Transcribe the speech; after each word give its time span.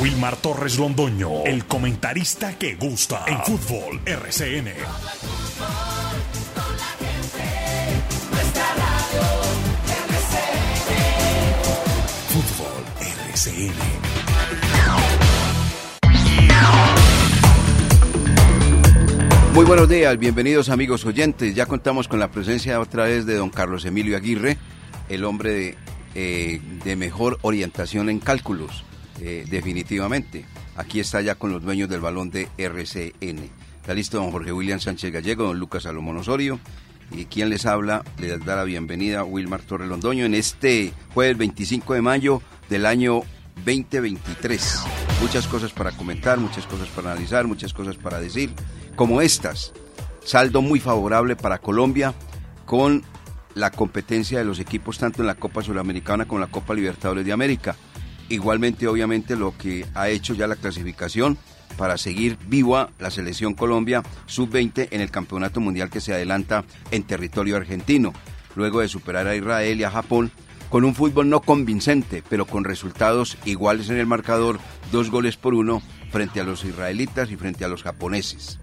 Wilmar 0.00 0.36
Torres 0.36 0.78
Londoño, 0.78 1.44
el 1.44 1.64
comentarista 1.64 2.56
que 2.56 2.76
gusta 2.76 3.24
en 3.26 3.40
fútbol 3.40 4.00
RCN. 4.06 4.68
Fútbol 12.28 12.84
RCN. 13.32 13.74
Muy 19.54 19.64
buenos 19.64 19.88
días, 19.88 20.16
bienvenidos 20.16 20.68
amigos 20.68 21.04
oyentes. 21.06 21.56
Ya 21.56 21.66
contamos 21.66 22.06
con 22.06 22.20
la 22.20 22.30
presencia 22.30 22.78
otra 22.78 23.06
vez 23.06 23.26
de 23.26 23.34
don 23.34 23.50
Carlos 23.50 23.84
Emilio 23.84 24.16
Aguirre, 24.16 24.58
el 25.08 25.24
hombre 25.24 25.50
de, 25.50 25.76
eh, 26.14 26.60
de 26.84 26.94
mejor 26.94 27.40
orientación 27.42 28.08
en 28.10 28.20
cálculos, 28.20 28.84
eh, 29.20 29.44
definitivamente. 29.48 30.44
Aquí 30.76 31.00
está 31.00 31.20
ya 31.20 31.34
con 31.34 31.52
los 31.52 31.62
dueños 31.62 31.88
del 31.88 32.00
balón 32.00 32.30
de 32.30 32.48
RCN. 32.56 33.50
Está 33.80 33.94
listo 33.94 34.18
don 34.18 34.30
Jorge 34.30 34.52
William 34.52 34.80
Sánchez 34.80 35.12
Gallego, 35.12 35.44
don 35.44 35.58
Lucas 35.58 35.84
Salomón 35.84 36.18
Osorio. 36.18 36.60
Y 37.10 37.24
quien 37.24 37.48
les 37.48 37.64
habla, 37.64 38.04
les 38.18 38.44
da 38.44 38.56
la 38.56 38.64
bienvenida 38.64 39.20
a 39.20 39.24
Wilmar 39.24 39.62
Torres 39.62 39.88
Londoño 39.88 40.26
en 40.26 40.34
este 40.34 40.92
jueves 41.14 41.38
25 41.38 41.94
de 41.94 42.02
mayo 42.02 42.42
del 42.68 42.84
año 42.84 43.22
2023. 43.64 44.80
Muchas 45.20 45.46
cosas 45.46 45.72
para 45.72 45.92
comentar, 45.92 46.38
muchas 46.38 46.66
cosas 46.66 46.88
para 46.88 47.12
analizar, 47.12 47.46
muchas 47.46 47.72
cosas 47.72 47.96
para 47.96 48.20
decir, 48.20 48.50
como 48.94 49.20
estas. 49.20 49.72
Saldo 50.24 50.60
muy 50.60 50.80
favorable 50.80 51.34
para 51.34 51.58
Colombia 51.58 52.14
con 52.66 53.02
la 53.54 53.70
competencia 53.70 54.38
de 54.38 54.44
los 54.44 54.60
equipos 54.60 54.98
tanto 54.98 55.22
en 55.22 55.26
la 55.26 55.34
Copa 55.34 55.62
Sudamericana 55.62 56.26
como 56.26 56.38
en 56.38 56.48
la 56.48 56.52
Copa 56.52 56.74
Libertadores 56.74 57.24
de 57.24 57.32
América. 57.32 57.74
Igualmente, 58.28 58.86
obviamente, 58.86 59.36
lo 59.36 59.56
que 59.56 59.86
ha 59.94 60.08
hecho 60.08 60.34
ya 60.34 60.46
la 60.46 60.56
clasificación 60.56 61.38
para 61.76 61.96
seguir 61.96 62.38
viva 62.46 62.90
la 62.98 63.10
selección 63.10 63.54
Colombia 63.54 64.02
sub-20 64.26 64.88
en 64.90 65.00
el 65.00 65.10
Campeonato 65.10 65.60
Mundial 65.60 65.90
que 65.90 66.00
se 66.00 66.12
adelanta 66.12 66.64
en 66.90 67.04
territorio 67.04 67.56
argentino, 67.56 68.12
luego 68.56 68.80
de 68.80 68.88
superar 68.88 69.26
a 69.26 69.36
Israel 69.36 69.80
y 69.80 69.84
a 69.84 69.90
Japón 69.90 70.32
con 70.68 70.84
un 70.84 70.94
fútbol 70.94 71.30
no 71.30 71.40
convincente, 71.40 72.22
pero 72.28 72.46
con 72.46 72.64
resultados 72.64 73.38
iguales 73.44 73.88
en 73.88 73.96
el 73.96 74.06
marcador, 74.06 74.58
dos 74.92 75.10
goles 75.10 75.36
por 75.36 75.54
uno 75.54 75.82
frente 76.10 76.40
a 76.40 76.44
los 76.44 76.64
israelitas 76.64 77.30
y 77.30 77.36
frente 77.36 77.64
a 77.64 77.68
los 77.68 77.82
japoneses. 77.82 78.58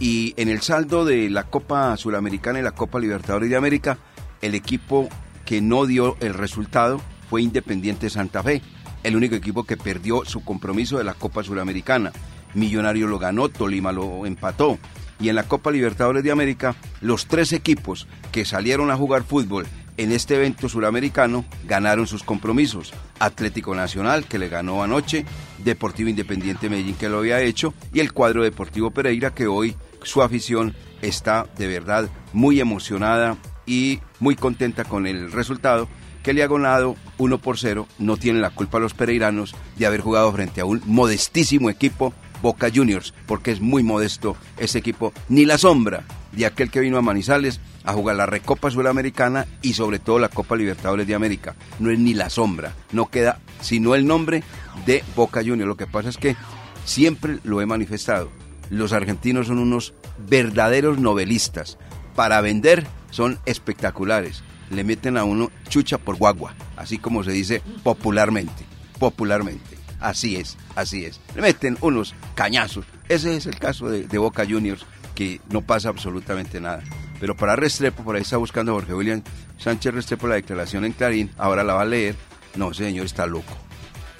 Y 0.00 0.34
en 0.36 0.48
el 0.48 0.62
saldo 0.62 1.04
de 1.04 1.30
la 1.30 1.44
Copa 1.44 1.96
Suramericana 1.96 2.58
y 2.58 2.62
la 2.62 2.72
Copa 2.72 2.98
Libertadores 2.98 3.50
de 3.50 3.56
América, 3.56 3.98
el 4.40 4.56
equipo 4.56 5.08
que 5.44 5.60
no 5.60 5.86
dio 5.86 6.16
el 6.20 6.34
resultado 6.34 7.00
fue 7.32 7.40
Independiente 7.40 8.10
Santa 8.10 8.42
Fe, 8.42 8.60
el 9.02 9.16
único 9.16 9.34
equipo 9.34 9.64
que 9.64 9.78
perdió 9.78 10.22
su 10.26 10.44
compromiso 10.44 10.98
de 10.98 11.04
la 11.04 11.14
Copa 11.14 11.42
Suramericana. 11.42 12.12
Millonario 12.52 13.06
lo 13.06 13.18
ganó, 13.18 13.48
Tolima 13.48 13.90
lo 13.90 14.26
empató. 14.26 14.78
Y 15.18 15.30
en 15.30 15.36
la 15.36 15.44
Copa 15.44 15.70
Libertadores 15.70 16.22
de 16.22 16.30
América, 16.30 16.76
los 17.00 17.28
tres 17.28 17.54
equipos 17.54 18.06
que 18.32 18.44
salieron 18.44 18.90
a 18.90 18.98
jugar 18.98 19.22
fútbol 19.22 19.66
en 19.96 20.12
este 20.12 20.34
evento 20.34 20.68
suramericano 20.68 21.46
ganaron 21.66 22.06
sus 22.06 22.22
compromisos. 22.22 22.92
Atlético 23.18 23.74
Nacional, 23.74 24.26
que 24.26 24.38
le 24.38 24.50
ganó 24.50 24.82
anoche, 24.82 25.24
Deportivo 25.64 26.10
Independiente 26.10 26.68
Medellín, 26.68 26.96
que 26.96 27.08
lo 27.08 27.20
había 27.20 27.40
hecho, 27.40 27.72
y 27.94 28.00
el 28.00 28.12
cuadro 28.12 28.42
Deportivo 28.42 28.90
Pereira, 28.90 29.32
que 29.32 29.46
hoy 29.46 29.74
su 30.02 30.20
afición 30.20 30.74
está 31.00 31.46
de 31.56 31.66
verdad 31.66 32.10
muy 32.34 32.60
emocionada 32.60 33.38
y 33.64 34.00
muy 34.20 34.36
contenta 34.36 34.84
con 34.84 35.06
el 35.06 35.32
resultado 35.32 35.88
que 36.22 36.32
le 36.32 36.42
ha 36.42 36.48
ganado 36.48 36.96
1 37.18 37.38
por 37.38 37.58
0. 37.58 37.86
No 37.98 38.16
tiene 38.16 38.40
la 38.40 38.50
culpa 38.50 38.78
los 38.78 38.94
pereiranos 38.94 39.54
de 39.76 39.86
haber 39.86 40.00
jugado 40.00 40.32
frente 40.32 40.60
a 40.60 40.64
un 40.64 40.82
modestísimo 40.86 41.70
equipo 41.70 42.12
Boca 42.42 42.68
Juniors, 42.74 43.14
porque 43.26 43.52
es 43.52 43.60
muy 43.60 43.82
modesto 43.82 44.36
ese 44.58 44.78
equipo, 44.78 45.12
ni 45.28 45.44
la 45.44 45.58
sombra 45.58 46.04
de 46.32 46.46
aquel 46.46 46.70
que 46.70 46.80
vino 46.80 46.98
a 46.98 47.02
Manizales 47.02 47.60
a 47.84 47.92
jugar 47.92 48.16
la 48.16 48.26
Recopa 48.26 48.70
Sudamericana 48.70 49.46
y 49.62 49.74
sobre 49.74 49.98
todo 49.98 50.18
la 50.18 50.28
Copa 50.28 50.56
Libertadores 50.56 51.06
de 51.06 51.14
América. 51.14 51.54
No 51.78 51.90
es 51.90 51.98
ni 51.98 52.14
la 52.14 52.30
sombra, 52.30 52.74
no 52.90 53.08
queda 53.08 53.38
sino 53.60 53.94
el 53.94 54.06
nombre 54.06 54.42
de 54.86 55.04
Boca 55.14 55.40
Juniors. 55.40 55.68
Lo 55.68 55.76
que 55.76 55.86
pasa 55.86 56.08
es 56.08 56.16
que 56.16 56.36
siempre 56.84 57.38
lo 57.44 57.60
he 57.60 57.66
manifestado. 57.66 58.30
Los 58.70 58.92
argentinos 58.92 59.46
son 59.46 59.58
unos 59.58 59.94
verdaderos 60.28 60.98
novelistas. 60.98 61.78
Para 62.16 62.40
vender 62.40 62.86
son 63.10 63.38
espectaculares. 63.46 64.42
Le 64.72 64.84
meten 64.84 65.16
a 65.16 65.24
uno 65.24 65.50
chucha 65.68 65.98
por 65.98 66.16
guagua, 66.16 66.54
así 66.76 66.98
como 66.98 67.22
se 67.22 67.32
dice 67.32 67.62
popularmente. 67.82 68.64
Popularmente. 68.98 69.76
Así 70.00 70.36
es, 70.36 70.56
así 70.74 71.04
es. 71.04 71.20
Le 71.34 71.42
meten 71.42 71.78
unos 71.80 72.14
cañazos. 72.34 72.84
Ese 73.08 73.36
es 73.36 73.46
el 73.46 73.58
caso 73.58 73.88
de, 73.88 74.18
Boca 74.18 74.44
Juniors, 74.48 74.84
que 75.14 75.40
no 75.50 75.62
pasa 75.62 75.90
absolutamente 75.90 76.60
nada. 76.60 76.82
Pero 77.20 77.36
para 77.36 77.54
Restrepo, 77.54 78.02
por 78.02 78.16
ahí 78.16 78.22
está 78.22 78.36
buscando 78.36 78.72
Jorge 78.72 78.94
William 78.94 79.22
Sánchez 79.58 79.94
Restrepo 79.94 80.26
la 80.26 80.34
declaración 80.34 80.84
en 80.84 80.92
Clarín, 80.92 81.30
ahora 81.38 81.62
la 81.62 81.74
va 81.74 81.82
a 81.82 81.86
leer. 81.86 82.16
No, 82.56 82.74
señor 82.74 83.06
está 83.06 83.26
loco. 83.26 83.56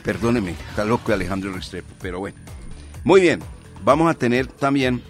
Perdóneme, 0.05 0.55
está 0.71 0.84
loco 0.84 1.13
Alejandro 1.13 1.53
Restrepo, 1.53 1.93
pero 2.01 2.21
bueno. 2.21 2.39
Muy 3.03 3.21
bien, 3.21 3.41
vamos 3.84 4.09
a 4.09 4.15
tener 4.15 4.47
también 4.47 5.03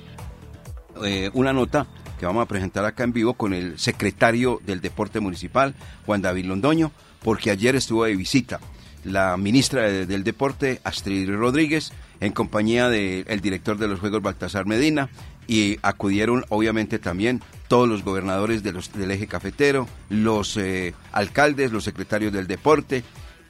eh, 1.05 1.31
una 1.35 1.53
nota 1.53 1.87
que 2.22 2.27
vamos 2.27 2.44
a 2.44 2.47
presentar 2.47 2.84
acá 2.84 3.03
en 3.03 3.12
vivo 3.12 3.34
con 3.34 3.53
el 3.53 3.81
secretario 3.81 4.60
del 4.65 4.81
Deporte 4.81 5.19
Municipal, 5.19 5.75
Juan 6.06 6.22
David 6.22 6.44
Londoño, 6.44 6.93
porque 7.21 7.50
ayer 7.50 7.75
estuvo 7.75 8.05
de 8.05 8.15
visita 8.15 8.60
la 9.03 9.37
ministra 9.37 9.83
de, 9.91 10.06
del 10.06 10.22
Deporte, 10.22 10.81
Astrid 10.84 11.28
Rodríguez, 11.28 11.91
en 12.21 12.31
compañía 12.31 12.88
del 12.88 13.41
director 13.41 13.77
de 13.77 13.88
los 13.88 13.99
Juegos, 13.99 14.22
Baltasar 14.22 14.66
Medina, 14.66 15.09
y 15.49 15.81
acudieron 15.82 16.44
obviamente 16.49 17.00
también 17.00 17.43
todos 17.66 17.88
los 17.88 18.05
gobernadores 18.05 18.62
de 18.62 18.71
los, 18.71 18.93
del 18.93 19.11
eje 19.11 19.27
cafetero, 19.27 19.88
los 20.09 20.56
eh, 20.56 20.94
alcaldes, 21.11 21.72
los 21.72 21.82
secretarios 21.82 22.32
del 22.32 22.47
deporte, 22.47 23.03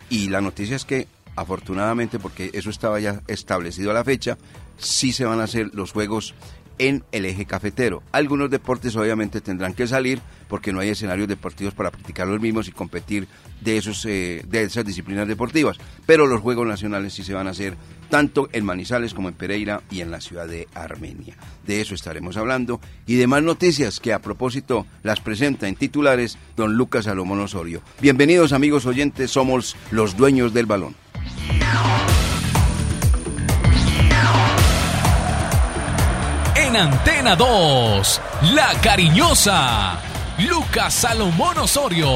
y 0.08 0.30
la 0.30 0.40
noticia 0.40 0.76
es 0.76 0.86
que 0.86 1.08
afortunadamente, 1.36 2.18
porque 2.18 2.48
eso 2.54 2.70
estaba 2.70 2.98
ya 3.00 3.20
establecido 3.26 3.90
a 3.90 3.94
la 3.94 4.04
fecha, 4.04 4.38
sí 4.78 5.12
se 5.12 5.26
van 5.26 5.40
a 5.40 5.44
hacer 5.44 5.74
los 5.74 5.92
Juegos 5.92 6.34
en 6.82 7.04
el 7.12 7.26
eje 7.26 7.46
cafetero. 7.46 8.02
Algunos 8.10 8.50
deportes 8.50 8.96
obviamente 8.96 9.40
tendrán 9.40 9.72
que 9.72 9.86
salir 9.86 10.20
porque 10.48 10.72
no 10.72 10.80
hay 10.80 10.88
escenarios 10.88 11.28
deportivos 11.28 11.74
para 11.74 11.92
practicar 11.92 12.26
los 12.26 12.40
mismos 12.40 12.66
y 12.66 12.72
competir 12.72 13.28
de, 13.60 13.76
esos, 13.76 14.04
eh, 14.04 14.42
de 14.48 14.64
esas 14.64 14.84
disciplinas 14.84 15.28
deportivas. 15.28 15.78
Pero 16.06 16.26
los 16.26 16.40
Juegos 16.40 16.66
Nacionales 16.66 17.14
sí 17.14 17.22
se 17.22 17.34
van 17.34 17.46
a 17.46 17.50
hacer 17.50 17.76
tanto 18.10 18.48
en 18.52 18.64
Manizales 18.64 19.14
como 19.14 19.28
en 19.28 19.34
Pereira 19.34 19.80
y 19.92 20.00
en 20.00 20.10
la 20.10 20.20
ciudad 20.20 20.48
de 20.48 20.66
Armenia. 20.74 21.36
De 21.64 21.80
eso 21.80 21.94
estaremos 21.94 22.36
hablando 22.36 22.80
y 23.06 23.14
de 23.14 23.28
más 23.28 23.44
noticias 23.44 24.00
que 24.00 24.12
a 24.12 24.18
propósito 24.18 24.84
las 25.04 25.20
presenta 25.20 25.68
en 25.68 25.76
titulares 25.76 26.36
don 26.56 26.74
Lucas 26.74 27.04
Salomón 27.04 27.38
Osorio. 27.38 27.80
Bienvenidos 28.00 28.52
amigos 28.52 28.86
oyentes, 28.86 29.30
somos 29.30 29.76
los 29.92 30.16
dueños 30.16 30.52
del 30.52 30.66
balón. 30.66 30.96
En 36.72 36.78
Antena 36.78 37.36
2, 37.36 38.20
La 38.54 38.72
Cariñosa, 38.80 40.00
Lucas 40.48 40.94
Salomón 40.94 41.58
Osorio. 41.58 42.08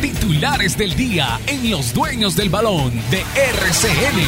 Titulares 0.00 0.78
del 0.78 0.94
día 0.94 1.40
en 1.48 1.68
Los 1.68 1.92
Dueños 1.92 2.36
del 2.36 2.48
Balón 2.48 2.92
de 3.10 3.24
RCN. 3.34 4.20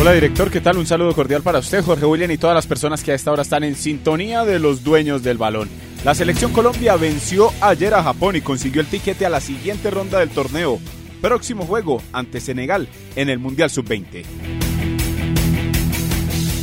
Hola 0.00 0.14
director, 0.14 0.50
¿qué 0.50 0.60
tal? 0.60 0.78
Un 0.78 0.86
saludo 0.86 1.14
cordial 1.14 1.42
para 1.42 1.60
usted, 1.60 1.84
Jorge 1.84 2.06
William 2.06 2.32
y 2.32 2.38
todas 2.38 2.56
las 2.56 2.66
personas 2.66 3.04
que 3.04 3.12
a 3.12 3.14
esta 3.14 3.30
hora 3.30 3.42
están 3.42 3.62
en 3.62 3.76
sintonía 3.76 4.44
de 4.44 4.58
los 4.58 4.82
dueños 4.82 5.22
del 5.22 5.38
balón. 5.38 5.70
La 6.02 6.16
selección 6.16 6.52
Colombia 6.52 6.96
venció 6.96 7.52
ayer 7.60 7.94
a 7.94 8.02
Japón 8.02 8.34
y 8.34 8.40
consiguió 8.40 8.80
el 8.80 8.88
tiquete 8.88 9.26
a 9.26 9.30
la 9.30 9.40
siguiente 9.40 9.92
ronda 9.92 10.18
del 10.18 10.30
torneo. 10.30 10.80
Próximo 11.24 11.64
juego 11.64 12.02
ante 12.12 12.38
Senegal 12.38 12.86
en 13.16 13.30
el 13.30 13.38
Mundial 13.38 13.70
Sub-20. 13.70 14.26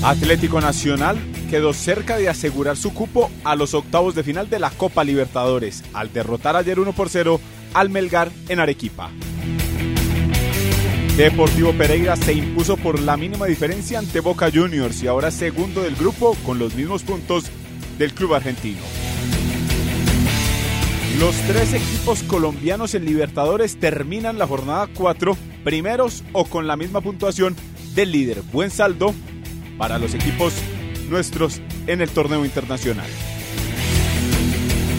Atlético 0.04 0.62
Nacional 0.62 1.18
quedó 1.50 1.74
cerca 1.74 2.18
de 2.18 2.30
asegurar 2.30 2.78
su 2.78 2.94
cupo 2.94 3.32
a 3.44 3.56
los 3.56 3.74
octavos 3.74 4.14
de 4.14 4.22
final 4.22 4.52
de 4.52 4.60
la 4.60 4.70
Copa 4.70 5.04
Libertadores 5.04 5.84
al 5.94 6.14
derrotar 6.14 6.56
ayer 6.56 6.80
1 6.80 6.94
por 6.94 7.10
0 7.10 7.42
al 7.74 7.90
Melgar 7.90 8.32
en 8.50 8.60
Arequipa. 8.60 9.10
Deportivo 11.18 11.74
Pereira 11.74 12.16
se 12.16 12.34
impuso 12.34 12.78
por 12.78 13.00
la 13.00 13.18
mínima 13.18 13.48
diferencia 13.48 13.98
ante 13.98 14.20
Boca 14.20 14.52
Juniors 14.54 15.02
y 15.02 15.08
ahora 15.08 15.32
segundo 15.32 15.82
del 15.82 15.96
grupo 15.96 16.38
con 16.46 16.60
los 16.60 16.76
mismos 16.76 17.02
puntos 17.02 17.46
del 17.98 18.14
club 18.14 18.36
argentino. 18.36 18.82
Los 21.22 21.36
tres 21.42 21.72
equipos 21.76 22.24
colombianos 22.24 22.96
en 22.96 23.06
Libertadores 23.06 23.80
terminan 23.80 24.40
la 24.40 24.48
jornada 24.48 24.90
4 24.92 25.38
primeros 25.64 26.24
o 26.34 26.46
con 26.46 26.66
la 26.66 26.76
misma 26.76 27.00
puntuación 27.02 27.56
del 27.94 28.12
líder. 28.12 28.42
Buen 28.52 28.72
saldo 28.72 29.14
para 29.78 30.00
los 30.00 30.16
equipos 30.16 30.52
nuestros 31.12 31.62
en 31.86 32.02
el 32.02 32.10
torneo 32.10 32.44
internacional. 32.44 33.06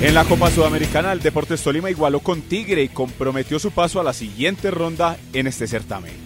En 0.01 0.15
la 0.15 0.25
Copa 0.25 0.53
Sudamericana, 0.53 1.11
el 1.11 1.19
Deportes 1.19 1.61
Tolima 1.61 1.91
igualó 1.91 2.21
con 2.21 2.41
Tigre 2.43 2.85
y 2.85 2.89
comprometió 2.89 3.59
su 3.59 3.73
paso 3.73 3.99
a 3.99 4.05
la 4.05 4.13
siguiente 4.13 4.71
ronda 4.71 5.17
en 5.33 5.49
este 5.49 5.67
certamen. 5.67 6.22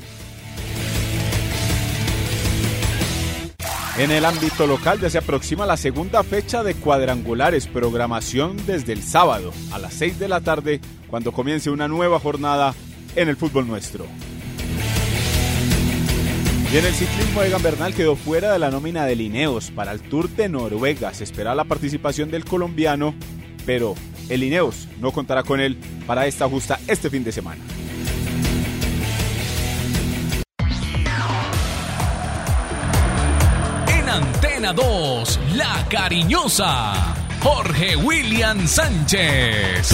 En 3.99 4.11
el 4.11 4.27
ámbito 4.27 4.67
local 4.67 5.01
ya 5.01 5.09
se 5.09 5.17
aproxima 5.17 5.65
la 5.65 5.79
segunda 5.79 6.23
fecha 6.23 6.63
de 6.63 6.75
cuadrangulares, 6.75 7.67
programación 7.67 8.59
desde 8.67 8.93
el 8.93 9.03
sábado 9.03 9.55
a 9.73 9.79
las 9.79 9.95
6 9.95 10.19
de 10.19 10.29
la 10.29 10.43
tarde, 10.43 10.83
cuando 11.09 11.33
comience 11.33 11.71
una 11.71 11.89
nueva 11.89 12.21
jornada 12.21 12.75
en 13.15 13.31
el 13.31 13.37
fútbol 13.37 13.67
nuestro. 13.67 14.05
Y 16.71 16.77
en 16.77 16.85
el 16.85 16.93
ciclismo, 16.93 17.43
Egan 17.43 17.63
Bernal 17.63 17.95
quedó 17.95 18.17
fuera 18.17 18.53
de 18.53 18.59
la 18.59 18.71
nómina 18.71 19.07
de 19.07 19.17
Lineos 19.17 19.71
para 19.71 19.93
el 19.93 20.03
Tour 20.03 20.29
de 20.29 20.51
Noruega. 20.51 21.15
Se 21.15 21.25
espera 21.25 21.55
la 21.55 21.65
participación 21.65 22.31
del 22.31 22.45
colombiano, 22.45 23.15
pero 23.65 23.95
el 24.29 24.41
Lineos 24.41 24.89
no 25.01 25.11
contará 25.11 25.43
con 25.43 25.59
él 25.59 25.79
para 26.07 26.27
esta 26.27 26.47
justa 26.51 26.79
este 26.87 27.09
fin 27.09 27.25
de 27.25 27.33
semana. 27.33 27.63
Antena 34.17 34.73
2, 34.73 35.41
La 35.57 35.85
Cariñosa, 35.91 37.15
Jorge 37.43 37.97
William 37.97 38.67
Sánchez. 38.67 39.91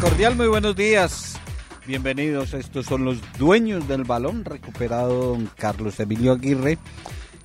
Cordial, 0.00 0.34
muy 0.34 0.48
buenos 0.48 0.74
días. 0.74 1.38
Bienvenidos, 1.86 2.52
estos 2.52 2.86
son 2.86 3.04
los 3.04 3.18
dueños 3.38 3.86
del 3.86 4.02
balón, 4.02 4.44
recuperado 4.44 5.34
don 5.34 5.48
Carlos 5.56 6.00
Emilio 6.00 6.32
Aguirre. 6.32 6.78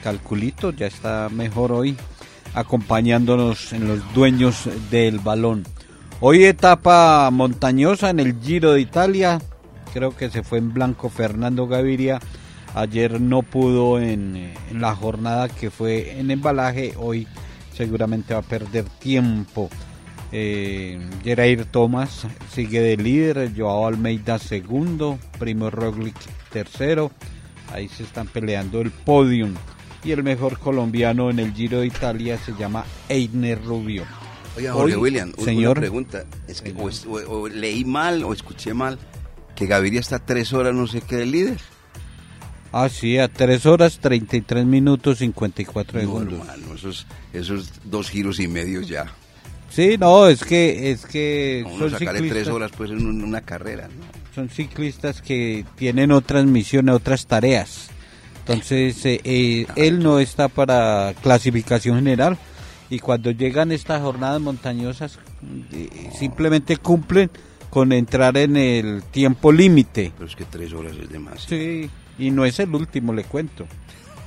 Calculito, 0.01 0.71
ya 0.71 0.87
está 0.87 1.29
mejor 1.29 1.71
hoy, 1.71 1.95
acompañándonos 2.53 3.73
en 3.73 3.87
los 3.87 4.13
dueños 4.13 4.69
del 4.89 5.19
balón. 5.19 5.65
Hoy 6.21 6.45
etapa 6.45 7.29
montañosa 7.31 8.09
en 8.09 8.19
el 8.19 8.39
Giro 8.41 8.73
de 8.73 8.81
Italia, 8.81 9.39
creo 9.93 10.15
que 10.15 10.29
se 10.29 10.43
fue 10.43 10.57
en 10.57 10.73
blanco 10.73 11.09
Fernando 11.09 11.67
Gaviria. 11.67 12.19
Ayer 12.75 13.19
no 13.19 13.41
pudo 13.41 13.99
en, 13.99 14.53
la 14.71 14.95
jornada 14.95 15.49
que 15.49 15.71
fue 15.71 16.19
en 16.19 16.29
embalaje, 16.31 16.93
hoy 16.97 17.27
seguramente 17.73 18.33
va 18.33 18.41
a 18.41 18.43
perder 18.43 18.85
tiempo. 18.99 19.69
Eh, 20.31 20.99
Thomas 21.71 22.27
sigue 22.53 22.81
de 22.81 22.97
líder, 22.97 23.51
Joao 23.57 23.87
Almeida 23.87 24.37
segundo, 24.37 25.17
Primo 25.39 25.69
Roglic 25.69 26.17
tercero. 26.51 27.11
Ahí 27.73 27.87
se 27.87 28.03
están 28.03 28.27
peleando 28.27 28.81
el 28.81 28.91
podium. 28.91 29.53
Y 30.03 30.11
el 30.11 30.23
mejor 30.23 30.59
colombiano 30.59 31.29
en 31.29 31.39
el 31.39 31.53
Giro 31.53 31.81
de 31.81 31.87
Italia 31.87 32.37
se 32.37 32.53
llama 32.53 32.85
Einer 33.09 33.61
Rubio. 33.63 34.03
Oiga, 34.57 34.73
Jorge 34.73 34.95
Hoy, 34.95 35.01
William, 35.01 35.33
una 35.35 35.45
señor. 35.45 35.77
pregunta. 35.79 36.23
Es 36.47 36.61
que 36.61 36.73
o, 36.77 36.89
es- 36.89 37.05
o- 37.05 37.41
o 37.41 37.47
leí 37.49 37.83
mal 37.85 38.23
o 38.23 38.33
escuché 38.33 38.73
mal 38.73 38.97
que 39.55 39.65
Gaviria 39.67 39.99
está 39.99 40.19
tres 40.19 40.53
horas 40.53 40.73
no 40.73 40.87
sé 40.87 41.01
qué 41.01 41.17
de 41.17 41.25
líder. 41.25 41.57
Ah, 42.71 42.87
sí, 42.87 43.17
a 43.17 43.27
3 43.27 43.65
horas 43.65 43.97
33 43.99 44.63
minutos 44.63 45.17
54 45.17 45.93
No, 45.95 45.99
segundos. 46.01 46.39
hermano, 46.39 46.75
esos, 46.75 47.07
esos 47.33 47.71
dos 47.83 48.09
giros 48.11 48.39
y 48.39 48.47
medio 48.47 48.81
ya. 48.81 49.07
Sí, 49.71 49.97
no, 49.99 50.27
es 50.27 50.43
que 50.43 50.91
es 50.91 51.05
que 51.07 51.63
A 51.65 51.67
uno 51.69 51.89
son 51.89 51.99
sacarle 51.99 52.29
tres 52.29 52.47
horas 52.47 52.71
pues 52.77 52.91
en 52.91 53.05
un- 53.07 53.23
una 53.23 53.41
carrera. 53.41 53.87
¿no? 53.87 54.19
son 54.35 54.49
ciclistas 54.49 55.21
que 55.23 55.65
tienen 55.75 56.11
otras 56.11 56.45
misiones, 56.45 56.93
otras 56.95 57.25
tareas. 57.25 57.89
Entonces, 58.49 59.05
eh, 59.05 59.21
eh, 59.23 59.67
él 59.75 59.99
no 60.01 60.19
está 60.19 60.47
para 60.47 61.13
clasificación 61.21 61.97
general 61.97 62.37
y 62.89 62.97
cuando 62.97 63.29
llegan 63.29 63.71
estas 63.71 64.01
jornadas 64.01 64.41
montañosas 64.41 65.19
eh, 65.71 66.09
simplemente 66.17 66.77
cumplen 66.77 67.29
con 67.69 67.91
entrar 67.91 68.35
en 68.37 68.57
el 68.57 69.03
tiempo 69.03 69.51
límite. 69.51 70.11
Pero 70.17 70.27
es 70.27 70.35
que 70.35 70.45
tres 70.45 70.73
horas 70.73 70.93
es 70.99 71.09
demasiado. 71.09 71.47
Sí, 71.47 71.89
y 72.17 72.31
no 72.31 72.43
es 72.43 72.59
el 72.59 72.73
último, 72.73 73.13
le 73.13 73.23
cuento. 73.23 73.67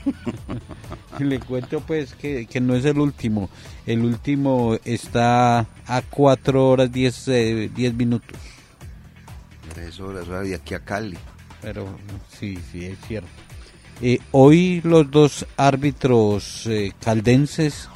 le 1.19 1.41
cuento 1.41 1.81
pues 1.81 2.15
que, 2.15 2.47
que 2.47 2.61
no 2.61 2.77
es 2.77 2.85
el 2.85 2.99
último. 2.99 3.51
El 3.87 4.05
último 4.05 4.79
está 4.85 5.67
a 5.87 6.03
4 6.09 6.69
horas 6.69 6.93
10, 6.93 7.29
eh, 7.29 7.71
10 7.75 7.95
minutos. 7.95 8.39
Tres 9.75 9.99
horas, 9.99 10.29
de 10.29 10.55
aquí 10.55 10.75
a 10.75 10.81
Cali. 10.81 11.19
Pero 11.61 11.99
sí, 12.29 12.57
sí, 12.71 12.87
es 12.87 12.99
cierto. 13.07 13.29
Eh, 14.05 14.19
hoy 14.33 14.81
los 14.83 15.09
dos 15.13 15.47
árbitros 15.57 16.67
eh, 16.67 16.91
caldenses 17.01 17.89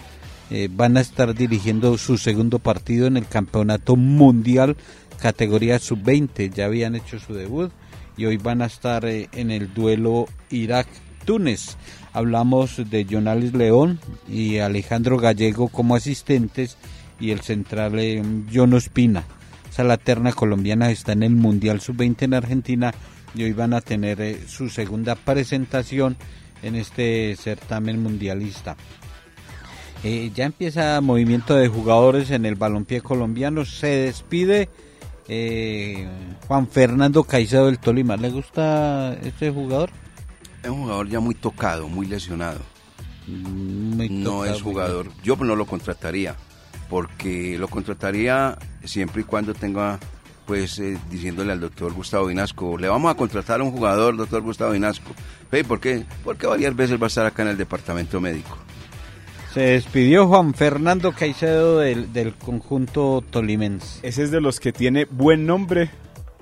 eh, 0.51 0.69
van 0.71 0.97
a 0.97 1.01
estar 1.01 1.35
dirigiendo 1.35 1.99
su 1.99 2.17
segundo 2.17 2.61
partido 2.61 3.09
en 3.09 3.17
el 3.17 3.27
Campeonato 3.27 3.97
Mundial 3.97 4.77
categoría 5.21 5.81
sub-20. 5.81 6.53
Ya 6.55 6.67
habían 6.67 6.95
hecho 6.95 7.19
su 7.19 7.35
debut 7.35 7.73
y 8.17 8.27
hoy 8.27 8.37
van 8.37 8.63
a 8.63 8.67
estar 8.67 9.05
en 9.05 9.51
el 9.51 9.75
duelo 9.75 10.29
Irak-Túnez. 10.51 11.77
Hablamos 12.13 12.89
de 12.89 13.05
Jonales 13.05 13.53
León 13.53 13.99
y 14.29 14.59
Alejandro 14.59 15.19
Gallego 15.19 15.67
como 15.67 15.97
asistentes 15.97 16.77
y 17.19 17.33
el 17.33 17.41
central 17.41 18.45
John 18.55 18.75
Ospina. 18.75 19.25
Esa 19.69 19.83
la 19.83 19.97
terna 19.97 20.33
colombiana 20.33 20.93
está 20.93 21.13
en 21.13 21.25
el 21.25 21.35
Mundial 21.35 21.81
Sub-20 21.81 22.23
en 22.23 22.35
Argentina 22.35 22.95
y 23.37 23.45
hoy 23.45 23.53
van 23.53 23.75
a 23.75 23.81
tener 23.81 24.21
eh, 24.21 24.41
su 24.49 24.69
segunda 24.69 25.15
presentación 25.15 26.17
en 26.63 26.75
este 26.75 27.37
certamen 27.37 28.03
mundialista. 28.03 28.77
Eh, 30.05 30.31
ya 30.35 30.45
empieza 30.45 31.01
movimiento 31.01 31.55
de 31.55 31.69
jugadores 31.69 32.31
en 32.31 32.47
el 32.47 32.55
balompié 32.55 33.01
colombiano. 33.01 33.65
Se 33.65 33.89
despide 33.89 34.69
eh, 35.29 36.07
Juan 36.47 36.69
Fernando 36.69 37.25
Caicedo 37.25 37.67
del 37.67 37.79
Tolima. 37.79 38.17
¿Le 38.17 38.31
gusta 38.31 39.15
este 39.23 39.51
jugador? 39.51 39.91
Es 40.63 40.71
un 40.71 40.83
jugador 40.83 41.09
ya 41.09 41.21
muy 41.21 41.35
tocado, 41.35 41.89
muy 41.89 42.07
lesionado. 42.07 42.61
Muy 43.27 44.09
no 44.09 44.31
tocado, 44.31 44.45
es 44.55 44.63
jugador. 44.63 45.11
Yo 45.23 45.37
no 45.37 45.57
lo 45.57 45.67
contrataría, 45.67 46.37
porque 46.89 47.59
lo 47.59 47.69
contrataría 47.69 48.57
siempre 48.85 49.23
y 49.23 49.25
cuando 49.25 49.55
tenga, 49.55 49.99
pues, 50.47 50.79
eh, 50.79 50.97
diciéndole 51.11 51.53
al 51.53 51.61
doctor 51.61 51.93
Gustavo 51.93 52.27
Vinasco, 52.27 52.79
le 52.79 52.89
vamos 52.89 53.11
a 53.11 53.17
contratar 53.17 53.61
a 53.61 53.65
un 53.65 53.73
jugador, 53.73 54.17
doctor 54.17 54.43
Gustavo 54.43 54.73
Vinasco. 54.73 55.13
Ve, 55.51 55.65
¿Por 55.65 55.81
qué? 55.81 56.05
Porque 56.25 56.47
varias 56.47 56.75
veces 56.75 57.01
va 57.01 57.05
a 57.05 57.09
estar 57.09 57.27
acá 57.27 57.43
en 57.43 57.49
el 57.49 57.57
departamento 57.57 58.21
médico. 58.21 58.57
Se 59.53 59.61
despidió 59.61 60.27
Juan 60.29 60.53
Fernando 60.55 61.13
Caicedo 61.13 61.79
del, 61.79 62.13
del 62.13 62.35
conjunto 62.35 63.25
tolimense. 63.31 64.07
Ese 64.07 64.23
es 64.23 64.31
de 64.31 64.41
los 64.41 64.61
que 64.61 64.73
tiene 64.73 65.07
buen 65.07 65.47
nombre, 65.47 65.91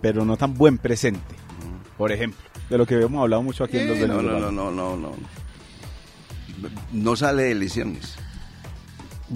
pero 0.00 0.24
no 0.24 0.36
tan 0.36 0.54
buen 0.54 0.78
presente. 0.78 1.36
Por 1.96 2.10
ejemplo, 2.10 2.40
de 2.68 2.78
lo 2.78 2.86
que 2.86 2.96
hemos 2.96 3.22
hablado 3.22 3.42
mucho 3.42 3.64
aquí 3.64 3.78
en 3.78 3.88
los 3.88 3.98
Eh, 3.98 4.08
no, 4.08 4.16
del 4.16 4.26
no, 4.26 4.40
no, 4.40 4.50
no, 4.50 4.70
no, 4.70 4.96
no. 4.96 5.12
No 6.92 7.16
sale 7.16 7.44
de 7.44 7.54
lesiones. 7.54 8.16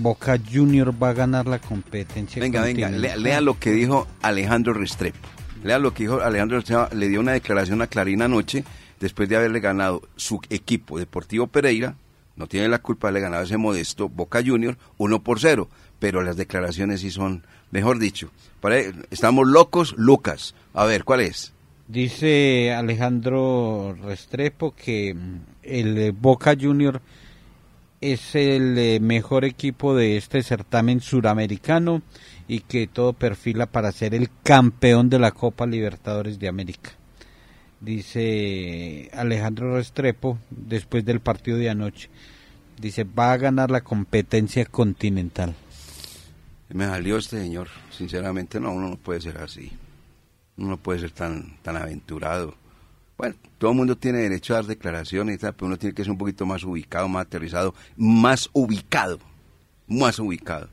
Boca 0.02 0.38
Junior 0.38 0.94
va 1.00 1.10
a 1.10 1.12
ganar 1.12 1.46
la 1.46 1.58
competencia. 1.58 2.40
Venga, 2.40 2.62
venga, 2.62 2.88
lea, 2.88 3.16
lea 3.16 3.40
lo 3.40 3.58
que 3.58 3.72
dijo 3.72 4.06
Alejandro 4.22 4.72
Restrepo. 4.72 5.28
Lea 5.64 5.78
lo 5.78 5.92
que 5.92 6.04
dijo 6.04 6.20
Alejandro 6.20 6.58
Restrepo. 6.58 6.94
Le 6.94 7.08
dio 7.08 7.20
una 7.20 7.32
declaración 7.32 7.82
a 7.82 7.86
Clarín 7.86 8.22
anoche 8.22 8.64
después 9.00 9.28
de 9.28 9.36
haberle 9.36 9.60
ganado 9.60 10.02
su 10.16 10.40
equipo 10.50 10.98
Deportivo 10.98 11.46
Pereira. 11.46 11.96
No 12.36 12.46
tiene 12.46 12.68
la 12.68 12.78
culpa 12.78 13.08
de 13.08 13.10
haberle 13.10 13.20
ganado 13.22 13.44
ese 13.44 13.56
modesto 13.56 14.08
Boca 14.08 14.40
Junior 14.44 14.78
1 14.98 15.22
por 15.22 15.40
0. 15.40 15.68
Pero 15.98 16.22
las 16.22 16.36
declaraciones 16.36 17.00
sí 17.00 17.10
son, 17.10 17.44
mejor 17.70 17.98
dicho. 17.98 18.30
estamos 19.10 19.48
locos, 19.48 19.94
Lucas. 19.96 20.54
A 20.74 20.84
ver, 20.84 21.04
¿cuál 21.04 21.20
es? 21.20 21.52
Dice 21.88 22.72
Alejandro 22.72 23.96
Restrepo 24.02 24.74
que 24.76 25.14
mm, 25.14 25.40
el 25.62 26.12
Boca 26.12 26.54
Junior 26.58 27.00
es 28.00 28.34
el 28.34 28.78
eh, 28.78 29.00
mejor 29.00 29.44
equipo 29.44 29.94
de 29.94 30.16
este 30.16 30.42
certamen 30.42 31.00
suramericano 31.00 32.02
y 32.46 32.60
que 32.60 32.86
todo 32.86 33.12
perfila 33.12 33.66
para 33.66 33.92
ser 33.92 34.14
el 34.14 34.30
campeón 34.42 35.10
de 35.10 35.18
la 35.18 35.32
Copa 35.32 35.66
Libertadores 35.66 36.38
de 36.38 36.48
América. 36.48 36.92
Dice 37.80 39.10
Alejandro 39.12 39.76
Restrepo 39.76 40.38
después 40.50 41.04
del 41.04 41.20
partido 41.20 41.58
de 41.58 41.70
anoche. 41.70 42.08
Dice, 42.80 43.04
va 43.04 43.32
a 43.32 43.36
ganar 43.36 43.70
la 43.70 43.82
competencia 43.82 44.64
continental. 44.64 45.54
Me 46.70 46.86
salió 46.86 47.18
este 47.18 47.40
señor. 47.40 47.68
Sinceramente, 47.90 48.60
no, 48.60 48.72
uno 48.72 48.90
no 48.90 48.96
puede 48.96 49.20
ser 49.20 49.38
así. 49.38 49.72
Uno 50.56 50.70
no 50.70 50.76
puede 50.76 51.00
ser 51.00 51.10
tan, 51.10 51.56
tan 51.62 51.76
aventurado. 51.76 52.54
Bueno, 53.18 53.34
todo 53.58 53.72
el 53.72 53.76
mundo 53.76 53.96
tiene 53.96 54.18
derecho 54.18 54.54
a 54.54 54.58
dar 54.58 54.66
declaraciones 54.66 55.34
y 55.34 55.38
tal, 55.38 55.52
pero 55.54 55.66
uno 55.66 55.76
tiene 55.76 55.94
que 55.94 56.04
ser 56.04 56.12
un 56.12 56.18
poquito 56.18 56.46
más 56.46 56.62
ubicado, 56.62 57.08
más 57.08 57.26
aterrizado, 57.26 57.74
más 57.96 58.48
ubicado. 58.52 59.18
Más 59.88 60.18
ubicado. 60.18 60.68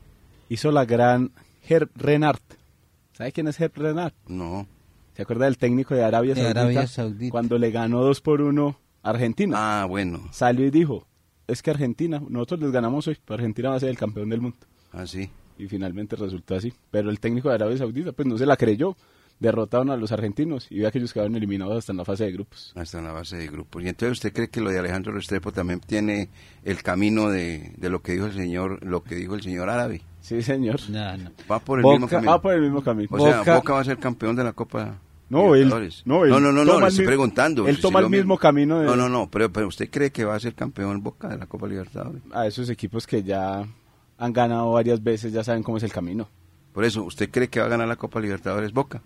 Hizo 0.48 0.70
la 0.70 0.84
gran 0.84 1.32
Herb 1.68 1.90
Renard 1.96 2.38
¿Sabe 3.16 3.32
quién 3.32 3.48
es 3.48 3.58
Herb 3.58 3.72
Renard? 3.76 4.12
No. 4.28 4.66
¿Se 5.14 5.22
acuerda 5.22 5.46
del 5.46 5.56
técnico 5.56 5.94
de 5.94 6.04
Arabia 6.04 6.34
De 6.34 6.42
Saudita? 6.42 6.60
Arabia 6.60 6.86
Saudita. 6.86 7.30
Cuando 7.30 7.58
le 7.58 7.70
ganó 7.70 8.02
2 8.02 8.20
por 8.20 8.42
1 8.42 8.78
a 9.02 9.08
Argentina. 9.08 9.56
Ah, 9.58 9.86
bueno. 9.86 10.28
Salió 10.32 10.66
y 10.66 10.70
dijo, 10.70 11.06
es 11.46 11.62
que 11.62 11.70
Argentina, 11.70 12.22
nosotros 12.28 12.60
les 12.60 12.72
ganamos 12.72 13.08
hoy, 13.08 13.16
pero 13.24 13.36
Argentina 13.36 13.70
va 13.70 13.76
a 13.76 13.80
ser 13.80 13.88
el 13.88 13.96
campeón 13.96 14.28
del 14.28 14.42
mundo. 14.42 14.58
Ah, 14.92 15.06
sí. 15.06 15.30
Y 15.56 15.66
finalmente 15.66 16.14
resultó 16.14 16.56
así. 16.56 16.74
Pero 16.90 17.08
el 17.08 17.18
técnico 17.18 17.48
de 17.48 17.54
Arabia 17.54 17.78
Saudita, 17.78 18.12
pues 18.12 18.28
no 18.28 18.36
se 18.36 18.44
la 18.44 18.58
creyó. 18.58 18.94
Derrotaron 19.38 19.90
a 19.90 19.96
los 19.96 20.12
argentinos 20.12 20.66
y 20.70 20.78
vea 20.80 20.90
que 20.90 20.96
ellos 20.98 21.12
quedaron 21.12 21.36
eliminados 21.36 21.76
hasta 21.76 21.92
en 21.92 21.98
la 21.98 22.06
fase 22.06 22.24
de 22.24 22.32
grupos. 22.32 22.72
Hasta 22.74 22.98
en 22.98 23.04
la 23.04 23.12
base 23.12 23.36
de 23.36 23.46
grupos. 23.48 23.82
Y 23.84 23.88
entonces 23.88 24.12
usted 24.12 24.32
cree 24.32 24.48
que 24.48 24.62
lo 24.62 24.70
de 24.70 24.78
Alejandro 24.78 25.12
Restrepo 25.12 25.52
también 25.52 25.80
tiene 25.80 26.30
el 26.64 26.82
camino 26.82 27.28
de, 27.28 27.72
de 27.76 27.90
lo 27.90 28.00
que 28.00 28.12
dijo 28.12 28.24
el 28.26 28.32
señor, 28.32 28.82
lo 28.82 29.02
que 29.04 29.14
dijo 29.14 29.34
el 29.34 29.42
señor 29.42 29.68
árabe. 29.68 30.00
Sí, 30.22 30.40
señor. 30.42 30.80
No, 30.88 31.16
no. 31.18 31.30
Va 31.50 31.58
por 31.58 31.78
el 31.78 31.82
Boca- 31.82 31.94
mismo 31.96 32.08
camino. 32.08 32.30
Va 32.32 32.40
por 32.40 32.54
el 32.54 32.62
mismo 32.62 32.82
camino. 32.82 33.08
o 33.12 33.18
sea, 33.20 33.38
Boca- 33.40 33.56
Boca 33.56 33.72
va 33.74 33.80
a 33.80 33.84
ser 33.84 33.98
campeón 33.98 34.36
de 34.36 34.44
la 34.44 34.52
Copa. 34.54 34.98
No, 35.28 35.54
él, 35.54 35.64
Libertadores. 35.64 36.02
no, 36.06 36.24
él 36.24 36.30
no, 36.30 36.40
no, 36.40 36.52
no, 36.52 36.64
no, 36.64 36.80
le 36.80 36.86
estoy 36.86 37.04
mi- 37.04 37.06
preguntando. 37.08 37.68
Él 37.68 37.78
toma 37.80 38.00
el 38.00 38.08
mismo 38.08 38.38
camino 38.38 38.78
de 38.78 38.86
No, 38.86 38.96
no, 38.96 39.08
no, 39.10 39.28
pero, 39.30 39.52
pero 39.52 39.66
usted 39.68 39.90
cree 39.90 40.10
que 40.12 40.24
va 40.24 40.34
a 40.36 40.40
ser 40.40 40.54
campeón 40.54 41.02
Boca 41.02 41.28
de 41.28 41.36
la 41.36 41.46
Copa 41.46 41.66
Libertadores. 41.66 42.22
a 42.32 42.46
esos 42.46 42.70
equipos 42.70 43.06
que 43.06 43.22
ya 43.22 43.66
han 44.18 44.32
ganado 44.32 44.72
varias 44.72 45.02
veces, 45.02 45.32
ya 45.32 45.44
saben 45.44 45.62
cómo 45.62 45.76
es 45.76 45.82
el 45.82 45.92
camino. 45.92 46.26
Por 46.72 46.84
eso, 46.84 47.02
¿usted 47.04 47.28
cree 47.30 47.48
que 47.48 47.60
va 47.60 47.66
a 47.66 47.68
ganar 47.68 47.86
la 47.88 47.96
Copa 47.96 48.18
Libertadores 48.20 48.72
Boca? 48.72 49.02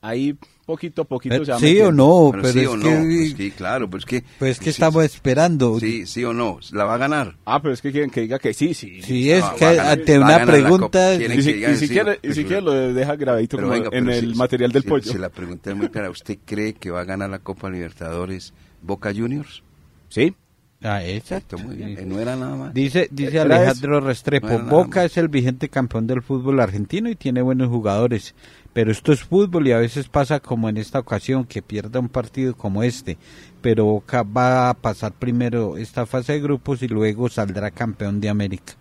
Ahí 0.00 0.36
poquito 0.64 1.02
a 1.02 1.04
poquito 1.06 1.32
Pero 1.34 1.44
se 1.44 1.52
va 1.52 1.58
¿Sí 1.58 1.80
o 1.80 1.90
no? 1.90 2.28
Pero 2.30 2.42
Pero 2.42 2.52
sí 2.52 2.60
es 2.60 2.68
o 2.68 2.76
no, 2.76 2.82
que, 2.84 2.90
pues 2.96 3.32
sí, 3.36 3.50
claro, 3.50 3.90
pues 3.90 4.04
que... 4.04 4.22
pues 4.38 4.58
que 4.58 4.64
sí, 4.66 4.70
estamos 4.70 5.04
esperando. 5.04 5.80
Sí, 5.80 6.06
sí 6.06 6.22
o 6.24 6.32
no, 6.32 6.60
la 6.70 6.84
va 6.84 6.94
a 6.94 6.98
ganar. 6.98 7.34
Ah, 7.44 7.60
pero 7.60 7.74
es 7.74 7.82
que 7.82 7.90
quieren 7.90 8.08
que 8.10 8.20
diga 8.20 8.38
que 8.38 8.54
sí, 8.54 8.74
sí. 8.74 9.02
Si 9.02 9.28
es 9.30 9.40
No, 9.42 9.56
que 9.56 9.64
ganar- 9.64 9.88
ante 9.98 10.18
una 10.18 10.46
pregunta... 10.46 11.14
Y 11.14 11.18
si, 11.18 11.26
que 11.26 11.52
digan 11.54 11.72
y 11.72 11.76
si 11.78 11.86
sí, 11.88 11.92
quiere, 11.92 12.14
y 12.14 12.26
pues, 12.26 12.36
si 12.36 12.44
quiere 12.44 12.62
lo 12.62 12.72
deja 12.94 13.16
grabadito 13.16 13.56
como 13.56 13.70
venga, 13.70 13.88
en 13.92 14.08
el 14.08 14.32
si- 14.32 14.38
material 14.38 14.70
del 14.70 14.82
si- 14.84 14.88
pollo. 14.88 15.10
Si 15.12 15.18
la 15.18 15.30
pregunta 15.30 15.70
es 15.70 15.76
muy 15.76 15.88
clara, 15.88 16.10
¿usted 16.10 16.38
cree 16.44 16.74
que 16.74 16.90
va 16.92 17.00
a 17.00 17.04
ganar 17.04 17.30
la 17.30 17.40
Copa 17.40 17.68
Libertadores 17.68 18.52
Boca 18.82 19.12
Juniors? 19.12 19.64
Sí. 20.08 20.32
Ah, 20.80 21.04
exacto. 21.04 21.58
Muy 21.58 21.74
bien. 21.74 21.96
Sí. 21.96 22.02
Eh, 22.02 22.06
No 22.06 22.20
era 22.20 22.36
nada 22.36 22.54
más. 22.54 22.72
Dice, 22.72 23.08
dice 23.10 23.40
Alejandro 23.40 23.98
Restrepo, 24.00 24.46
No 24.60 24.64
Boca 24.66 25.04
es 25.04 25.16
el 25.16 25.26
vigente 25.26 25.68
campeón 25.68 26.06
del 26.06 26.22
fútbol 26.22 26.60
argentino 26.60 27.10
y 27.10 27.16
tiene 27.16 27.42
buenos 27.42 27.68
jugadores, 27.68 28.36
pero 28.72 28.92
esto 28.92 29.12
es 29.12 29.22
fútbol 29.24 29.66
y 29.68 29.72
a 29.72 29.78
veces 29.78 30.08
pasa 30.08 30.40
como 30.40 30.68
en 30.68 30.76
esta 30.76 30.98
ocasión, 30.98 31.44
que 31.44 31.62
pierda 31.62 31.98
un 32.00 32.08
partido 32.08 32.54
como 32.56 32.82
este, 32.82 33.18
pero 33.60 33.84
Boca 33.86 34.22
va 34.22 34.70
a 34.70 34.74
pasar 34.74 35.12
primero 35.12 35.76
esta 35.76 36.06
fase 36.06 36.34
de 36.34 36.40
grupos 36.40 36.82
y 36.82 36.88
luego 36.88 37.28
saldrá 37.28 37.70
campeón 37.70 38.20
de 38.20 38.28
América. 38.28 38.74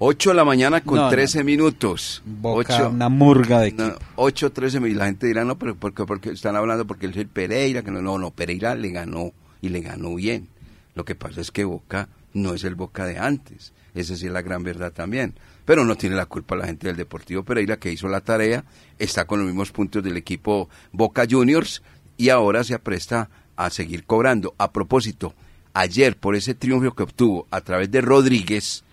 8 0.00 0.30
de 0.30 0.34
la 0.36 0.44
mañana 0.44 0.82
con 0.82 0.96
No, 0.96 1.02
no. 1.04 1.10
13 1.10 1.44
minutos. 1.44 2.22
Boca, 2.26 2.74
Ocho- 2.76 2.90
una 2.90 3.08
murga 3.08 3.60
de 3.60 3.72
No, 3.72 3.86
equipo. 3.86 4.00
8, 4.16 4.52
13 4.52 4.80
minutos. 4.80 4.98
La 4.98 5.06
gente 5.06 5.26
dirá, 5.28 5.44
no, 5.44 5.56
pero 5.56 5.76
porque, 5.76 6.04
porque 6.04 6.30
están 6.30 6.56
hablando 6.56 6.84
porque 6.86 7.06
es 7.06 7.16
el 7.16 7.28
Pereira, 7.28 7.82
que 7.82 7.90
no, 7.92 8.02
no, 8.02 8.18
no, 8.18 8.30
Pereira 8.32 8.74
le 8.74 8.90
ganó 8.90 9.32
y 9.62 9.68
le 9.68 9.80
ganó 9.80 10.14
bien. 10.16 10.48
Lo 10.94 11.04
que 11.04 11.14
pasa 11.14 11.40
es 11.40 11.50
que 11.52 11.64
Boca 11.64 12.08
no 12.34 12.54
es 12.54 12.64
el 12.64 12.74
Boca 12.74 13.06
de 13.06 13.18
antes. 13.18 13.72
Esa 13.94 14.16
sí 14.16 14.26
es 14.26 14.32
la 14.32 14.42
gran 14.42 14.64
verdad 14.64 14.92
también. 14.92 15.34
Pero 15.64 15.84
no 15.84 15.96
tiene 15.96 16.16
la 16.16 16.26
culpa 16.26 16.56
la 16.56 16.66
gente 16.66 16.86
del 16.86 16.96
Deportivo 16.96 17.42
Pereira 17.42 17.78
que 17.78 17.92
hizo 17.92 18.08
la 18.08 18.20
tarea, 18.20 18.64
está 18.98 19.26
con 19.26 19.38
los 19.38 19.46
mismos 19.46 19.72
puntos 19.72 20.02
del 20.02 20.16
equipo 20.16 20.68
Boca 20.92 21.26
Juniors 21.28 21.82
y 22.16 22.28
ahora 22.28 22.64
se 22.64 22.74
apresta 22.74 23.30
a 23.56 23.70
seguir 23.70 24.04
cobrando. 24.04 24.54
A 24.58 24.72
propósito, 24.72 25.34
ayer 25.72 26.16
por 26.16 26.36
ese 26.36 26.54
triunfo 26.54 26.94
que 26.94 27.02
obtuvo 27.02 27.46
a 27.50 27.60
través 27.60 27.90
de 27.90 28.00
Rodríguez, 28.00 28.84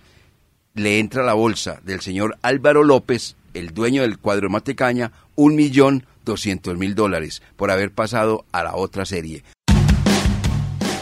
le 0.73 0.99
entra 0.99 1.23
a 1.23 1.25
la 1.25 1.33
bolsa 1.33 1.81
del 1.83 2.01
señor 2.01 2.37
Álvaro 2.41 2.83
López, 2.83 3.35
el 3.53 3.73
dueño 3.73 4.03
del 4.03 4.17
cuadro 4.17 4.47
de 4.47 4.53
Matecaña, 4.53 5.11
un 5.35 5.55
millón 5.55 6.05
doscientos 6.23 6.77
mil 6.77 6.95
dólares 6.95 7.41
por 7.55 7.71
haber 7.71 7.91
pasado 7.91 8.45
a 8.51 8.63
la 8.63 8.75
otra 8.75 9.05
serie. 9.05 9.43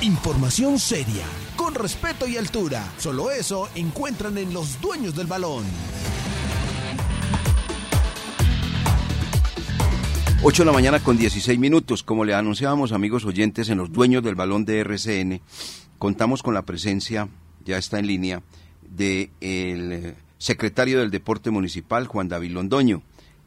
Información 0.01 0.79
seria, 0.79 1.25
respeto 1.79 2.27
y 2.27 2.37
altura. 2.37 2.93
Solo 2.97 3.31
eso 3.31 3.69
encuentran 3.73 4.37
en 4.37 4.53
los 4.53 4.79
dueños 4.81 5.15
del 5.15 5.25
balón. 5.25 5.63
8 10.41 10.61
de 10.61 10.65
la 10.65 10.71
mañana 10.71 10.99
con 10.99 11.17
16 11.17 11.57
minutos. 11.59 12.03
Como 12.03 12.23
le 12.23 12.33
anunciábamos, 12.33 12.91
amigos 12.91 13.25
oyentes, 13.25 13.69
en 13.69 13.77
los 13.77 13.91
dueños 13.91 14.23
del 14.23 14.35
balón 14.35 14.63
de 14.63 14.79
RCN, 14.79 15.41
contamos 15.97 16.43
con 16.43 16.53
la 16.53 16.61
presencia, 16.61 17.27
ya 17.65 17.77
está 17.77 17.99
en 17.99 18.07
línea, 18.07 18.41
del 18.81 19.31
de 19.39 20.15
secretario 20.37 20.99
del 20.99 21.11
Deporte 21.11 21.49
Municipal, 21.51 22.07
Juan 22.07 22.29
David 22.29 22.51
Londoño. 22.51 23.01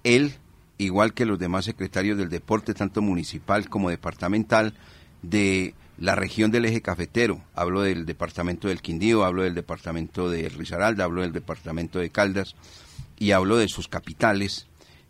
Él, 0.04 0.34
igual 0.76 1.14
que 1.14 1.24
los 1.24 1.38
demás 1.38 1.64
secretarios 1.64 2.18
del 2.18 2.28
deporte, 2.28 2.74
tanto 2.74 3.00
municipal 3.00 3.68
como 3.68 3.88
departamental, 3.88 4.74
de 5.22 5.74
la 6.02 6.16
región 6.16 6.50
del 6.50 6.64
eje 6.64 6.82
cafetero. 6.82 7.40
Hablo 7.54 7.82
del 7.82 8.06
departamento 8.06 8.66
del 8.66 8.82
Quindío, 8.82 9.24
hablo 9.24 9.44
del 9.44 9.54
departamento 9.54 10.28
de 10.28 10.48
Risaralda, 10.48 11.04
hablo 11.04 11.22
del 11.22 11.32
departamento 11.32 12.00
de 12.00 12.10
Caldas 12.10 12.56
y 13.20 13.30
hablo 13.30 13.56
de 13.56 13.68
sus 13.68 13.86
capitales. 13.86 14.66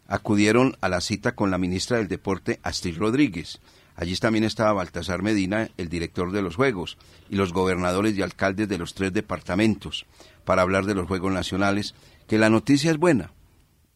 Acudieron 0.07 0.77
a 0.83 0.91
la 0.91 1.01
cita 1.01 1.35
con 1.35 1.51
la 1.51 1.57
ministra 1.57 1.97
del 1.97 2.09
Deporte, 2.09 2.61
Astrid 2.63 2.99
Rodríguez. 2.99 3.61
Allí 3.97 4.15
también 4.17 4.45
estaba 4.45 4.75
Baltasar 4.75 5.23
Medina, 5.23 5.71
el 5.79 5.89
director 5.89 6.31
de 6.31 6.43
los 6.43 6.57
Juegos, 6.57 6.99
y 7.31 7.37
los 7.37 7.55
gobernadores 7.55 8.15
y 8.15 8.21
alcaldes 8.21 8.69
de 8.69 8.77
los 8.77 8.93
tres 8.93 9.15
departamentos, 9.15 10.05
para 10.45 10.61
hablar 10.61 10.85
de 10.85 10.95
los 10.95 11.09
Juegos 11.09 11.33
Nacionales, 11.33 11.95
que 12.29 12.37
la 12.37 12.51
noticia 12.51 12.91
es 12.91 12.99
buena. 12.99 13.33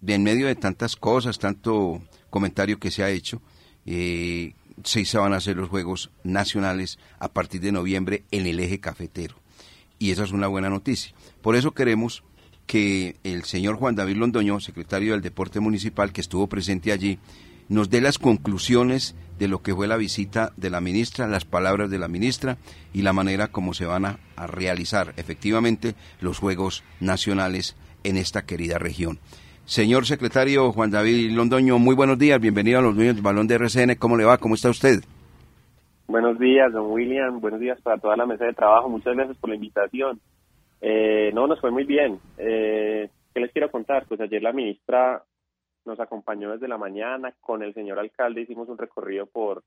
De 0.01 0.15
en 0.15 0.23
medio 0.23 0.47
de 0.47 0.55
tantas 0.55 0.97
cosas, 0.97 1.39
tanto 1.39 2.01
comentario 2.31 2.79
que 2.79 2.91
se 2.91 3.03
ha 3.03 3.11
hecho, 3.11 3.43
eh, 3.85 4.55
sí 4.85 5.05
se 5.05 5.19
van 5.19 5.33
a 5.33 5.37
hacer 5.37 5.57
los 5.57 5.69
Juegos 5.69 6.11
Nacionales 6.25 6.99
a 7.19 7.29
partir 7.29 7.61
de 7.61 7.73
noviembre 7.73 8.25
en 8.31 8.47
el 8.47 8.61
eje 8.61 8.81
cafetero. 8.81 9.37
Y 9.99 10.11
esa 10.11 10.25
es 10.25 10.33
una 10.33 10.47
buena 10.47 10.69
noticia. 10.69 11.15
Por 11.43 11.57
eso 11.57 11.73
queremos 11.73 12.23
que 12.67 13.17
el 13.25 13.45
señor 13.45 13.77
Juan 13.77 13.95
David 13.95 14.17
Londoño, 14.17 14.61
secretario 14.61 15.13
del 15.13 15.23
Deporte 15.23 15.61
Municipal, 15.61 16.13
que 16.13 16.21
estuvo 16.21 16.49
presente 16.49 16.93
allí, 16.93 17.19
nos 17.69 17.91
dé 17.91 18.01
las 18.01 18.19
conclusiones 18.19 19.15
de 19.39 19.49
lo 19.49 19.63
que 19.63 19.75
fue 19.75 19.87
la 19.87 19.97
visita 19.97 20.53
de 20.57 20.71
la 20.71 20.81
ministra, 20.81 21.27
las 21.27 21.45
palabras 21.45 21.91
de 21.91 21.99
la 21.99 22.09
ministra 22.09 22.59
y 22.93 23.03
la 23.03 23.13
manera 23.13 23.49
como 23.49 23.75
se 23.75 23.87
van 23.87 24.05
a, 24.05 24.19
a 24.37 24.47
realizar 24.47 25.15
efectivamente 25.17 25.95
los 26.21 26.39
Juegos 26.39 26.85
Nacionales 27.01 27.77
en 28.05 28.17
esta 28.17 28.47
querida 28.47 28.79
región. 28.79 29.19
Señor 29.67 30.07
secretario 30.07 30.71
Juan 30.73 30.93
David 30.93 31.33
Londoño, 31.33 31.81
muy 31.81 31.97
buenos 31.97 32.19
días, 32.19 32.41
bienvenido 32.41 32.79
a 32.79 32.83
los 32.83 32.95
dueños 32.95 33.17
del 33.17 33.25
balón 33.25 33.49
de 33.49 33.57
RCN, 33.57 33.97
¿cómo 33.99 34.17
le 34.17 34.25
va? 34.25 34.39
¿Cómo 34.39 34.55
está 34.55 34.71
usted? 34.71 35.01
Buenos 36.07 36.39
días, 36.39 36.73
don 36.73 36.93
William. 36.93 37.41
Buenos 37.41 37.59
días 37.59 37.81
para 37.81 37.99
toda 37.99 38.17
la 38.17 38.27
mesa 38.27 38.45
de 38.45 38.53
trabajo. 38.53 38.89
Muchas 38.89 39.17
gracias 39.17 39.37
por 39.39 39.51
la 39.51 39.57
invitación. 39.57 40.21
Eh, 40.81 41.33
no, 41.35 41.49
nos 41.49 41.61
fue 41.61 41.73
muy 41.73 41.83
bien. 41.83 42.21
Eh, 42.39 43.11
¿Qué 43.35 43.41
les 43.41 43.51
quiero 43.51 43.69
contar? 43.73 44.07
Pues 44.07 44.21
ayer 44.21 44.41
la 44.41 44.53
ministra 44.53 45.25
nos 45.85 45.99
acompañó 45.99 46.53
desde 46.53 46.69
la 46.69 46.79
mañana 46.79 47.35
con 47.41 47.65
el 47.65 47.75
señor 47.75 47.99
alcalde. 47.99 48.43
Hicimos 48.43 48.69
un 48.69 48.79
recorrido 48.79 49.27
por, 49.27 49.65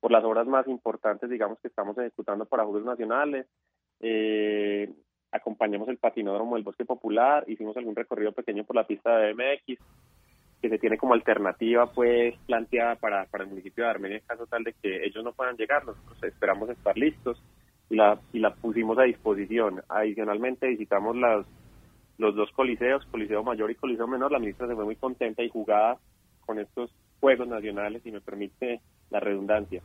por 0.00 0.10
las 0.10 0.24
obras 0.24 0.48
más 0.48 0.66
importantes, 0.66 1.30
digamos, 1.30 1.60
que 1.60 1.68
estamos 1.68 1.96
ejecutando 1.96 2.44
para 2.44 2.64
Juegos 2.64 2.84
Nacionales. 2.84 3.46
Eh, 4.00 4.92
acompañamos 5.32 5.88
el 5.88 5.98
patinódromo 5.98 6.56
del 6.56 6.64
Bosque 6.64 6.84
Popular. 6.84 7.44
Hicimos 7.46 7.76
algún 7.76 7.96
recorrido 7.96 8.32
pequeño 8.32 8.64
por 8.64 8.76
la 8.76 8.86
pista 8.86 9.16
de 9.16 9.32
BMX 9.32 9.80
que 10.60 10.68
se 10.68 10.78
tiene 10.78 10.98
como 10.98 11.14
alternativa 11.14 11.86
pues 11.92 12.34
planteada 12.46 12.96
para, 12.96 13.26
para 13.26 13.44
el 13.44 13.50
municipio 13.50 13.84
de 13.84 13.90
Armenia 13.90 14.16
en 14.18 14.24
caso 14.26 14.46
tal 14.46 14.64
de 14.64 14.72
que 14.72 15.04
ellos 15.04 15.22
no 15.22 15.32
puedan 15.32 15.56
llegar, 15.56 15.84
nosotros 15.84 16.20
esperamos 16.24 16.68
estar 16.70 16.96
listos 16.98 17.40
y 17.90 17.96
la, 17.96 18.18
y 18.32 18.40
la 18.40 18.54
pusimos 18.54 18.98
a 18.98 19.04
disposición. 19.04 19.82
Adicionalmente 19.88 20.66
visitamos 20.66 21.16
las, 21.16 21.46
los 22.18 22.34
dos 22.34 22.50
coliseos, 22.52 23.06
Coliseo 23.10 23.44
Mayor 23.44 23.70
y 23.70 23.76
Coliseo 23.76 24.08
Menor, 24.08 24.32
la 24.32 24.40
ministra 24.40 24.66
se 24.66 24.74
fue 24.74 24.84
muy 24.84 24.96
contenta 24.96 25.42
y 25.42 25.48
jugada 25.48 25.98
con 26.44 26.58
estos 26.58 26.90
Juegos 27.20 27.48
Nacionales 27.48 28.04
y 28.04 28.12
me 28.12 28.20
permite 28.20 28.80
la 29.10 29.20
redundancia. 29.20 29.82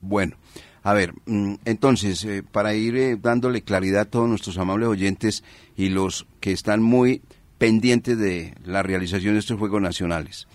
Bueno, 0.00 0.36
a 0.82 0.92
ver, 0.92 1.14
mm, 1.26 1.54
entonces, 1.64 2.24
eh, 2.24 2.42
para 2.42 2.74
ir 2.74 2.96
eh, 2.96 3.16
dándole 3.20 3.62
claridad 3.62 4.02
a 4.02 4.04
todos 4.04 4.28
nuestros 4.28 4.58
amables 4.58 4.88
oyentes 4.88 5.42
y 5.76 5.88
los 5.88 6.26
que 6.40 6.52
están 6.52 6.82
muy 6.82 7.22
pendientes 7.58 8.18
de 8.18 8.54
la 8.64 8.82
realización 8.82 9.34
de 9.34 9.40
estos 9.40 9.58
Juegos 9.58 9.82
Nacionales. 9.82 10.46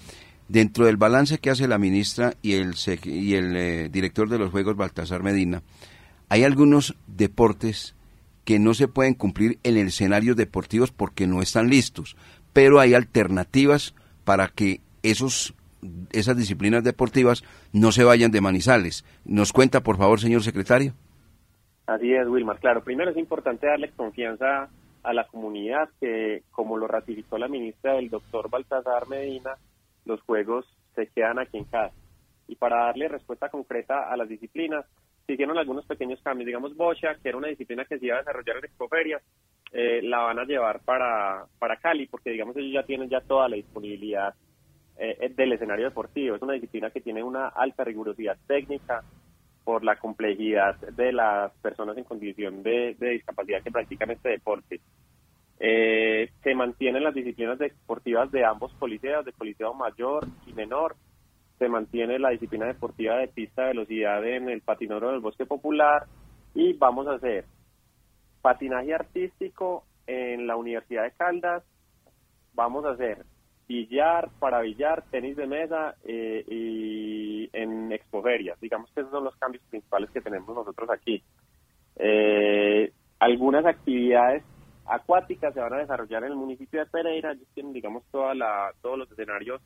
Dentro 0.48 0.86
del 0.86 0.98
balance 0.98 1.40
que 1.40 1.50
hace 1.50 1.68
la 1.68 1.78
ministra 1.78 2.36
y 2.42 2.54
el, 2.54 2.76
y 3.04 3.34
el 3.34 3.56
eh, 3.56 3.90
director 3.90 4.30
de 4.30 4.38
los 4.38 4.52
Juegos, 4.52 4.76
Baltasar 4.76 5.24
Medina, 5.24 5.64
hay 6.30 6.44
algunos 6.44 6.96
deportes 7.08 7.96
que 8.46 8.60
no 8.60 8.74
se 8.74 8.88
pueden 8.88 9.14
cumplir 9.14 9.60
en 9.64 9.78
el 9.78 9.88
escenario 9.88 10.36
deportivos 10.36 10.92
porque 10.92 11.28
no 11.28 11.42
están 11.42 11.70
listos, 11.70 12.16
pero 12.54 12.80
hay 12.80 12.94
alternativas 12.94 13.94
para 14.24 14.48
que 14.48 14.82
esos 15.04 15.54
esas 16.12 16.38
disciplinas 16.38 16.84
deportivas 16.84 17.44
no 17.74 17.92
se 17.92 18.04
vayan 18.04 18.32
de 18.32 18.42
manizales. 18.42 19.06
¿Nos 19.26 19.54
cuenta, 19.54 19.82
por 19.82 19.98
favor, 19.98 20.20
señor 20.20 20.44
secretario? 20.44 20.94
Así 21.88 22.14
es, 22.14 22.28
Wilmar. 22.28 22.60
Claro, 22.60 22.84
primero 22.84 23.12
es 23.12 23.18
importante 23.18 23.68
darle 23.68 23.92
confianza 23.92 24.70
a 25.04 25.14
la 25.14 25.26
comunidad 25.28 25.90
que, 26.00 26.44
como 26.52 26.78
lo 26.78 26.88
ratificó 26.88 27.38
la 27.38 27.48
ministra 27.48 27.94
del 27.94 28.10
doctor 28.10 28.50
Baltasar 28.50 29.08
Medina, 29.08 29.52
los 30.06 30.22
juegos 30.22 30.66
se 30.96 31.08
quedan 31.08 31.40
aquí 31.40 31.58
en 31.58 31.66
casa. 31.66 31.96
Y 32.48 32.56
para 32.56 32.86
darle 32.86 33.08
respuesta 33.08 33.50
concreta 33.50 34.12
a 34.12 34.18
las 34.18 34.30
disciplinas, 34.30 34.86
hicieron 35.28 35.58
algunos 35.58 35.86
pequeños 35.86 36.22
cambios. 36.22 36.48
Digamos, 36.48 36.76
Bocha, 36.76 37.16
que 37.22 37.30
era 37.30 37.38
una 37.38 37.48
disciplina 37.48 37.86
que 37.86 37.98
se 37.98 38.06
iba 38.06 38.16
a 38.16 38.20
desarrollar 38.20 38.58
en 38.58 38.66
Expoferia, 38.66 39.22
eh, 39.72 40.02
la 40.04 40.20
van 40.20 40.40
a 40.40 40.46
llevar 40.46 40.82
para, 40.82 41.46
para 41.58 41.78
Cali, 41.78 42.08
porque 42.08 42.32
digamos 42.32 42.56
ellos 42.58 42.74
ya 42.74 42.84
tienen 42.84 43.10
ya 43.10 43.22
toda 43.22 43.48
la 43.48 43.56
disponibilidad 43.56 44.34
eh, 45.04 45.34
del 45.36 45.54
escenario 45.54 45.86
deportivo. 45.86 46.36
Es 46.36 46.42
una 46.44 46.54
disciplina 46.54 46.92
que 46.92 47.02
tiene 47.02 47.24
una 47.24 47.48
alta 47.48 47.84
rigurosidad 47.84 48.38
técnica 48.46 49.04
por 49.64 49.84
la 49.84 49.96
complejidad 49.96 50.76
de 50.80 51.12
las 51.12 51.52
personas 51.54 51.98
en 51.98 52.04
condición 52.04 52.62
de, 52.62 52.96
discapacidad 53.00 53.64
que 53.64 53.72
practican 53.72 54.12
este 54.12 54.30
deporte. 54.30 54.80
Eh, 55.60 56.30
se 56.44 56.54
mantienen 56.54 57.04
las 57.04 57.16
disciplinas 57.16 57.58
deportivas 57.58 58.32
de 58.32 58.46
ambos 58.46 58.72
coliseos, 58.76 59.26
de 59.26 59.34
coliseo 59.34 59.74
mayor 59.74 60.28
y 60.46 60.54
menor, 60.54 60.96
se 61.58 61.68
mantiene 61.68 62.20
la 62.20 62.30
disciplina 62.30 62.68
deportiva 62.68 63.18
de 63.18 63.28
pista 63.28 63.64
de 63.64 63.70
velocidad 63.70 64.24
en 64.24 64.50
el 64.50 64.62
patinoro 64.62 65.10
del 65.10 65.20
Bosque 65.20 65.48
Popular 65.48 66.06
y 66.54 66.74
vamos 66.74 67.08
a 67.08 67.14
hacer 67.14 67.46
patinaje 68.44 68.94
artístico 68.94 69.84
en 70.06 70.46
la 70.46 70.58
Universidad 70.58 71.06
de 71.06 71.12
Caldas, 71.14 71.64
vamos 72.54 72.86
a 72.86 72.92
hacer 72.92 73.26
billar 73.72 74.30
para 74.40 74.62
billar, 74.62 75.04
tenis 75.10 75.36
de 75.36 75.48
mesa 75.48 75.96
eh, 76.04 76.44
y 76.48 77.50
en 77.54 77.92
expoferias. 77.92 78.60
Digamos 78.60 78.90
que 78.92 79.02
esos 79.02 79.12
son 79.12 79.24
los 79.24 79.36
cambios 79.38 79.64
principales 79.70 80.10
que 80.12 80.22
tenemos 80.22 80.56
nosotros 80.56 80.90
aquí. 80.90 81.24
Eh, 81.96 82.92
algunas 83.20 83.66
actividades 83.66 84.44
acuáticas 84.86 85.54
se 85.54 85.60
van 85.60 85.74
a 85.74 85.78
desarrollar 85.78 86.24
en 86.24 86.32
el 86.32 86.38
municipio 86.38 86.80
de 86.80 86.86
Pereira, 86.88 87.32
ellos 87.32 87.48
tienen 87.54 87.74
digamos 87.74 88.04
toda 88.12 88.34
la, 88.34 88.74
todos 88.82 88.98
los 88.98 89.12
escenarios 89.12 89.62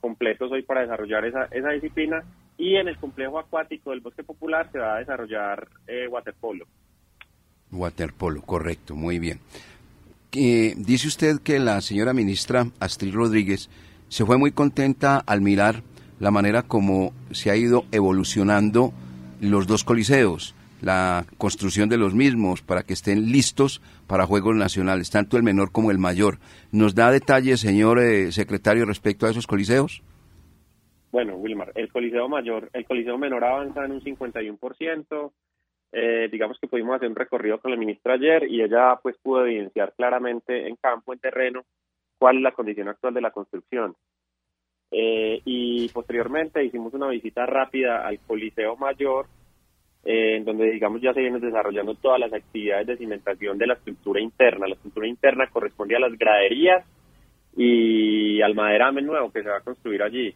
completos 0.00 0.52
hoy 0.52 0.62
para 0.62 0.82
desarrollar 0.82 1.24
esa, 1.24 1.44
esa 1.50 1.70
disciplina 1.70 2.22
y 2.56 2.76
en 2.76 2.88
el 2.88 2.96
complejo 2.98 3.38
acuático 3.38 3.90
del 3.90 4.00
Bosque 4.00 4.22
Popular 4.22 4.70
se 4.70 4.78
va 4.78 4.96
a 4.96 4.98
desarrollar 4.98 5.68
eh, 5.86 6.06
waterpolo. 6.08 6.66
Waterpolo, 7.72 8.42
correcto, 8.42 8.94
muy 8.94 9.18
bien. 9.18 9.40
Eh, 10.32 10.74
dice 10.76 11.08
usted 11.08 11.40
que 11.40 11.58
la 11.58 11.80
señora 11.80 12.12
ministra 12.12 12.66
Astrid 12.80 13.14
Rodríguez 13.14 13.70
se 14.08 14.26
fue 14.26 14.36
muy 14.36 14.52
contenta 14.52 15.22
al 15.26 15.40
mirar 15.40 15.82
la 16.20 16.30
manera 16.30 16.62
como 16.62 17.12
se 17.30 17.50
ha 17.50 17.56
ido 17.56 17.84
evolucionando 17.92 18.92
los 19.40 19.66
dos 19.66 19.84
coliseos, 19.84 20.54
la 20.82 21.24
construcción 21.38 21.88
de 21.88 21.96
los 21.96 22.14
mismos 22.14 22.60
para 22.60 22.82
que 22.82 22.92
estén 22.92 23.32
listos 23.32 23.80
para 24.06 24.26
Juegos 24.26 24.54
Nacionales, 24.54 25.10
tanto 25.10 25.36
el 25.36 25.42
menor 25.42 25.72
como 25.72 25.90
el 25.90 25.98
mayor. 25.98 26.38
¿Nos 26.72 26.94
da 26.94 27.10
detalles, 27.10 27.60
señor 27.60 27.98
eh, 27.98 28.30
secretario, 28.32 28.84
respecto 28.84 29.26
a 29.26 29.30
esos 29.30 29.46
coliseos? 29.46 30.02
Bueno, 31.10 31.36
Wilmar, 31.36 31.72
el 31.74 31.90
coliseo 31.90 32.28
mayor, 32.28 32.68
el 32.74 32.84
coliseo 32.84 33.16
menor 33.16 33.44
avanza 33.44 33.84
en 33.84 33.92
un 33.92 34.00
51%, 34.02 35.32
eh, 35.90 36.28
digamos 36.30 36.58
que 36.60 36.68
pudimos 36.68 36.96
hacer 36.96 37.08
un 37.08 37.16
recorrido 37.16 37.58
con 37.58 37.70
la 37.70 37.76
ministra 37.76 38.14
ayer 38.14 38.44
y 38.44 38.62
ella 38.62 38.98
pues 39.02 39.16
pudo 39.22 39.46
evidenciar 39.46 39.94
claramente 39.96 40.68
en 40.68 40.76
campo, 40.76 41.12
en 41.12 41.18
terreno, 41.18 41.64
cuál 42.18 42.36
es 42.36 42.42
la 42.42 42.52
condición 42.52 42.88
actual 42.88 43.14
de 43.14 43.20
la 43.20 43.30
construcción. 43.30 43.94
Eh, 44.90 45.40
y 45.44 45.88
posteriormente 45.88 46.64
hicimos 46.64 46.92
una 46.94 47.08
visita 47.08 47.46
rápida 47.46 48.06
al 48.06 48.18
Coliseo 48.20 48.76
Mayor, 48.76 49.26
eh, 50.04 50.36
en 50.36 50.44
donde 50.44 50.70
digamos 50.70 51.00
ya 51.00 51.12
se 51.12 51.20
vienen 51.20 51.40
desarrollando 51.40 51.94
todas 51.94 52.20
las 52.20 52.32
actividades 52.32 52.86
de 52.86 52.96
cimentación 52.96 53.56
de 53.56 53.66
la 53.66 53.74
estructura 53.74 54.20
interna. 54.20 54.66
La 54.66 54.74
estructura 54.74 55.06
interna 55.06 55.48
corresponde 55.48 55.96
a 55.96 56.00
las 56.00 56.16
graderías 56.18 56.86
y 57.56 58.42
al 58.42 58.54
maderamen 58.54 59.06
nuevo 59.06 59.32
que 59.32 59.42
se 59.42 59.48
va 59.48 59.56
a 59.56 59.62
construir 59.62 60.02
allí. 60.02 60.34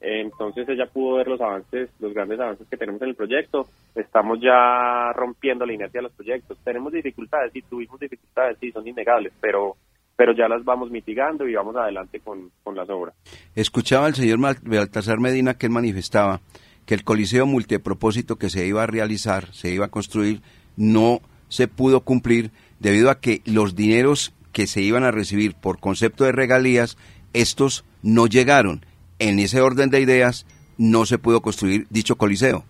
Entonces 0.00 0.68
ella 0.68 0.86
pudo 0.86 1.16
ver 1.16 1.28
los 1.28 1.40
avances, 1.40 1.88
los 1.98 2.12
grandes 2.12 2.38
avances 2.38 2.68
que 2.68 2.76
tenemos 2.76 3.00
en 3.00 3.08
el 3.08 3.14
proyecto. 3.14 3.66
Estamos 3.94 4.38
ya 4.40 5.12
rompiendo 5.12 5.64
la 5.64 5.72
inercia 5.72 5.98
de 5.98 6.04
los 6.04 6.12
proyectos. 6.12 6.58
Tenemos 6.64 6.92
dificultades, 6.92 7.52
sí, 7.52 7.62
tuvimos 7.62 8.00
dificultades, 8.00 8.58
sí, 8.60 8.70
son 8.72 8.86
innegables, 8.86 9.32
pero 9.40 9.76
pero 10.16 10.32
ya 10.32 10.46
las 10.46 10.64
vamos 10.64 10.92
mitigando 10.92 11.48
y 11.48 11.54
vamos 11.54 11.74
adelante 11.74 12.20
con, 12.20 12.50
con 12.62 12.76
las 12.76 12.88
obras. 12.88 13.16
Escuchaba 13.56 14.06
al 14.06 14.14
señor 14.14 14.38
Baltasar 14.38 15.18
Medina 15.18 15.54
que 15.54 15.66
él 15.66 15.72
manifestaba 15.72 16.40
que 16.86 16.94
el 16.94 17.02
coliseo 17.02 17.46
multipropósito 17.46 18.36
que 18.36 18.48
se 18.48 18.64
iba 18.64 18.84
a 18.84 18.86
realizar, 18.86 19.52
se 19.52 19.72
iba 19.72 19.86
a 19.86 19.90
construir, 19.90 20.40
no 20.76 21.20
se 21.48 21.66
pudo 21.66 22.02
cumplir 22.02 22.52
debido 22.78 23.10
a 23.10 23.20
que 23.20 23.40
los 23.44 23.74
dineros 23.74 24.32
que 24.52 24.66
se 24.66 24.82
iban 24.82 25.02
a 25.02 25.10
recibir 25.10 25.54
por 25.54 25.80
concepto 25.80 26.24
de 26.24 26.32
regalías, 26.32 26.96
estos 27.32 27.84
no 28.02 28.26
llegaron 28.26 28.84
en 29.18 29.38
ese 29.38 29.60
orden 29.60 29.90
de 29.90 30.00
ideas 30.00 30.46
no 30.76 31.06
se 31.06 31.18
pudo 31.18 31.40
construir 31.40 31.86
dicho 31.90 32.16
coliseo. 32.16 32.64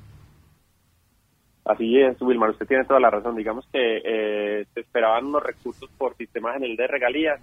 Así 1.64 1.98
es, 1.98 2.20
Wilmar, 2.20 2.50
usted 2.50 2.66
tiene 2.66 2.84
toda 2.84 3.00
la 3.00 3.10
razón. 3.10 3.36
Digamos 3.36 3.66
que 3.72 4.02
eh, 4.04 4.66
se 4.74 4.80
esperaban 4.80 5.24
unos 5.24 5.42
recursos 5.42 5.90
por 5.96 6.16
sistema 6.16 6.52
general 6.52 6.76
de 6.76 6.86
regalías. 6.86 7.40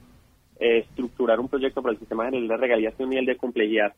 Eh, 0.60 0.79
estructurar 0.79 1.39
un 1.39 1.47
proyecto 1.47 1.81
para 1.81 1.93
el 1.93 1.99
sistema 1.99 2.25
general 2.25 2.47
de 2.47 2.57
regalías 2.57 2.93
tiene 2.95 3.05
un 3.05 3.10
nivel 3.12 3.25
de 3.25 3.38
complejidad 3.38 3.93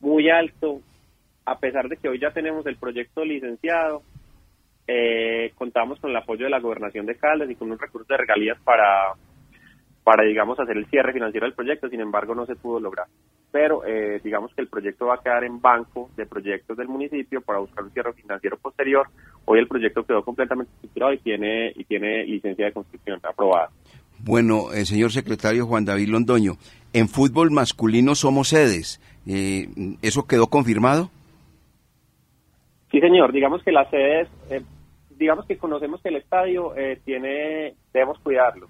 muy 0.00 0.28
alto. 0.30 0.80
A 1.44 1.58
pesar 1.58 1.88
de 1.88 1.96
que 1.96 2.08
hoy 2.08 2.18
ya 2.18 2.32
tenemos 2.32 2.66
el 2.66 2.76
proyecto 2.76 3.24
licenciado, 3.24 4.02
eh, 4.86 5.52
contamos 5.54 6.00
con 6.00 6.10
el 6.10 6.16
apoyo 6.16 6.44
de 6.44 6.50
la 6.50 6.60
gobernación 6.60 7.06
de 7.06 7.14
Caldas 7.14 7.48
y 7.48 7.54
con 7.54 7.70
un 7.70 7.78
recurso 7.78 8.12
de 8.12 8.18
regalías 8.18 8.58
para, 8.64 9.14
para, 10.02 10.24
digamos, 10.24 10.58
hacer 10.58 10.76
el 10.76 10.86
cierre 10.86 11.12
financiero 11.12 11.46
del 11.46 11.54
proyecto. 11.54 11.88
Sin 11.88 12.00
embargo, 12.00 12.34
no 12.34 12.46
se 12.46 12.56
pudo 12.56 12.80
lograr 12.80 13.06
pero 13.50 13.84
eh, 13.86 14.20
digamos 14.22 14.52
que 14.54 14.60
el 14.60 14.68
proyecto 14.68 15.06
va 15.06 15.14
a 15.14 15.22
quedar 15.22 15.44
en 15.44 15.60
banco 15.60 16.10
de 16.16 16.26
proyectos 16.26 16.76
del 16.76 16.88
municipio 16.88 17.40
para 17.40 17.58
buscar 17.58 17.84
un 17.84 17.90
cierre 17.92 18.12
financiero 18.12 18.58
posterior. 18.58 19.08
Hoy 19.46 19.58
el 19.58 19.68
proyecto 19.68 20.04
quedó 20.04 20.22
completamente 20.22 20.70
estructurado 20.74 21.12
y 21.14 21.18
tiene, 21.18 21.72
y 21.74 21.84
tiene 21.84 22.24
licencia 22.24 22.66
de 22.66 22.72
construcción 22.72 23.20
aprobada. 23.22 23.70
Bueno, 24.18 24.72
eh, 24.72 24.84
señor 24.84 25.12
secretario 25.12 25.66
Juan 25.66 25.84
David 25.84 26.08
Londoño, 26.08 26.54
en 26.92 27.08
fútbol 27.08 27.50
masculino 27.50 28.14
somos 28.14 28.48
sedes. 28.48 29.00
Eh, 29.26 29.68
¿Eso 30.02 30.26
quedó 30.26 30.48
confirmado? 30.48 31.10
Sí, 32.90 33.00
señor. 33.00 33.32
Digamos 33.32 33.62
que 33.62 33.72
las 33.72 33.88
sedes, 33.90 34.28
digamos 35.10 35.46
que 35.46 35.56
conocemos 35.56 36.02
que 36.02 36.08
el 36.08 36.16
estadio 36.16 36.74
tiene, 37.04 37.74
debemos 37.92 38.18
cuidarlo. 38.20 38.68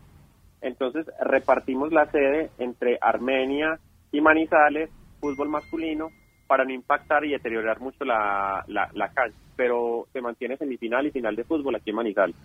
Entonces 0.60 1.06
repartimos 1.20 1.92
la 1.92 2.10
sede 2.10 2.50
entre 2.58 2.98
Armenia, 3.00 3.78
y 4.12 4.20
Manizales, 4.20 4.90
fútbol 5.20 5.48
masculino, 5.48 6.10
para 6.46 6.64
no 6.64 6.72
impactar 6.72 7.24
y 7.24 7.30
deteriorar 7.30 7.80
mucho 7.80 8.04
la, 8.04 8.64
la, 8.66 9.08
cancha. 9.12 9.36
Pero 9.56 10.06
se 10.12 10.20
mantiene 10.20 10.56
semifinal 10.56 11.06
y 11.06 11.10
final 11.10 11.36
de 11.36 11.44
fútbol 11.44 11.76
aquí 11.76 11.90
en 11.90 11.96
Manizales. 11.96 12.36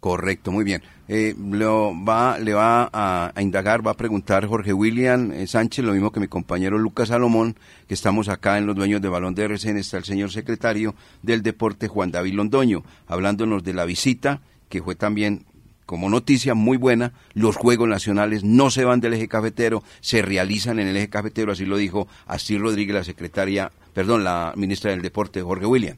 Correcto, 0.00 0.50
muy 0.50 0.64
bien. 0.64 0.82
Eh, 1.06 1.32
lo 1.38 1.92
va, 2.04 2.36
le 2.38 2.54
va 2.54 2.90
a, 2.92 3.32
indagar, 3.40 3.86
va 3.86 3.92
a 3.92 3.96
preguntar 3.96 4.46
Jorge 4.46 4.72
William 4.72 5.30
eh, 5.30 5.46
Sánchez, 5.46 5.84
lo 5.84 5.92
mismo 5.92 6.10
que 6.10 6.18
mi 6.18 6.26
compañero 6.26 6.76
Lucas 6.76 7.08
Salomón, 7.08 7.54
que 7.86 7.94
estamos 7.94 8.28
acá 8.28 8.58
en 8.58 8.66
los 8.66 8.74
dueños 8.74 9.00
de 9.00 9.08
Balón 9.08 9.36
de 9.36 9.44
RCN, 9.44 9.76
está 9.76 9.98
el 9.98 10.04
señor 10.04 10.32
secretario 10.32 10.96
del 11.22 11.42
deporte 11.42 11.86
Juan 11.86 12.10
David 12.10 12.34
Londoño, 12.34 12.82
hablándonos 13.06 13.62
de 13.62 13.74
la 13.74 13.84
visita 13.84 14.40
que 14.72 14.82
fue 14.82 14.94
también 14.94 15.44
como 15.86 16.08
noticia 16.08 16.54
muy 16.54 16.76
buena, 16.76 17.12
los 17.34 17.56
Juegos 17.56 17.88
Nacionales 17.88 18.44
no 18.44 18.70
se 18.70 18.84
van 18.84 19.00
del 19.00 19.14
eje 19.14 19.28
cafetero, 19.28 19.82
se 20.00 20.22
realizan 20.22 20.78
en 20.78 20.88
el 20.88 20.96
eje 20.96 21.08
cafetero, 21.08 21.52
así 21.52 21.64
lo 21.64 21.76
dijo 21.76 22.08
Así 22.26 22.58
Rodríguez, 22.58 22.94
la 22.94 23.04
secretaria, 23.04 23.70
perdón, 23.92 24.24
la 24.24 24.52
ministra 24.56 24.90
del 24.90 25.02
Deporte, 25.02 25.42
Jorge 25.42 25.66
William. 25.66 25.96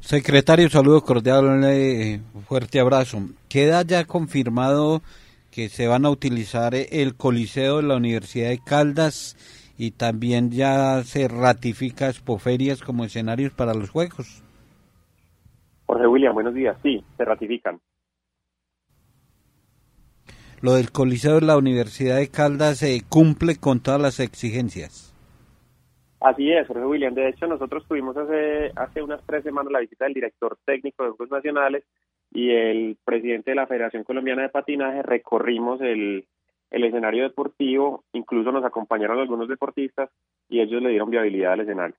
Secretario, 0.00 0.68
saludos 0.68 1.04
cordiales, 1.04 2.20
fuerte 2.46 2.80
abrazo. 2.80 3.22
Queda 3.48 3.82
ya 3.82 4.04
confirmado 4.04 5.02
que 5.50 5.68
se 5.68 5.86
van 5.86 6.04
a 6.04 6.10
utilizar 6.10 6.74
el 6.74 7.14
Coliseo 7.14 7.76
de 7.76 7.84
la 7.84 7.96
Universidad 7.96 8.48
de 8.48 8.58
Caldas 8.58 9.36
y 9.78 9.92
también 9.92 10.50
ya 10.50 11.02
se 11.04 11.28
ratifica 11.28 12.08
Expoferias 12.08 12.82
como 12.82 13.04
escenarios 13.04 13.52
para 13.52 13.74
los 13.74 13.90
Juegos. 13.90 14.42
Jorge 15.86 16.06
William, 16.06 16.34
buenos 16.34 16.54
días. 16.54 16.76
Sí, 16.82 17.04
se 17.16 17.24
ratifican 17.24 17.80
lo 20.62 20.74
del 20.74 20.92
Coliseo 20.92 21.40
de 21.40 21.46
la 21.46 21.58
Universidad 21.58 22.16
de 22.18 22.28
Caldas 22.28 22.78
se 22.78 23.02
cumple 23.08 23.56
con 23.56 23.80
todas 23.80 24.00
las 24.00 24.20
exigencias. 24.20 25.12
Así 26.20 26.52
es, 26.52 26.68
Jorge 26.68 26.86
William. 26.86 27.14
De 27.14 27.28
hecho, 27.28 27.48
nosotros 27.48 27.84
tuvimos 27.88 28.16
hace, 28.16 28.70
hace 28.76 29.02
unas 29.02 29.20
tres 29.26 29.42
semanas 29.42 29.72
la 29.72 29.80
visita 29.80 30.04
del 30.04 30.14
director 30.14 30.56
técnico 30.64 31.02
de 31.02 31.10
Juegos 31.10 31.32
Nacionales 31.32 31.82
y 32.30 32.50
el 32.50 32.96
presidente 33.04 33.50
de 33.50 33.56
la 33.56 33.66
Federación 33.66 34.04
Colombiana 34.04 34.42
de 34.42 34.48
Patinaje. 34.48 35.02
Recorrimos 35.02 35.80
el, 35.80 36.26
el 36.70 36.84
escenario 36.84 37.24
deportivo, 37.24 38.04
incluso 38.12 38.52
nos 38.52 38.64
acompañaron 38.64 39.18
algunos 39.18 39.48
deportistas 39.48 40.10
y 40.48 40.60
ellos 40.60 40.80
le 40.80 40.90
dieron 40.90 41.10
viabilidad 41.10 41.54
al 41.54 41.60
escenario. 41.60 41.96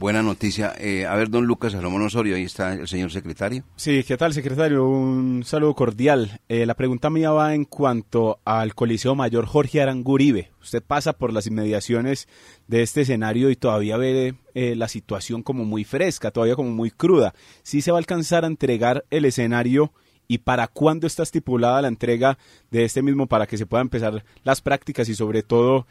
Buena 0.00 0.22
noticia. 0.22 0.72
Eh, 0.78 1.04
a 1.04 1.14
ver, 1.14 1.28
don 1.28 1.44
Lucas 1.44 1.72
Salomón 1.72 2.00
Osorio, 2.00 2.34
ahí 2.34 2.44
está 2.44 2.72
el 2.72 2.88
señor 2.88 3.12
secretario. 3.12 3.64
Sí, 3.76 4.02
¿qué 4.02 4.16
tal, 4.16 4.32
secretario? 4.32 4.88
Un 4.88 5.44
saludo 5.44 5.74
cordial. 5.74 6.40
Eh, 6.48 6.64
la 6.64 6.72
pregunta 6.72 7.10
mía 7.10 7.32
va 7.32 7.54
en 7.54 7.66
cuanto 7.66 8.40
al 8.46 8.74
Coliseo 8.74 9.14
Mayor 9.14 9.44
Jorge 9.44 9.82
Aranguribe. 9.82 10.52
Usted 10.62 10.82
pasa 10.82 11.12
por 11.12 11.34
las 11.34 11.46
inmediaciones 11.46 12.28
de 12.66 12.80
este 12.80 13.02
escenario 13.02 13.50
y 13.50 13.56
todavía 13.56 13.98
ve 13.98 14.36
eh, 14.54 14.74
la 14.74 14.88
situación 14.88 15.42
como 15.42 15.66
muy 15.66 15.84
fresca, 15.84 16.30
todavía 16.30 16.56
como 16.56 16.70
muy 16.70 16.90
cruda. 16.90 17.34
¿Sí 17.62 17.82
se 17.82 17.90
va 17.90 17.98
a 17.98 18.00
alcanzar 18.00 18.44
a 18.44 18.46
entregar 18.46 19.04
el 19.10 19.26
escenario 19.26 19.92
y 20.26 20.38
para 20.38 20.66
cuándo 20.66 21.06
está 21.06 21.24
estipulada 21.24 21.82
la 21.82 21.88
entrega 21.88 22.38
de 22.70 22.84
este 22.84 23.02
mismo 23.02 23.26
para 23.26 23.46
que 23.46 23.58
se 23.58 23.66
puedan 23.66 23.88
empezar 23.88 24.24
las 24.44 24.62
prácticas 24.62 25.10
y 25.10 25.14
sobre 25.14 25.42
todo 25.42 25.86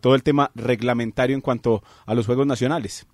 todo 0.00 0.16
el 0.16 0.24
tema 0.24 0.50
reglamentario 0.56 1.36
en 1.36 1.42
cuanto 1.42 1.84
a 2.06 2.14
los 2.14 2.26
Juegos 2.26 2.46
Nacionales? 2.48 3.06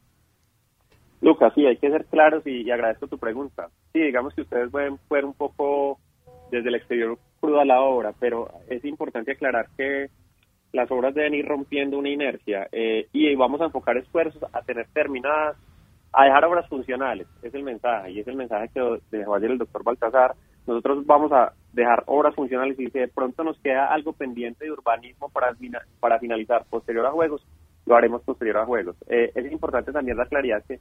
Lucas, 1.20 1.52
sí, 1.54 1.66
hay 1.66 1.76
que 1.76 1.90
ser 1.90 2.04
claros 2.06 2.46
y, 2.46 2.70
agradezco 2.70 3.08
tu 3.08 3.18
pregunta. 3.18 3.68
Sí, 3.92 4.00
digamos 4.00 4.34
que 4.34 4.42
ustedes 4.42 4.70
pueden 4.70 4.98
ver 5.10 5.24
un 5.24 5.34
poco 5.34 5.98
desde 6.50 6.68
el 6.68 6.76
exterior 6.76 7.18
cruda 7.40 7.64
la 7.64 7.80
obra, 7.80 8.12
pero 8.18 8.48
es 8.68 8.84
importante 8.84 9.32
aclarar 9.32 9.68
que 9.76 10.10
las 10.72 10.90
obras 10.90 11.14
deben 11.14 11.34
ir 11.34 11.46
rompiendo 11.46 11.98
una 11.98 12.10
inercia 12.10 12.68
eh, 12.72 13.08
y 13.12 13.34
vamos 13.34 13.60
a 13.60 13.66
enfocar 13.66 13.96
esfuerzos 13.96 14.42
a 14.52 14.62
tener 14.62 14.86
terminadas, 14.92 15.56
a 16.12 16.24
dejar 16.24 16.44
obras 16.44 16.68
funcionales. 16.68 17.26
Es 17.42 17.54
el 17.54 17.62
mensaje 17.62 18.12
y 18.12 18.20
es 18.20 18.28
el 18.28 18.36
mensaje 18.36 18.70
que 18.72 19.00
dejó 19.10 19.34
ayer 19.34 19.50
el 19.50 19.58
doctor 19.58 19.82
Baltasar. 19.82 20.34
Nosotros 20.66 21.06
vamos 21.06 21.32
a 21.32 21.52
dejar 21.72 22.04
obras 22.06 22.34
funcionales 22.34 22.78
y 22.78 22.90
si 22.90 22.98
de 22.98 23.08
pronto 23.08 23.42
nos 23.44 23.58
queda 23.60 23.86
algo 23.86 24.12
pendiente 24.12 24.64
de 24.64 24.72
urbanismo 24.72 25.30
para, 25.30 25.56
para 26.00 26.18
finalizar 26.18 26.64
posterior 26.68 27.06
a 27.06 27.12
juegos, 27.12 27.46
lo 27.86 27.96
haremos 27.96 28.22
posterior 28.22 28.58
a 28.58 28.66
juegos. 28.66 28.96
Eh, 29.08 29.32
es 29.34 29.50
importante 29.50 29.92
también 29.92 30.16
la 30.16 30.26
claridad 30.26 30.62
que 30.66 30.78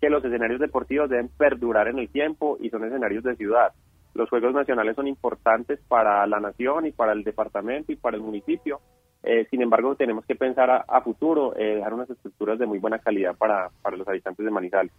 que 0.00 0.10
los 0.10 0.24
escenarios 0.24 0.60
deportivos 0.60 1.10
deben 1.10 1.28
perdurar 1.28 1.88
en 1.88 1.98
el 1.98 2.08
tiempo 2.08 2.56
y 2.60 2.70
son 2.70 2.84
escenarios 2.84 3.22
de 3.24 3.36
ciudad. 3.36 3.72
Los 4.14 4.28
Juegos 4.28 4.54
Nacionales 4.54 4.96
son 4.96 5.06
importantes 5.06 5.78
para 5.86 6.26
la 6.26 6.40
nación 6.40 6.86
y 6.86 6.92
para 6.92 7.12
el 7.12 7.22
departamento 7.22 7.92
y 7.92 7.96
para 7.96 8.16
el 8.16 8.22
municipio. 8.22 8.80
Eh, 9.22 9.46
sin 9.50 9.60
embargo, 9.62 9.94
tenemos 9.96 10.24
que 10.24 10.34
pensar 10.34 10.84
a, 10.88 11.00
futuro, 11.02 11.54
eh, 11.56 11.76
dejar 11.76 11.92
unas 11.92 12.08
estructuras 12.08 12.58
de 12.58 12.66
muy 12.66 12.78
buena 12.78 12.98
calidad 12.98 13.36
para, 13.36 13.68
para, 13.82 13.96
los 13.96 14.08
habitantes 14.08 14.44
de 14.44 14.50
Manizales. 14.50 14.92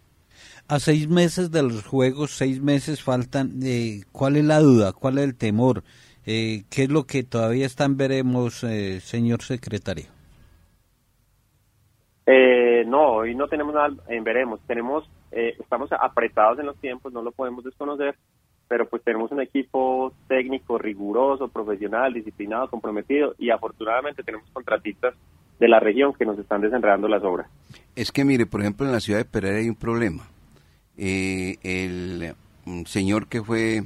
A 0.68 0.78
seis 0.78 1.08
meses 1.08 1.50
de 1.50 1.62
los 1.62 1.84
Juegos, 1.84 2.30
seis 2.30 2.62
meses 2.62 3.02
faltan. 3.02 3.60
Eh, 3.64 4.02
¿Cuál 4.12 4.36
es 4.36 4.44
la 4.44 4.60
duda? 4.60 4.92
¿Cuál 4.92 5.18
es 5.18 5.24
el 5.24 5.36
temor? 5.36 5.82
¿Qué 6.24 6.64
es 6.70 6.88
lo 6.88 7.02
que 7.04 7.24
todavía 7.24 7.66
están 7.66 7.96
veremos, 7.96 8.64
señor 9.00 9.42
secretario? 9.42 10.06
Eh, 12.26 12.71
no, 12.92 13.14
hoy 13.14 13.34
no 13.34 13.48
tenemos 13.48 13.74
nada 13.74 13.88
en 14.08 14.22
veremos. 14.22 14.60
Tenemos, 14.66 15.08
eh, 15.30 15.56
estamos 15.58 15.90
apretados 15.92 16.58
en 16.58 16.66
los 16.66 16.76
tiempos, 16.76 17.12
no 17.12 17.22
lo 17.22 17.32
podemos 17.32 17.64
desconocer, 17.64 18.14
pero 18.68 18.86
pues 18.86 19.02
tenemos 19.02 19.32
un 19.32 19.40
equipo 19.40 20.12
técnico 20.28 20.76
riguroso, 20.76 21.48
profesional, 21.48 22.12
disciplinado, 22.12 22.68
comprometido 22.68 23.34
y 23.38 23.48
afortunadamente 23.48 24.22
tenemos 24.22 24.46
contratistas 24.52 25.14
de 25.58 25.68
la 25.68 25.80
región 25.80 26.12
que 26.12 26.26
nos 26.26 26.38
están 26.38 26.60
desenredando 26.60 27.08
las 27.08 27.24
obras. 27.24 27.48
Es 27.96 28.12
que 28.12 28.24
mire, 28.24 28.44
por 28.44 28.60
ejemplo, 28.60 28.84
en 28.84 28.92
la 28.92 29.00
ciudad 29.00 29.20
de 29.20 29.24
Pereira 29.24 29.58
hay 29.58 29.70
un 29.70 29.76
problema. 29.76 30.24
Eh, 30.98 31.56
el 31.62 32.34
señor 32.86 33.26
que 33.26 33.42
fue 33.42 33.82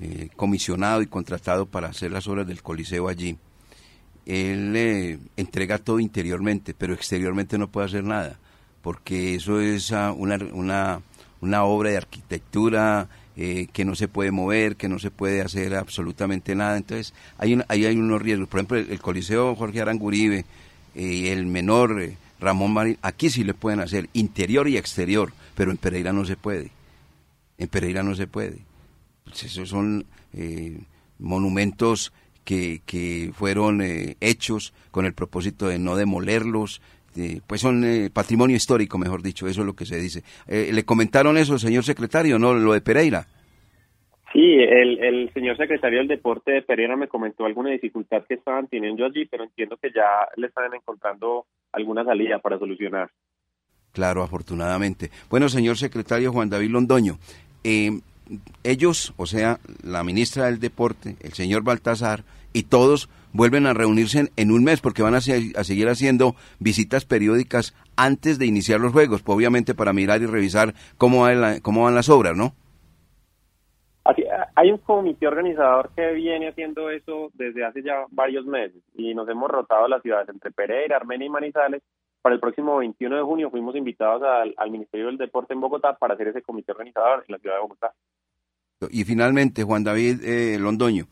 eh, 0.00 0.28
comisionado 0.36 1.02
y 1.02 1.06
contratado 1.06 1.66
para 1.66 1.88
hacer 1.88 2.12
las 2.12 2.28
obras 2.28 2.46
del 2.46 2.62
Coliseo 2.62 3.08
allí, 3.08 3.36
él 4.28 4.76
eh, 4.76 5.18
entrega 5.38 5.78
todo 5.78 5.98
interiormente, 5.98 6.74
pero 6.74 6.92
exteriormente 6.92 7.56
no 7.56 7.68
puede 7.68 7.86
hacer 7.86 8.04
nada, 8.04 8.38
porque 8.82 9.34
eso 9.34 9.58
es 9.58 9.90
ah, 9.90 10.12
una, 10.12 10.38
una, 11.40 11.64
obra 11.64 11.90
de 11.90 11.96
arquitectura 11.96 13.08
eh, 13.36 13.68
que 13.72 13.86
no 13.86 13.94
se 13.94 14.06
puede 14.06 14.30
mover, 14.30 14.76
que 14.76 14.90
no 14.90 14.98
se 14.98 15.10
puede 15.10 15.40
hacer 15.40 15.74
absolutamente 15.74 16.54
nada. 16.54 16.76
Entonces, 16.76 17.14
hay 17.38 17.58
ahí 17.68 17.86
hay 17.86 17.96
unos 17.96 18.20
riesgos. 18.20 18.48
Por 18.48 18.60
ejemplo, 18.60 18.76
el, 18.76 19.00
Coliseo 19.00 19.56
Jorge 19.56 19.80
Aranguribe 19.80 20.44
y 20.94 21.26
eh, 21.26 21.32
el 21.32 21.46
menor 21.46 22.12
Ramón 22.38 22.74
Marín, 22.74 22.98
aquí 23.00 23.30
sí 23.30 23.44
le 23.44 23.54
pueden 23.54 23.80
hacer 23.80 24.10
interior 24.12 24.68
y 24.68 24.76
exterior, 24.76 25.32
pero 25.54 25.70
en 25.70 25.78
Pereira 25.78 26.12
no 26.12 26.26
se 26.26 26.36
puede. 26.36 26.70
En 27.56 27.68
Pereira 27.68 28.02
no 28.02 28.14
se 28.14 28.26
puede. 28.26 28.58
Pues 29.24 29.44
esos 29.44 29.70
son 29.70 30.04
monumentos 31.18 32.12
que, 32.48 33.30
fueron 33.34 33.82
eh, 33.82 34.16
hechos 34.20 34.72
con 34.90 35.04
el 35.04 35.12
propósito 35.12 35.68
de 35.68 35.78
no 35.78 35.96
demolerlos, 35.96 36.80
pues 37.46 37.60
son 37.60 37.84
eh, 37.84 38.10
patrimonio 38.12 38.56
histórico, 38.56 38.96
mejor 38.96 39.22
dicho, 39.22 39.48
eso 39.48 39.60
es 39.60 39.66
lo 39.66 39.74
que 39.74 39.84
se 39.84 39.98
dice. 39.98 40.22
Eh, 40.46 40.70
¿Le 40.72 40.84
comentaron 40.84 41.36
eso, 41.36 41.58
señor 41.58 41.84
secretario, 41.84 42.38
no 42.38 42.54
lo 42.54 42.72
de 42.72 42.80
Pereira? 42.80 43.26
Sí, 44.32 44.40
el, 44.40 45.02
el 45.02 45.32
señor 45.32 45.56
secretario 45.56 45.98
del 45.98 46.08
Deporte 46.08 46.52
de 46.52 46.62
Pereira 46.62 46.96
me 46.96 47.08
comentó 47.08 47.44
alguna 47.44 47.70
dificultad 47.70 48.24
que 48.28 48.34
estaban 48.34 48.68
teniendo 48.68 49.04
allí, 49.04 49.26
pero 49.26 49.44
entiendo 49.44 49.76
que 49.76 49.90
ya 49.90 50.04
le 50.36 50.46
están 50.46 50.72
encontrando 50.72 51.46
alguna 51.72 52.04
salida 52.04 52.38
para 52.38 52.58
solucionar. 52.58 53.10
Claro, 53.92 54.22
afortunadamente. 54.22 55.10
Bueno, 55.28 55.48
señor 55.48 55.76
secretario 55.76 56.30
Juan 56.30 56.50
David 56.50 56.70
Londoño, 56.70 57.18
ellos, 58.62 59.14
o 59.16 59.26
sea, 59.26 59.58
la 59.82 60.04
ministra 60.04 60.46
del 60.46 60.60
Deporte, 60.60 61.16
el 61.20 61.32
señor 61.32 61.62
Baltasar, 61.62 62.22
y 62.52 62.64
todos 62.64 63.08
vuelven 63.32 63.66
a 63.66 63.74
reunirse 63.74 64.30
en, 64.36 64.50
un 64.50 64.64
mes 64.64 64.80
porque 64.80 65.02
van 65.02 65.14
a, 65.14 65.20
seguir 65.20 65.88
haciendo 65.88 66.34
visitas 66.58 67.04
periódicas 67.04 67.74
antes 67.96 68.38
de 68.38 68.46
iniciar 68.46 68.80
los 68.80 68.92
juegos, 68.92 69.22
pues, 69.22 69.36
obviamente 69.36 69.74
para 69.74 69.92
mirar 69.92 70.22
y 70.22 70.26
revisar 70.26 70.74
cómo, 70.96 71.26
cómo 71.62 71.84
van 71.84 71.94
las 71.94 72.08
obras, 72.08 72.36
¿no? 72.36 72.54
hay 74.58 74.72
un 74.72 74.78
comité 74.78 75.28
organizador 75.28 75.90
que 75.94 76.12
viene 76.14 76.48
haciendo 76.48 76.90
eso 76.90 77.30
desde 77.34 77.64
hace 77.64 77.80
ya 77.80 78.06
varios 78.10 78.44
meses 78.44 78.82
y 78.96 79.14
nos 79.14 79.28
hemos 79.28 79.48
rotado 79.48 79.86
las 79.86 80.02
ciudades 80.02 80.28
entre 80.30 80.50
Pereira, 80.50 80.96
Armenia 80.96 81.26
y 81.26 81.30
Manizales. 81.30 81.80
Para 82.20 82.34
el 82.34 82.40
próximo 82.40 82.76
21 82.78 83.16
de 83.16 83.22
junio 83.22 83.50
fuimos 83.50 83.76
invitados 83.76 84.20
al, 84.24 84.70
Ministerio 84.72 85.06
del 85.06 85.16
Deporte 85.16 85.54
en 85.54 85.60
Bogotá 85.60 85.96
para 85.96 86.14
hacer 86.14 86.26
ese 86.26 86.42
comité 86.42 86.72
organizador 86.72 87.24
en 87.28 87.32
la 87.32 87.38
ciudad 87.38 87.54
de 87.54 87.60
Bogotá. 87.60 87.92
Y 88.90 89.04
finalmente, 89.04 89.62
Juan 89.62 89.84
David 89.84 90.24
eh, 90.24 90.58
Londoño, 90.58 91.04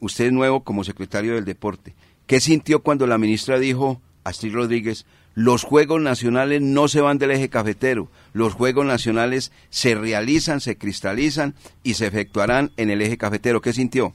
usted 0.00 0.26
es 0.26 0.32
nuevo 0.32 0.64
como 0.64 0.84
secretario 0.84 1.34
del 1.34 1.44
deporte. 1.44 1.94
¿Qué 2.26 2.40
sintió 2.40 2.82
cuando 2.82 3.06
la 3.06 3.18
ministra 3.18 3.58
dijo, 3.58 4.00
Astrid 4.24 4.54
Rodríguez, 4.54 5.06
los 5.34 5.64
Juegos 5.64 6.00
Nacionales 6.00 6.60
no 6.60 6.88
se 6.88 7.00
van 7.00 7.18
del 7.18 7.30
eje 7.30 7.48
cafetero, 7.48 8.08
los 8.32 8.54
Juegos 8.54 8.84
Nacionales 8.84 9.52
se 9.70 9.94
realizan, 9.94 10.60
se 10.60 10.76
cristalizan 10.76 11.54
y 11.82 11.94
se 11.94 12.06
efectuarán 12.06 12.70
en 12.76 12.90
el 12.90 13.00
eje 13.02 13.16
cafetero? 13.16 13.60
¿Qué 13.60 13.72
sintió? 13.72 14.12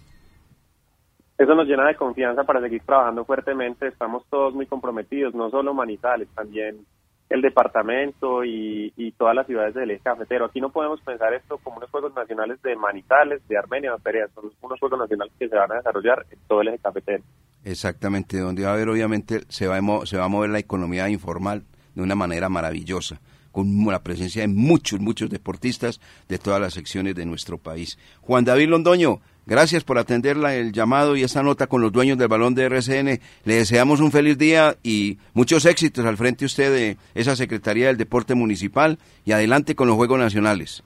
Eso 1.38 1.56
nos 1.56 1.68
llena 1.68 1.88
de 1.88 1.96
confianza 1.96 2.44
para 2.44 2.62
seguir 2.62 2.84
trabajando 2.86 3.26
fuertemente. 3.26 3.88
Estamos 3.88 4.24
todos 4.30 4.54
muy 4.54 4.66
comprometidos, 4.66 5.34
no 5.34 5.50
solo 5.50 5.74
Manizales, 5.74 6.28
también 6.36 6.86
el 7.34 7.42
departamento 7.42 8.46
y, 8.46 8.92
todas 9.18 9.36
las 9.36 9.48
ciudades 9.48 9.74
del 9.74 9.90
eje 9.90 10.02
cafetero. 10.04 10.46
Aquí 10.46 10.62
no 10.62 10.70
podemos 10.70 11.02
pensar 11.02 11.34
esto 11.34 11.58
como 11.58 11.78
unos 11.78 11.90
Juegos 11.90 12.14
Nacionales 12.14 12.62
de 12.62 12.76
Manizales, 12.76 13.42
de 13.48 13.58
Armenia, 13.58 13.92
de 13.92 14.00
Perea, 14.00 14.28
son 14.36 14.52
unos 14.62 14.80
Juegos 14.80 15.00
Nacionales 15.00 15.34
que 15.40 15.50
se 15.50 15.56
van 15.56 15.72
a 15.72 15.76
desarrollar 15.76 16.26
en 16.30 16.38
todo 16.48 16.62
el 16.62 16.68
eje 16.68 16.80
cafetero. 16.80 17.24
Exactamente, 17.64 18.38
donde 18.40 18.64
va 18.64 18.72
a 18.72 18.74
haber 18.74 18.90
obviamente, 18.90 19.42
se 19.50 19.68
va 19.68 19.78
a, 19.78 20.06
se 20.06 20.18
va 20.18 20.26
a 20.26 20.28
mover 20.28 20.52
la 20.52 20.60
economía 20.60 21.10
informal 21.10 21.64
de 21.96 22.04
una 22.04 22.14
manera 22.14 22.50
maravillosa 22.50 23.20
con 23.52 23.86
la 23.86 24.04
presencia 24.04 24.42
de 24.42 24.48
muchos, 24.48 25.00
muchos 25.00 25.30
deportistas 25.30 26.02
de 26.28 26.38
todas 26.40 26.62
las 26.62 26.74
secciones 26.74 27.16
de 27.16 27.26
nuestro 27.26 27.58
país. 27.58 27.98
Juan 28.22 28.46
David 28.46 28.70
Londoño, 28.70 29.22
gracias 29.46 29.84
por 29.84 29.98
atender 29.98 30.38
el 30.38 30.72
llamado 30.72 31.16
y 31.16 31.24
esta 31.24 31.44
nota 31.44 31.68
con 31.68 31.82
los 31.82 31.92
dueños 31.92 32.18
del 32.18 32.28
balón 32.28 32.56
de 32.56 32.66
RCN. 32.66 33.20
Le 33.46 33.56
deseamos 33.56 34.00
un 34.00 34.12
feliz 34.12 34.38
día 34.38 34.76
y 34.84 35.18
muchos 35.34 35.66
éxitos 35.66 36.06
al 36.06 36.18
frente 36.18 36.46
usted 36.46 36.74
de 36.74 36.98
esa 37.16 37.36
Secretaría 37.36 37.88
del 37.88 37.98
Deporte 37.98 38.36
Municipal 38.36 38.98
y 39.26 39.32
adelante 39.32 39.76
con 39.76 39.88
los 39.88 39.96
Juegos 39.96 40.20
Nacionales. 40.20 40.84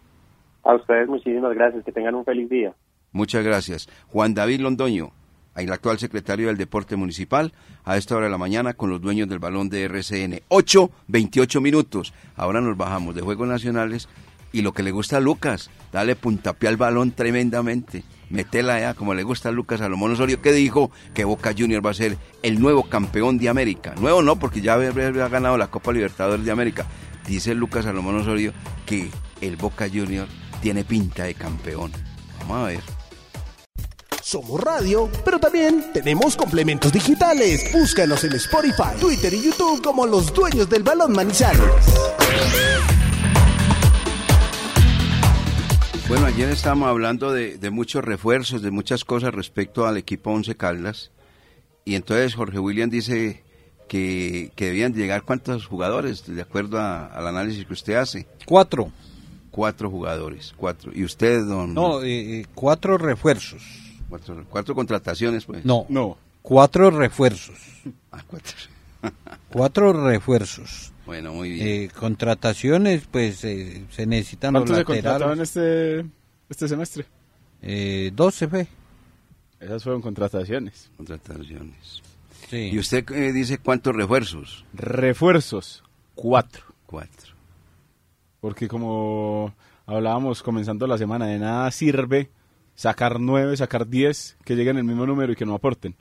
A 0.64 0.76
ustedes 0.76 1.08
muchísimas 1.08 1.54
gracias, 1.54 1.84
que 1.86 1.92
tengan 1.92 2.16
un 2.16 2.26
feliz 2.26 2.50
día. 2.50 2.74
Muchas 3.12 3.44
gracias. 3.44 3.88
Juan 4.08 4.34
David 4.34 4.60
Londoño, 4.60 5.12
el 5.56 5.72
actual 5.72 5.98
secretario 5.98 6.48
del 6.48 6.58
Deporte 6.58 6.96
Municipal, 6.96 7.54
a 7.86 7.98
esta 7.98 8.16
hora 8.16 8.26
de 8.26 8.32
la 8.32 8.38
mañana 8.38 8.74
con 8.74 8.90
los 8.90 9.02
dueños 9.02 9.30
del 9.30 9.40
balón 9.40 9.70
de 9.70 9.84
RCN. 9.84 10.42
8, 10.50 10.92
28 11.08 11.62
minutos. 11.62 12.14
Ahora 12.36 12.62
nos 12.62 12.78
bajamos 12.78 13.16
de 13.16 13.22
Juegos 13.22 13.48
Nacionales 13.48 14.10
y 14.52 14.62
lo 14.62 14.74
que 14.74 14.84
le 14.84 14.92
gusta 14.92 15.18
a 15.18 15.22
Lucas, 15.22 15.70
dale 15.92 16.16
puntapié 16.16 16.70
al 16.70 16.78
balón 16.78 17.12
tremendamente. 17.12 18.04
Metela 18.30 18.80
ya, 18.80 18.94
como 18.94 19.14
le 19.14 19.24
gusta 19.24 19.50
a 19.50 19.52
Lucas 19.52 19.80
Salomón 19.80 20.12
Osorio, 20.12 20.42
que 20.42 20.52
dijo 20.52 20.92
que 21.14 21.26
Boca 21.26 21.54
Junior 21.58 21.86
va 21.86 21.92
a 21.92 21.96
ser 21.96 22.18
el 22.44 22.60
nuevo 22.60 22.84
campeón 22.84 23.38
de 23.38 23.50
América. 23.50 23.96
Nuevo 24.00 24.22
no, 24.22 24.38
porque 24.38 24.62
ya 24.62 24.74
había 24.74 24.92
ganado 25.30 25.58
la 25.58 25.68
Copa 25.68 25.92
Libertadores 25.92 26.46
de 26.46 26.52
América. 26.52 26.86
Dice 27.26 27.54
Lucas 27.54 27.86
Salomón 27.86 28.18
Osorio 28.18 28.54
que 28.86 29.10
el 29.42 29.56
Boca 29.58 29.88
Junior 29.88 30.28
tiene 30.62 30.84
pinta 30.84 31.24
de 31.24 31.36
campeón. 31.36 31.92
Vamos 32.40 32.58
a 32.58 32.68
ver. 32.68 32.80
Somos 34.22 34.60
radio, 34.60 35.10
pero 35.24 35.40
también 35.40 35.86
tenemos 35.94 36.36
complementos 36.36 36.92
digitales. 36.92 37.72
Búscanos 37.72 38.26
en 38.26 38.34
Spotify, 38.34 39.00
Twitter 39.00 39.34
y 39.34 39.42
YouTube 39.42 39.82
como 39.82 40.06
los 40.06 40.34
dueños 40.34 40.70
del 40.70 40.84
balón 40.84 41.14
Manizales. 41.14 41.62
Bueno, 46.08 46.26
ayer 46.26 46.50
estábamos 46.50 46.88
hablando 46.88 47.34
de, 47.34 47.58
de 47.58 47.70
muchos 47.70 48.04
refuerzos, 48.04 48.62
de 48.62 48.72
muchas 48.72 49.04
cosas 49.04 49.34
respecto 49.34 49.86
al 49.86 49.98
equipo 49.98 50.32
Once 50.32 50.56
Caldas. 50.56 51.12
Y 51.84 51.96
entonces 51.96 52.34
Jorge 52.36 52.60
William 52.60 52.90
dice 52.90 53.44
que, 53.90 54.52
que 54.56 54.66
debían 54.68 54.94
llegar 54.94 55.24
cuántos 55.24 55.66
jugadores, 55.66 56.26
de 56.26 56.42
acuerdo 56.42 56.80
a- 56.80 57.08
al 57.08 57.28
análisis 57.28 57.66
que 57.66 57.74
usted 57.74 57.96
hace. 57.96 58.26
Cuatro. 58.46 58.92
Cuatro 59.52 59.90
jugadores, 59.90 60.54
cuatro. 60.56 60.92
¿Y 60.94 61.04
usted, 61.04 61.44
don? 61.46 61.74
No, 61.74 62.02
eh, 62.04 62.40
eh, 62.42 62.46
cuatro 62.56 62.98
refuerzos. 62.98 63.64
Cuatro, 64.08 64.46
cuatro 64.50 64.76
contrataciones, 64.76 65.44
pues. 65.46 65.66
No, 65.66 65.86
No. 65.90 66.18
cuatro 66.42 66.90
refuerzos. 66.92 67.56
Ah, 68.12 68.24
cuatro. 68.28 68.54
Cuatro 69.50 69.94
refuerzos. 69.94 70.94
Bueno, 71.06 71.34
muy 71.34 71.52
bien. 71.52 71.68
Eh, 71.68 71.90
contrataciones, 71.98 73.08
pues 73.10 73.44
eh, 73.46 73.86
se 73.90 74.06
necesitan 74.06 74.54
los 74.54 74.64
¿Cuántos 74.64 74.78
se 74.78 74.84
contrataron 74.84 75.38
laterales. 75.38 75.56
este, 75.58 76.06
este 76.50 76.68
semestre? 76.68 77.06
Eh, 77.62 78.12
12 78.14 78.48
fue. 78.48 78.68
Esas 79.60 79.84
fueron 79.84 80.02
contrataciones. 80.02 80.92
Contrataciones. 80.98 82.02
Sí. 82.50 82.70
¿Y 82.72 82.80
usted 82.80 83.10
eh, 83.12 83.32
dice 83.34 83.58
cuántos 83.58 83.96
refuerzos? 83.96 84.66
Refuerzos, 84.74 85.84
cuatro. 86.16 86.64
Cuatro. 86.86 87.34
Porque 88.40 88.68
como 88.68 89.54
hablábamos 89.86 90.44
comenzando 90.44 90.88
la 90.88 90.98
semana, 90.98 91.26
de 91.28 91.40
nada 91.40 91.72
sirve 91.72 92.30
sacar 92.76 93.20
nueve, 93.20 93.58
sacar 93.58 93.88
diez, 93.88 94.38
que 94.46 94.56
lleguen 94.56 94.78
el 94.78 94.84
mismo 94.84 95.06
número 95.06 95.34
y 95.34 95.36
que 95.36 95.46
no 95.46 95.56
aporten. 95.56 95.96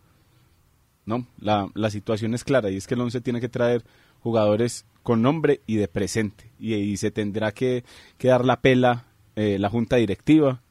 No, 1.07 1.27
la, 1.39 1.71
la 1.75 1.89
situación 1.91 2.35
es 2.35 2.45
clara 2.45 2.71
y 2.71 2.77
es 2.77 2.87
que 2.87 2.95
el 2.95 3.01
11 3.01 3.21
tiene 3.23 3.41
que 3.41 3.49
traer 3.49 3.85
jugadores 4.21 4.85
con 5.05 5.23
nombre 5.23 5.61
y 5.67 5.77
de 5.77 5.87
presente. 5.89 6.51
Y, 6.59 6.97
se 6.97 7.11
tendrá 7.13 7.53
que, 7.53 7.85
que 8.19 8.29
dar 8.29 8.45
la 8.45 8.61
pela 8.61 9.07
eh, 9.37 9.59
la 9.59 9.69
junta 9.71 9.97
directiva, 9.97 10.63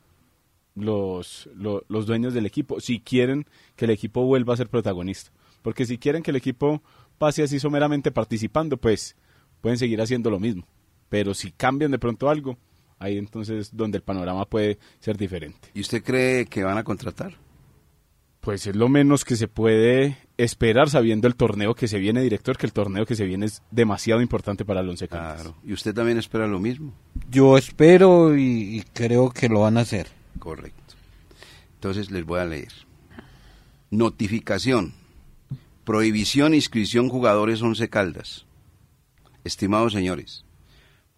los, 0.76 1.50
lo- 1.56 1.84
los 1.88 2.06
dueños 2.06 2.34
del 2.34 2.46
equipo, 2.46 2.80
si 2.80 3.00
quieren 3.00 3.46
que 3.76 3.86
el 3.86 3.92
equipo 3.92 4.26
vuelva 4.26 4.54
a 4.54 4.58
ser 4.58 4.70
protagonista. 4.70 5.32
Porque 5.62 5.86
si 5.86 5.98
quieren 5.98 6.22
que 6.22 6.32
el 6.32 6.38
equipo 6.38 6.82
pase 7.18 7.44
así 7.44 7.60
someramente 7.60 8.12
participando, 8.12 8.78
pues 8.78 9.16
pueden 9.62 9.78
seguir 9.80 10.02
haciendo 10.02 10.30
lo 10.30 10.40
mismo. 10.40 10.68
Pero 11.10 11.34
si 11.34 11.52
cambian 11.52 11.92
de 11.92 12.00
pronto 12.00 12.30
algo, 12.30 12.58
ahí 13.00 13.18
entonces 13.18 13.70
donde 13.76 13.98
el 14.00 14.04
panorama 14.04 14.46
puede 14.46 14.80
ser 15.00 15.18
diferente. 15.18 15.70
¿Y 15.74 15.82
usted 15.82 16.04
cree 16.04 16.46
que 16.46 16.64
van 16.64 16.78
a 16.78 16.84
contratar? 16.84 17.36
Pues 18.46 18.68
es 18.68 18.76
lo 18.76 18.88
menos 18.90 19.26
que 19.26 19.36
se 19.36 19.48
puede 19.48 20.18
esperar 20.38 20.90
sabiendo 20.90 21.28
el 21.28 21.36
torneo 21.36 21.74
que 21.74 21.88
se 21.88 21.98
viene, 21.98 22.22
director, 22.22 22.58
que 22.58 22.68
el 22.68 22.74
torneo 22.74 23.06
que 23.08 23.16
se 23.16 23.26
viene 23.26 23.48
es 23.48 23.64
demasiado 23.72 24.22
importante 24.22 24.64
para 24.64 24.82
el 24.82 24.90
Once 24.90 25.08
Caldas. 25.08 25.42
Claro. 25.42 25.56
¿Y 25.66 25.74
usted 25.74 25.96
también 25.96 26.20
espera 26.20 26.46
lo 26.46 26.60
mismo? 26.60 26.94
Yo 27.32 27.58
espero 27.58 28.38
y, 28.38 28.78
y 28.78 28.84
creo 28.94 29.32
que 29.32 29.50
lo 29.50 29.62
van 29.62 29.78
a 29.78 29.82
hacer. 29.82 30.08
Correcto. 30.38 30.94
Entonces 31.74 32.12
les 32.12 32.24
voy 32.24 32.40
a 32.40 32.46
leer. 32.46 32.72
Notificación. 33.90 34.94
Prohibición 35.84 36.54
inscripción 36.54 37.10
jugadores 37.10 37.62
once 37.64 37.90
caldas. 37.90 38.46
Estimados 39.44 39.94
señores, 39.94 40.46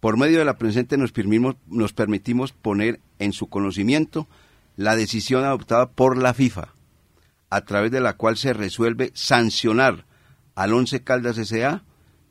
por 0.00 0.16
medio 0.18 0.38
de 0.38 0.44
la 0.44 0.58
presente 0.58 0.96
nos, 0.96 1.12
permimos- 1.12 1.56
nos 1.66 1.92
permitimos 1.92 2.52
poner 2.52 3.00
en 3.18 3.32
su 3.32 3.48
conocimiento 3.48 4.26
la 4.76 4.96
decisión 4.96 5.44
adoptada 5.44 5.90
por 5.90 6.18
la 6.18 6.34
FIFA, 6.34 6.68
a 7.50 7.62
través 7.62 7.90
de 7.90 8.00
la 8.00 8.14
cual 8.14 8.36
se 8.36 8.52
resuelve 8.52 9.10
sancionar 9.14 10.04
al 10.54 10.72
Once 10.72 11.02
Caldas 11.02 11.38
S.A. 11.38 11.82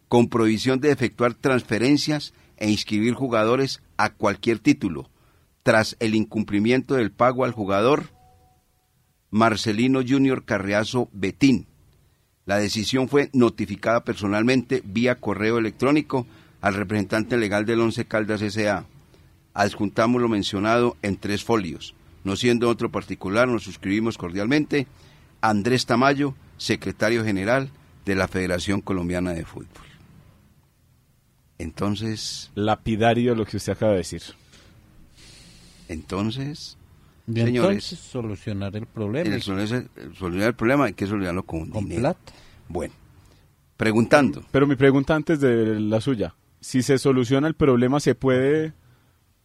con 0.08 0.30
prohibición 0.30 0.80
de 0.80 0.91
efectuar 0.91 1.34
transferencias 1.34 2.34
e 2.58 2.69
inscribir 2.69 3.13
jugadores 3.13 3.82
a 3.97 4.10
cualquier 4.10 4.60
título, 4.60 5.10
tras 5.63 5.95
el 5.99 6.15
incumplimiento 6.15 6.95
del 6.95 7.12
pago 7.12 7.45
al 7.45 7.51
jugador 7.51 8.10
Marcelino 9.30 10.01
Junior 10.08 10.45
Carriazo 10.45 11.10
Betín. 11.12 11.67
La 12.45 12.58
decisión 12.58 13.10
fue 13.10 13.30
notificada 13.34 14.03
personalmente 14.03 14.82
vía 14.86 15.15
correo 15.15 15.58
electrónico 15.58 16.25
al 16.62 16.75
representante 16.75 17.38
legal 17.38 17.65
del 17.65 17.82
Once 17.82 18.06
Caldas 18.06 18.41
S.A. 18.41 18.86
Adjuntamos 19.53 20.21
lo 20.21 20.30
mencionado 20.30 20.95
en 21.01 21.17
tres 21.17 21.43
folios. 21.43 21.93
No 22.23 22.36
siendo 22.36 22.69
otro 22.69 22.91
particular, 22.91 23.47
nos 23.47 23.63
suscribimos 23.63 24.17
cordialmente. 24.17 24.88
Andrés 25.41 25.86
Tamayo, 25.86 26.34
secretario 26.58 27.23
general 27.23 27.69
de 28.06 28.15
la 28.15 28.28
Federación 28.28 28.82
Colombiana 28.82 29.34
de 29.34 29.45
Fútbol. 29.45 29.67
Entonces, 31.60 32.52
Lapidario 32.56 33.34
lo 33.36 33.45
que 33.45 33.58
usted 33.58 33.73
acaba 33.73 33.91
de 33.93 33.97
decir. 34.00 34.21
entonces, 35.88 36.78
Y 37.28 37.34
Señores, 37.41 37.91
entonces 37.91 38.00
solucionar 38.00 38.76
el 38.76 38.86
problema 38.86 39.28
el 39.36 39.41
solucionar 39.41 39.89
el- 39.97 40.15
solucionar 40.15 40.47
el 40.50 40.56
problema 40.56 40.86
hay 40.86 40.93
que 40.93 41.06
solucionarlo 41.08 41.43
con, 41.43 41.69
con 41.69 41.84
dinero. 41.84 42.02
plata. 42.02 42.34
Bueno, 42.69 42.93
preguntando. 43.76 44.43
Pero 44.52 44.67
mi 44.67 44.76
pregunta 44.76 45.15
antes 45.15 45.39
de 45.39 45.80
la 45.80 46.00
suya, 46.00 46.36
si 46.62 46.82
se 46.84 46.97
soluciona 46.97 47.47
el 47.47 47.54
problema, 47.56 48.00
¿se 48.00 48.15
puede, 48.15 48.73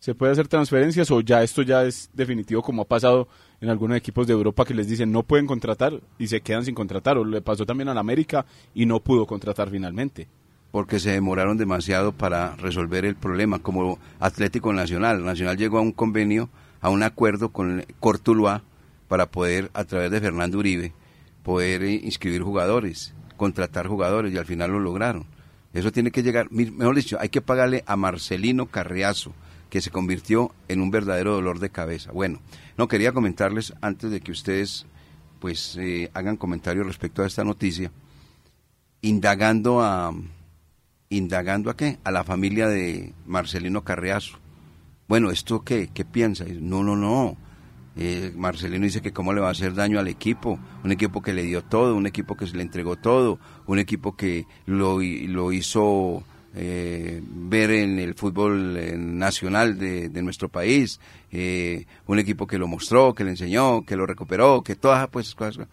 ¿se 0.00 0.14
puede 0.14 0.32
hacer 0.32 0.48
transferencias 0.48 1.10
o 1.10 1.20
ya 1.22 1.42
esto 1.42 1.62
ya 1.62 1.84
es 1.84 2.10
definitivo 2.12 2.62
como 2.62 2.82
ha 2.82 2.86
pasado 2.86 3.26
en 3.62 3.70
algunos 3.70 3.96
equipos 3.96 4.26
de 4.26 4.34
Europa 4.34 4.66
que 4.66 4.74
les 4.74 4.88
dicen 4.88 5.10
no 5.10 5.22
pueden 5.22 5.46
contratar 5.46 6.02
y 6.18 6.26
se 6.26 6.42
quedan 6.42 6.64
sin 6.66 6.74
contratar? 6.74 7.16
O 7.16 7.24
le 7.24 7.40
pasó 7.40 7.64
también 7.64 7.88
a 7.88 7.94
la 7.94 8.00
América 8.00 8.44
y 8.74 8.84
no 8.84 9.00
pudo 9.00 9.24
contratar 9.24 9.70
finalmente. 9.70 10.28
porque 10.72 10.98
se 10.98 11.10
demoraron 11.10 11.58
demasiado 11.58 12.12
para 12.12 12.56
resolver 12.56 13.04
el 13.04 13.14
problema, 13.14 13.58
como 13.60 13.98
Atlético 14.18 14.72
Nacional. 14.72 15.22
Nacional 15.22 15.58
llegó 15.58 15.78
a 15.78 15.82
un 15.82 15.92
convenio, 15.92 16.48
a 16.80 16.88
un 16.88 17.02
acuerdo 17.02 17.50
con 17.50 17.84
Cortuluá 18.00 18.62
para 19.06 19.26
poder, 19.26 19.70
a 19.74 19.84
través 19.84 20.10
de 20.10 20.20
Fernando 20.20 20.58
Uribe, 20.58 20.94
poder 21.42 21.82
eh, 21.82 22.00
inscribir 22.02 22.42
jugadores, 22.42 23.14
contratar 23.36 23.86
jugadores, 23.86 24.32
y 24.32 24.38
al 24.38 24.46
final 24.46 24.70
lo 24.72 24.80
lograron. 24.80 25.26
Eso 25.74 25.92
tiene 25.92 26.10
que 26.10 26.22
llegar, 26.22 26.50
mejor 26.50 26.96
dicho, 26.96 27.18
hay 27.20 27.28
que 27.28 27.42
pagarle 27.42 27.84
a 27.86 27.96
Marcelino 27.96 28.64
Carriazo, 28.66 29.34
que 29.72 29.80
se 29.80 29.90
convirtió 29.90 30.54
en 30.68 30.82
un 30.82 30.90
verdadero 30.90 31.32
dolor 31.32 31.58
de 31.58 31.70
cabeza. 31.70 32.12
Bueno, 32.12 32.42
no 32.76 32.88
quería 32.88 33.12
comentarles 33.12 33.72
antes 33.80 34.10
de 34.10 34.20
que 34.20 34.30
ustedes 34.30 34.84
pues 35.40 35.78
eh, 35.78 36.10
hagan 36.12 36.36
comentarios 36.36 36.86
respecto 36.86 37.22
a 37.22 37.26
esta 37.26 37.42
noticia, 37.42 37.90
indagando 39.00 39.80
a 39.80 40.12
indagando 41.08 41.70
a 41.70 41.76
qué? 41.78 41.98
A 42.04 42.10
la 42.10 42.22
familia 42.22 42.68
de 42.68 43.14
Marcelino 43.24 43.82
Carriazo. 43.82 44.36
Bueno, 45.08 45.30
¿esto 45.30 45.62
qué? 45.62 45.88
¿Qué 45.88 46.04
piensa? 46.04 46.44
No, 46.60 46.82
no, 46.82 46.94
no. 46.94 47.38
Eh, 47.96 48.30
Marcelino 48.36 48.84
dice 48.84 49.00
que 49.00 49.14
cómo 49.14 49.32
le 49.32 49.40
va 49.40 49.48
a 49.48 49.52
hacer 49.52 49.72
daño 49.72 49.98
al 49.98 50.08
equipo, 50.08 50.58
un 50.84 50.92
equipo 50.92 51.22
que 51.22 51.32
le 51.32 51.44
dio 51.44 51.64
todo, 51.64 51.96
un 51.96 52.06
equipo 52.06 52.36
que 52.36 52.46
se 52.46 52.58
le 52.58 52.62
entregó 52.62 52.96
todo, 52.96 53.38
un 53.66 53.78
equipo 53.78 54.16
que 54.16 54.46
lo, 54.66 55.00
lo 55.00 55.50
hizo 55.50 56.24
eh, 56.54 57.22
ver 57.24 57.70
en 57.70 57.98
el 57.98 58.14
fútbol 58.14 58.76
eh, 58.76 58.94
nacional 58.96 59.78
de, 59.78 60.08
de 60.08 60.22
nuestro 60.22 60.48
país, 60.48 61.00
eh, 61.30 61.86
un 62.06 62.18
equipo 62.18 62.46
que 62.46 62.58
lo 62.58 62.66
mostró, 62.68 63.14
que 63.14 63.24
le 63.24 63.30
enseñó, 63.30 63.84
que 63.86 63.96
lo 63.96 64.06
recuperó, 64.06 64.62
que 64.62 64.76
todas 64.76 65.08
pues 65.08 65.34
cosas. 65.34 65.66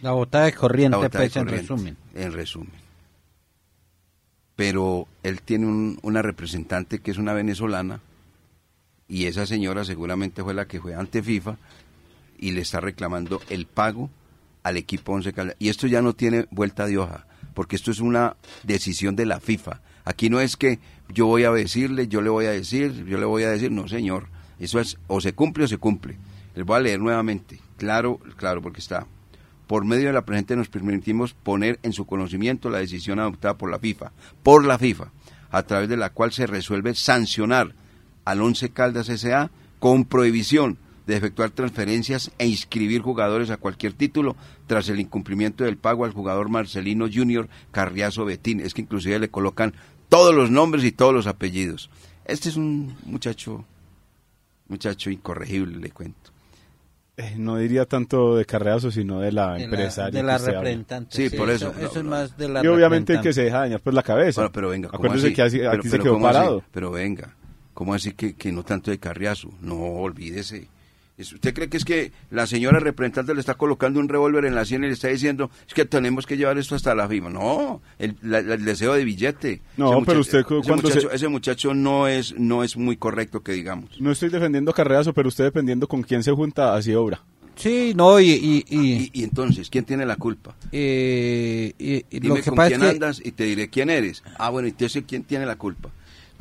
La 0.00 0.12
botada 0.12 0.44
de 0.46 0.52
corriente, 0.52 0.96
botada 0.96 1.24
pues, 1.24 1.36
en 1.36 1.44
corriente, 1.44 1.72
resumen. 1.72 1.96
En 2.14 2.32
resumen. 2.32 2.70
Pero 4.56 5.08
él 5.22 5.40
tiene 5.42 5.66
un- 5.66 5.98
una 6.02 6.22
representante 6.22 6.98
que 7.00 7.10
es 7.10 7.18
una 7.18 7.32
venezolana 7.32 8.00
y 9.08 9.26
esa 9.26 9.46
señora 9.46 9.84
seguramente 9.84 10.42
fue 10.42 10.54
la 10.54 10.66
que 10.66 10.80
fue 10.80 10.94
ante 10.94 11.22
FIFA 11.22 11.56
y 12.38 12.52
le 12.52 12.60
está 12.60 12.80
reclamando 12.80 13.40
el 13.48 13.66
pago 13.66 14.10
al 14.62 14.76
equipo 14.76 15.12
Once 15.12 15.32
Caldas. 15.32 15.56
Y 15.58 15.68
esto 15.68 15.86
ya 15.86 16.02
no 16.02 16.14
tiene 16.14 16.46
vuelta 16.50 16.86
de 16.86 16.98
hoja, 16.98 17.26
porque 17.54 17.76
esto 17.76 17.90
es 17.90 18.00
una 18.00 18.36
decisión 18.62 19.16
de 19.16 19.26
la 19.26 19.40
FIFA. 19.40 19.80
Aquí 20.04 20.30
no 20.30 20.40
es 20.40 20.56
que 20.56 20.78
yo 21.08 21.26
voy 21.26 21.44
a 21.44 21.52
decirle, 21.52 22.08
yo 22.08 22.20
le 22.20 22.30
voy 22.30 22.46
a 22.46 22.50
decir, 22.50 23.04
yo 23.04 23.18
le 23.18 23.26
voy 23.26 23.44
a 23.44 23.50
decir, 23.50 23.70
no 23.70 23.88
señor. 23.88 24.28
Eso 24.58 24.80
es 24.80 24.98
o 25.06 25.20
se 25.20 25.32
cumple 25.32 25.64
o 25.64 25.68
se 25.68 25.78
cumple. 25.78 26.16
Les 26.54 26.64
voy 26.64 26.76
a 26.76 26.80
leer 26.80 27.00
nuevamente. 27.00 27.60
Claro, 27.76 28.18
claro, 28.36 28.62
porque 28.62 28.80
está. 28.80 29.06
Por 29.66 29.84
medio 29.84 30.08
de 30.08 30.12
la 30.12 30.24
presente 30.24 30.56
nos 30.56 30.68
permitimos 30.68 31.34
poner 31.34 31.78
en 31.82 31.92
su 31.92 32.06
conocimiento 32.06 32.68
la 32.68 32.78
decisión 32.78 33.18
adoptada 33.18 33.56
por 33.56 33.70
la 33.70 33.78
FIFA, 33.78 34.12
por 34.42 34.64
la 34.64 34.78
FIFA, 34.78 35.10
a 35.50 35.62
través 35.62 35.88
de 35.88 35.96
la 35.96 36.10
cual 36.10 36.32
se 36.32 36.46
resuelve 36.46 36.94
sancionar 36.94 37.74
al 38.24 38.40
Once 38.40 38.70
Caldas 38.70 39.08
S.A. 39.08 39.50
con 39.78 40.04
prohibición 40.04 40.78
de 41.06 41.16
efectuar 41.16 41.50
transferencias 41.50 42.30
e 42.38 42.46
inscribir 42.46 43.00
jugadores 43.02 43.50
a 43.50 43.56
cualquier 43.56 43.92
título 43.92 44.36
tras 44.66 44.88
el 44.88 45.00
incumplimiento 45.00 45.64
del 45.64 45.76
pago 45.76 46.04
al 46.04 46.12
jugador 46.12 46.48
Marcelino 46.48 47.06
Junior 47.12 47.48
Carriazo 47.70 48.24
Betín. 48.24 48.60
Es 48.60 48.74
que 48.74 48.82
inclusive 48.82 49.18
le 49.18 49.28
colocan 49.30 49.74
todos 50.08 50.34
los 50.34 50.50
nombres 50.50 50.84
y 50.84 50.92
todos 50.92 51.12
los 51.14 51.26
apellidos. 51.26 51.90
Este 52.24 52.48
es 52.48 52.56
un 52.56 52.94
muchacho, 53.04 53.64
muchacho 54.68 55.10
incorregible, 55.10 55.78
le 55.78 55.90
cuento. 55.90 56.30
Eh, 57.16 57.34
no 57.36 57.58
diría 57.58 57.84
tanto 57.84 58.36
de 58.36 58.46
Carreazo, 58.46 58.90
sino 58.90 59.20
de 59.20 59.32
la 59.32 59.52
De 59.52 59.58
la- 59.58 59.64
empresaria. 59.64 60.20
De 60.20 60.26
la 60.26 60.38
representante. 60.38 61.28
Sí, 61.28 61.36
por 61.36 61.50
eso, 61.50 61.68
Eso, 61.72 61.78
no, 61.80 61.86
es 61.86 61.94
no. 62.04 62.10
más 62.10 62.36
de 62.38 62.48
la 62.48 62.64
Y 62.64 62.68
obviamente 62.68 63.20
que 63.20 63.32
se 63.34 63.42
deja 63.42 63.58
dañar 63.58 63.80
pues 63.80 63.94
la 63.94 64.02
cabeza. 64.02 64.40
Bueno, 64.40 64.52
pero 64.52 64.68
venga, 64.70 64.88
¿cómo 64.88 65.04
Acuérdese 65.04 65.26
así? 65.26 65.34
que 65.34 65.42
así- 65.42 65.58
Pero- 65.58 65.70
aquí 65.72 65.82
se 65.88 65.90
pero 65.90 66.02
quedó 66.04 66.20
parado. 66.20 66.64
Pero 66.72 66.90
venga, 66.90 67.36
¿cómo 67.74 67.92
así 67.92 68.12
que, 68.12 68.34
que 68.34 68.50
no 68.50 68.62
tanto 68.62 68.90
de 68.90 68.98
Carriazo? 68.98 69.50
No, 69.60 69.76
olvídese. 69.76 70.68
¿Usted 71.18 71.54
cree 71.54 71.68
que 71.68 71.76
es 71.76 71.84
que 71.84 72.10
la 72.30 72.46
señora 72.46 72.80
representante 72.80 73.34
le 73.34 73.40
está 73.40 73.54
colocando 73.54 74.00
un 74.00 74.08
revólver 74.08 74.44
en 74.46 74.54
la 74.54 74.64
sien 74.64 74.82
y 74.82 74.86
le 74.88 74.94
está 74.94 75.08
diciendo 75.08 75.50
es 75.68 75.74
que 75.74 75.84
tenemos 75.84 76.26
que 76.26 76.36
llevar 76.36 76.58
esto 76.58 76.74
hasta 76.74 76.94
la 76.94 77.06
firma? 77.08 77.30
No, 77.30 77.80
el, 77.98 78.16
la- 78.22 78.40
la- 78.42 78.54
el 78.54 78.64
deseo 78.64 78.94
de 78.94 79.04
billete. 79.04 79.60
No, 79.76 79.92
Ese 79.98 80.06
pero 80.06 80.20
usted 80.20 80.44
cu- 80.44 80.58
ese 80.60 80.68
cuando 80.68 80.88
se- 80.88 80.94
muchacho, 80.96 81.10
ese 81.14 81.28
muchacho 81.28 81.74
no 81.74 82.08
es 82.08 82.34
no 82.38 82.64
es 82.64 82.76
muy 82.76 82.96
correcto 82.96 83.42
que 83.42 83.52
digamos. 83.52 84.00
No 84.00 84.10
estoy 84.10 84.30
defendiendo 84.30 84.70
a 84.70 84.74
Carreazo, 84.74 85.12
pero 85.12 85.28
usted 85.28 85.44
dependiendo 85.44 85.86
con 85.86 86.02
quién 86.02 86.22
se 86.22 86.32
junta, 86.32 86.74
así 86.74 86.94
obra. 86.94 87.22
Sí, 87.54 87.92
no, 87.94 88.18
y, 88.18 88.30
y, 88.30 88.64
y, 88.70 88.92
Y, 88.92 89.10
y 89.12 89.24
entonces, 89.24 89.68
¿quién 89.68 89.84
tiene 89.84 90.06
la 90.06 90.16
culpa? 90.16 90.56
eh, 90.72 91.74
y- 91.78 91.96
y 92.16 92.20
Dime 92.20 92.28
lo 92.28 92.34
que 92.36 92.48
con 92.50 92.56
pasa 92.56 92.68
quién 92.70 92.80
es 92.82 92.88
que... 92.88 92.94
andas 92.94 93.22
y 93.24 93.32
te 93.32 93.44
diré 93.44 93.68
quién 93.68 93.90
eres. 93.90 94.22
Ah, 94.38 94.48
bueno, 94.48 94.68
entonces, 94.68 95.04
¿quién 95.06 95.22
tiene 95.24 95.44
la 95.46 95.56
culpa? 95.56 95.90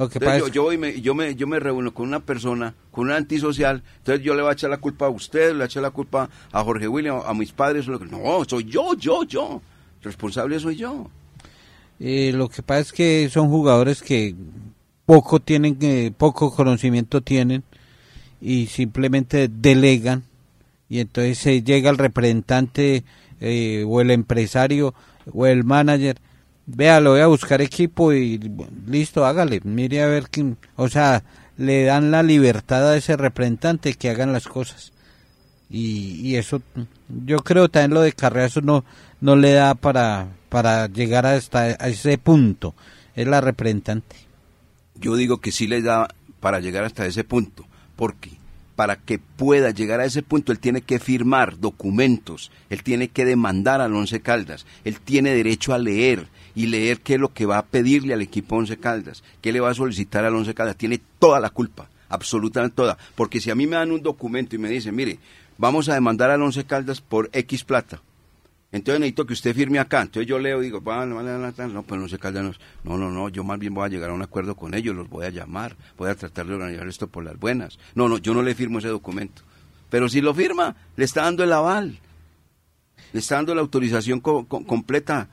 Pasa 0.08 0.40
yo, 0.40 0.48
yo, 0.48 0.64
voy 0.64 0.78
me, 0.78 1.02
yo, 1.02 1.14
me, 1.14 1.36
yo 1.36 1.48
me 1.48 1.60
reúno 1.60 1.94
con 1.94 2.08
una 2.08 2.20
persona, 2.20 2.74
con 2.92 3.06
una 3.06 3.18
antisocial, 3.18 3.84
entonces 3.98 4.24
yo 4.24 4.36
le 4.36 4.42
voy 4.42 4.50
a 4.50 4.54
echar 4.54 4.70
la 4.70 4.78
culpa 4.78 5.06
a 5.06 5.10
usted, 5.10 5.50
le 5.50 5.54
voy 5.54 5.62
a 5.64 5.66
echar 5.66 5.84
la 5.84 5.92
culpa 5.92 6.30
a 6.52 6.64
Jorge 6.64 6.88
William, 6.88 7.22
a 7.26 7.34
mis 7.34 7.52
padres. 7.52 7.88
No, 7.88 8.44
soy 8.48 8.66
yo, 8.66 8.96
yo, 8.96 9.24
yo. 9.24 9.62
Responsable 10.02 10.60
soy 10.60 10.76
yo. 10.78 11.10
Eh, 12.00 12.32
lo 12.34 12.50
que 12.50 12.64
pasa 12.64 12.82
es 12.82 12.92
que 12.92 13.30
son 13.30 13.50
jugadores 13.50 14.02
que 14.02 14.34
poco 15.06 15.40
tienen, 15.40 15.78
eh, 15.82 16.12
poco 16.18 16.52
conocimiento 16.56 17.22
tienen 17.22 17.64
y 18.42 18.68
simplemente 18.68 19.48
delegan 19.48 20.24
y 20.90 21.00
entonces 21.00 21.38
se 21.38 21.64
llega 21.64 21.90
el 21.90 21.98
representante 21.98 23.04
eh, 23.40 23.86
o 23.88 24.02
el 24.02 24.12
empresario 24.12 24.94
o 25.32 25.46
el 25.46 25.64
manager, 25.64 26.18
vea, 26.65 27.00
lo 27.00 27.12
voy 27.12 27.21
a 27.21 27.28
buscar 27.28 27.62
equipo 27.62 28.13
y 28.13 28.39
listo, 28.88 29.26
hágale, 29.26 29.62
mire 29.63 30.02
a 30.02 30.08
ver 30.08 30.30
quién, 30.30 30.58
o 30.76 30.89
sea, 30.89 31.24
le 31.58 31.84
dan 31.84 32.12
la 32.12 32.24
libertad 32.24 32.89
a 32.89 32.97
ese 32.97 33.17
representante 33.17 33.93
que 33.93 34.10
hagan 34.10 34.34
las 34.34 34.47
cosas. 34.47 34.91
Y, 35.69 36.19
y 36.21 36.36
eso 36.36 36.62
yo 37.26 37.39
creo 37.39 37.69
también 37.69 37.93
lo 37.93 38.02
de 38.02 38.12
Carreazo 38.12 38.60
no 38.60 38.84
no 39.21 39.38
le 39.38 39.54
da 39.54 39.74
para 39.74 40.28
para 40.50 40.88
llegar 40.88 41.26
hasta 41.26 41.62
a 41.62 41.88
ese 41.88 42.17
punto 42.17 42.76
es 43.15 43.28
la 43.28 43.41
representante. 43.41 44.15
Yo 44.95 45.15
digo 45.15 45.39
que 45.39 45.52
sí 45.52 45.67
le 45.67 45.82
da 45.82 46.10
para 46.39 46.60
llegar 46.60 46.84
hasta 46.84 47.06
ese 47.06 47.24
punto, 47.24 47.65
porque 47.95 48.32
para 48.76 48.95
que 48.97 49.19
pueda 49.19 49.71
llegar 49.71 50.00
a 50.00 50.06
ese 50.06 50.24
punto 50.24 50.52
él 50.52 50.60
tiene 50.60 50.82
que 50.82 51.00
firmar 51.00 51.60
documentos, 51.60 52.52
él 52.69 52.84
tiene 52.84 53.10
que 53.10 53.26
demandar 53.26 53.80
al 53.80 53.95
Once 53.95 54.21
Caldas, 54.21 54.65
él 54.84 55.00
tiene 55.00 55.34
derecho 55.34 55.74
a 55.74 55.80
leer 55.80 56.28
y 56.56 56.68
leer 56.68 57.00
qué 57.02 57.16
es 57.16 57.20
lo 57.20 57.34
que 57.34 57.46
va 57.46 57.58
a 57.58 57.66
pedirle 57.66 58.14
al 58.14 58.22
equipo 58.22 58.56
Once 58.56 58.78
Caldas, 58.78 59.24
qué 59.42 59.52
le 59.52 59.60
va 59.60 59.70
a 59.70 59.74
solicitar 59.74 60.26
al 60.26 60.36
Once 60.36 60.54
Caldas, 60.54 60.76
tiene 60.78 61.02
toda 61.20 61.40
la 61.40 61.50
culpa, 61.50 61.90
absolutamente 62.10 62.76
toda, 62.76 62.98
porque 63.16 63.40
si 63.40 63.50
a 63.52 63.56
mí 63.56 63.68
me 63.68 63.76
dan 63.78 63.92
un 63.92 64.02
documento 64.02 64.56
y 64.56 64.60
me 64.60 64.70
dicen, 64.70 64.96
mire, 64.96 65.20
vamos 65.58 65.90
a 65.90 65.94
demandar 65.94 66.30
al 66.32 66.42
Once 66.42 66.64
Caldas 66.66 67.02
por 67.02 67.30
X 67.34 67.64
plata, 67.64 68.02
entonces 68.74 69.02
necesito 69.02 69.26
que 69.26 69.34
usted 69.34 69.54
firme 69.54 69.80
acá. 69.80 70.02
Entonces 70.02 70.28
yo 70.30 70.40
leo 70.40 70.62
y 70.62 70.66
digo, 70.68 70.80
vale, 70.80 71.12
vale, 71.14 71.38
vale, 71.38 71.74
no, 71.74 71.84
pues 71.84 72.00
no 72.00 72.08
se 72.08 72.18
callan. 72.18 72.56
No, 72.86 72.98
no, 72.98 73.12
no, 73.12 73.28
yo 73.28 73.44
más 73.44 73.60
bien 73.60 73.74
voy 73.74 73.84
a 73.86 73.90
llegar 73.90 74.12
a 74.12 74.14
un 74.14 74.22
acuerdo 74.22 74.56
con 74.56 74.74
ellos, 74.74 74.96
los 74.96 75.10
voy 75.10 75.26
a 75.26 75.30
llamar, 75.30 75.76
voy 75.98 76.10
a 76.10 76.16
tratar 76.16 76.46
de 76.48 76.54
organizar 76.54 76.88
esto 76.88 77.08
por 77.08 77.26
las 77.26 77.38
buenas. 77.38 77.80
No, 77.96 78.08
no, 78.08 78.18
yo 78.18 78.34
no 78.34 78.42
le 78.42 78.56
firmo 78.56 78.80
ese 78.80 78.88
documento. 78.88 79.42
Pero 79.90 80.08
si 80.08 80.22
lo 80.22 80.34
firma, 80.34 80.78
le 80.96 81.04
está 81.04 81.24
dando 81.24 81.44
el 81.44 81.52
aval, 81.52 82.00
le 83.12 83.20
está 83.20 83.36
dando 83.36 83.54
la 83.54 83.60
autorización 83.60 84.22
co- 84.22 84.46
co- 84.46 84.66
completa. 84.66 85.28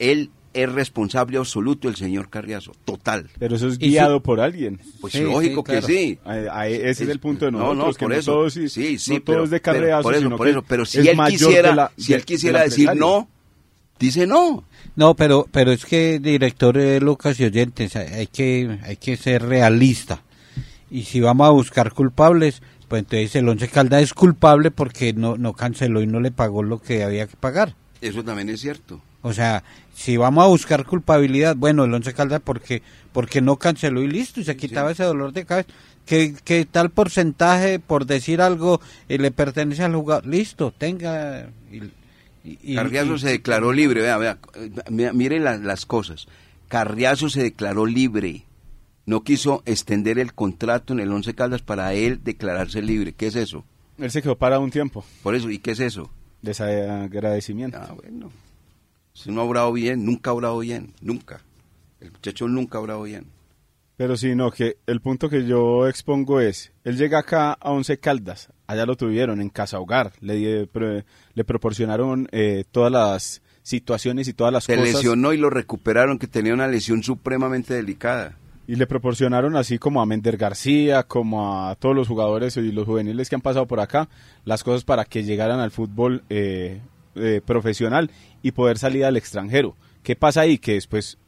Él 0.00 0.30
es 0.52 0.70
responsable 0.72 1.38
absoluto, 1.38 1.88
el 1.88 1.96
señor 1.96 2.28
Carriazo, 2.30 2.72
total. 2.84 3.30
Pero 3.38 3.56
eso 3.56 3.68
es 3.68 3.78
guiado 3.78 4.20
por 4.20 4.40
alguien. 4.40 4.80
Pues 5.00 5.12
Sí, 5.12 5.20
lógico 5.22 5.60
sí, 5.60 5.64
claro. 5.64 5.86
que 5.86 5.92
sí. 5.92 6.18
A- 6.24 6.32
a- 6.60 6.66
ese 6.68 7.04
es 7.04 7.08
el 7.10 7.20
punto 7.20 7.44
de 7.44 7.52
No, 7.52 7.58
nosotros, 7.58 7.86
no, 7.86 7.92
que 7.94 7.98
por 8.00 8.10
no 8.10 8.14
eso. 8.16 8.32
todo, 8.32 8.50
sí, 8.50 8.68
sí, 8.68 8.98
sí, 8.98 9.14
no 9.14 9.16
todo 9.22 9.24
pero- 9.34 9.44
es 9.44 9.50
de 9.50 9.60
pero- 9.60 9.74
Carreazo, 9.78 10.02
por 10.02 10.14
eso, 10.14 10.22
sino 10.24 10.36
por 10.36 10.48
eso. 10.48 10.62
Pero 10.66 10.84
si 10.84 10.98
es 10.98 11.06
él 11.06 11.18
quisiera, 11.28 11.74
la- 11.74 11.92
si 11.96 12.14
él 12.14 12.24
quisiera 12.24 12.62
decir 12.64 12.90
no, 12.96 13.28
dice 13.98 14.26
no. 14.26 14.64
no 14.96 15.14
pero 15.14 15.46
pero 15.52 15.72
es 15.72 15.84
que 15.84 16.18
director 16.18 16.76
eh, 16.78 17.00
Lucas 17.00 17.38
y 17.38 17.44
oyentes 17.44 17.94
hay 17.96 18.06
hay 18.08 18.26
que 18.26 18.78
hay 18.82 18.96
que 18.96 19.16
ser 19.16 19.42
realista 19.42 20.22
y 20.90 21.02
si 21.04 21.20
vamos 21.20 21.46
a 21.46 21.50
buscar 21.50 21.92
culpables 21.92 22.62
pues 22.88 23.00
entonces 23.00 23.36
el 23.36 23.48
Once 23.48 23.68
Caldas 23.68 24.02
es 24.02 24.14
culpable 24.14 24.70
porque 24.70 25.12
no 25.12 25.36
no 25.36 25.52
canceló 25.52 26.00
y 26.02 26.06
no 26.06 26.18
le 26.18 26.30
pagó 26.32 26.62
lo 26.62 26.80
que 26.80 27.04
había 27.04 27.26
que 27.26 27.36
pagar 27.36 27.74
Eso 28.00 28.24
también 28.24 28.48
es 28.48 28.60
cierto. 28.62 29.00
O 29.22 29.32
sea, 29.32 29.62
si 29.94 30.16
vamos 30.16 30.44
a 30.44 30.48
buscar 30.48 30.84
culpabilidad, 30.86 31.54
bueno, 31.56 31.84
el 31.84 31.92
Once 31.92 32.12
Caldas 32.14 32.40
porque 32.42 32.82
porque 33.12 33.40
no 33.40 33.56
canceló 33.56 34.02
y 34.02 34.08
listo, 34.08 34.40
y 34.40 34.44
se 34.44 34.56
quitaba 34.56 34.92
ese 34.92 35.02
dolor 35.04 35.32
de 35.32 35.44
cabeza. 35.44 35.68
Que, 36.06 36.34
que 36.44 36.64
tal 36.64 36.90
porcentaje, 36.90 37.78
por 37.80 38.06
decir 38.06 38.40
algo, 38.40 38.80
eh, 39.08 39.18
le 39.18 39.30
pertenece 39.30 39.82
al 39.84 39.94
jugador, 39.94 40.26
listo, 40.26 40.72
tenga... 40.76 41.50
Y, 42.42 42.74
Carriazo 42.74 43.16
y- 43.16 43.18
se 43.18 43.28
declaró 43.28 43.72
libre, 43.72 44.00
vea, 44.00 44.16
vea, 44.16 44.38
miren 45.12 45.44
la- 45.44 45.58
las 45.58 45.84
cosas. 45.86 46.26
Carriazo 46.68 47.28
se 47.28 47.42
declaró 47.42 47.84
libre. 47.84 48.44
No 49.06 49.22
quiso 49.24 49.62
extender 49.66 50.18
el 50.18 50.32
contrato 50.34 50.92
en 50.94 51.00
el 51.00 51.12
Once 51.12 51.34
Caldas 51.34 51.62
para 51.62 51.92
él 51.94 52.20
declararse 52.24 52.80
libre. 52.80 53.12
¿Qué 53.12 53.26
es 53.26 53.36
eso? 53.36 53.64
Él 53.98 54.10
se 54.10 54.22
quedó 54.22 54.36
parado 54.38 54.62
un 54.62 54.70
tiempo. 54.70 55.04
Por 55.22 55.34
eso, 55.34 55.50
¿y 55.50 55.58
qué 55.58 55.72
es 55.72 55.80
eso? 55.80 56.10
Desagradecimiento. 56.42 57.78
Ah, 57.80 57.92
bueno. 57.94 58.30
Si 59.12 59.30
no 59.30 59.40
ha 59.40 59.44
obrado 59.44 59.72
bien, 59.72 60.04
nunca 60.04 60.30
ha 60.30 60.34
obrado 60.34 60.58
bien, 60.60 60.94
nunca. 61.00 61.40
El 62.00 62.12
muchacho 62.12 62.48
nunca 62.48 62.78
ha 62.78 62.80
obrado 62.80 63.02
bien. 63.02 63.26
Pero 63.96 64.16
sí, 64.16 64.34
no, 64.34 64.50
que 64.50 64.78
el 64.86 65.00
punto 65.00 65.28
que 65.28 65.44
yo 65.46 65.86
expongo 65.86 66.40
es, 66.40 66.72
él 66.84 66.96
llega 66.96 67.18
acá 67.18 67.52
a 67.52 67.70
Once 67.70 67.98
Caldas, 67.98 68.48
allá 68.66 68.86
lo 68.86 68.96
tuvieron 68.96 69.42
en 69.42 69.50
Casa 69.50 69.78
Hogar, 69.78 70.12
le, 70.20 70.66
le 71.34 71.44
proporcionaron 71.44 72.26
eh, 72.32 72.64
todas 72.72 72.90
las 72.90 73.42
situaciones 73.62 74.26
y 74.26 74.32
todas 74.32 74.54
las 74.54 74.64
Se 74.64 74.74
cosas. 74.74 74.94
lesionó 74.94 75.34
y 75.34 75.36
lo 75.36 75.50
recuperaron, 75.50 76.18
que 76.18 76.26
tenía 76.26 76.54
una 76.54 76.66
lesión 76.66 77.02
supremamente 77.02 77.74
delicada. 77.74 78.38
Y 78.66 78.76
le 78.76 78.86
proporcionaron 78.86 79.54
así 79.56 79.78
como 79.78 80.00
a 80.00 80.06
Mender 80.06 80.38
García, 80.38 81.02
como 81.02 81.66
a 81.68 81.74
todos 81.74 81.94
los 81.94 82.08
jugadores 82.08 82.56
y 82.56 82.72
los 82.72 82.86
juveniles 82.86 83.28
que 83.28 83.34
han 83.34 83.40
pasado 83.42 83.66
por 83.66 83.80
acá, 83.80 84.08
las 84.46 84.64
cosas 84.64 84.84
para 84.84 85.04
que 85.04 85.24
llegaran 85.24 85.60
al 85.60 85.72
fútbol 85.72 86.22
eh, 86.30 86.80
eh, 87.16 87.42
profesional 87.44 88.10
y 88.42 88.52
poder 88.52 88.78
salir 88.78 89.04
al 89.04 89.16
extranjero. 89.16 89.74
¿Qué 90.02 90.16
pasa 90.16 90.42
ahí? 90.42 90.58
Que 90.58 90.74
después, 90.74 91.18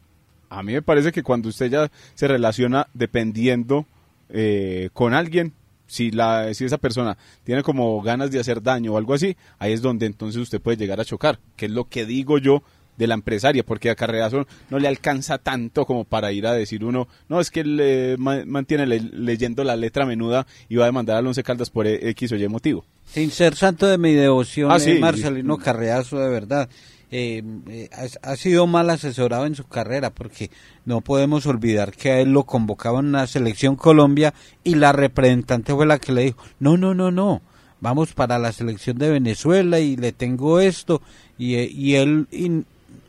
a 0.48 0.62
mí 0.62 0.72
me 0.72 0.82
parece 0.82 1.12
que 1.12 1.22
cuando 1.22 1.48
usted 1.48 1.70
ya 1.70 1.90
se 2.14 2.28
relaciona 2.28 2.86
dependiendo 2.94 3.86
eh, 4.30 4.88
con 4.92 5.14
alguien, 5.14 5.52
si, 5.86 6.10
la, 6.10 6.52
si 6.54 6.64
esa 6.64 6.78
persona 6.78 7.18
tiene 7.44 7.62
como 7.62 8.00
ganas 8.00 8.30
de 8.30 8.40
hacer 8.40 8.62
daño 8.62 8.94
o 8.94 8.96
algo 8.98 9.12
así, 9.14 9.36
ahí 9.58 9.72
es 9.72 9.82
donde 9.82 10.06
entonces 10.06 10.40
usted 10.40 10.60
puede 10.60 10.78
llegar 10.78 11.00
a 11.00 11.04
chocar, 11.04 11.38
que 11.56 11.66
es 11.66 11.72
lo 11.72 11.84
que 11.84 12.06
digo 12.06 12.38
yo 12.38 12.62
de 12.96 13.06
la 13.06 13.14
empresaria, 13.14 13.62
porque 13.64 13.90
a 13.90 13.94
Carreazo 13.94 14.46
no 14.70 14.78
le 14.78 14.86
alcanza 14.88 15.38
tanto 15.38 15.86
como 15.86 16.04
para 16.04 16.30
ir 16.32 16.46
a 16.46 16.52
decir 16.52 16.84
uno, 16.84 17.08
no, 17.28 17.40
es 17.40 17.50
que 17.50 17.60
él 17.60 18.16
ma- 18.18 18.44
mantiene 18.46 18.86
le- 18.86 19.00
leyendo 19.00 19.64
la 19.64 19.76
letra 19.76 20.04
menuda 20.06 20.46
y 20.68 20.76
va 20.76 20.84
a 20.84 20.86
demandar 20.86 21.16
al 21.16 21.26
Once 21.26 21.42
Caldas 21.42 21.70
por 21.70 21.86
X 21.86 22.32
o 22.32 22.36
Y 22.36 22.48
motivo. 22.48 22.84
Sin 23.06 23.30
ser 23.30 23.56
santo 23.56 23.86
de 23.86 23.96
mi 23.98 24.12
devoción, 24.12 24.70
Ah, 24.70 24.76
eh, 24.76 24.80
sí. 24.80 24.98
Marcelino 24.98 25.56
Carreazo, 25.58 26.18
de 26.20 26.28
verdad. 26.30 26.68
Eh, 27.12 27.42
eh, 27.68 27.88
ha, 28.22 28.36
sido 28.36 28.66
mal 28.66 28.88
asesorado 28.90 29.46
en 29.46 29.54
su 29.54 29.64
carrera 29.64 30.10
porque 30.10 30.50
no 30.86 31.02
podemos 31.02 31.46
olvidar 31.46 31.92
que 31.92 32.10
a 32.10 32.20
él 32.20 32.32
lo 32.32 32.44
convocaban 32.44 33.06
en 33.06 33.12
la 33.12 33.26
selección 33.26 33.76
Colombia 33.76 34.34
y 34.64 34.74
la 34.74 34.92
representante 34.92 35.74
fue 35.74 35.86
la 35.86 35.98
que 35.98 36.12
le 36.12 36.22
dijo, 36.24 36.42
no, 36.58 36.76
no, 36.76 36.94
no, 36.94 37.10
no, 37.10 37.42
vamos 37.80 38.14
para 38.14 38.38
la 38.38 38.50
selección 38.52 38.96
de 38.98 39.10
Venezuela 39.10 39.78
y 39.78 39.96
le 39.96 40.12
tengo 40.12 40.58
esto 40.58 41.02
y, 41.38 41.56
eh, 41.56 41.70
y 41.70 41.94
él 41.96 42.26
in- 42.32 42.64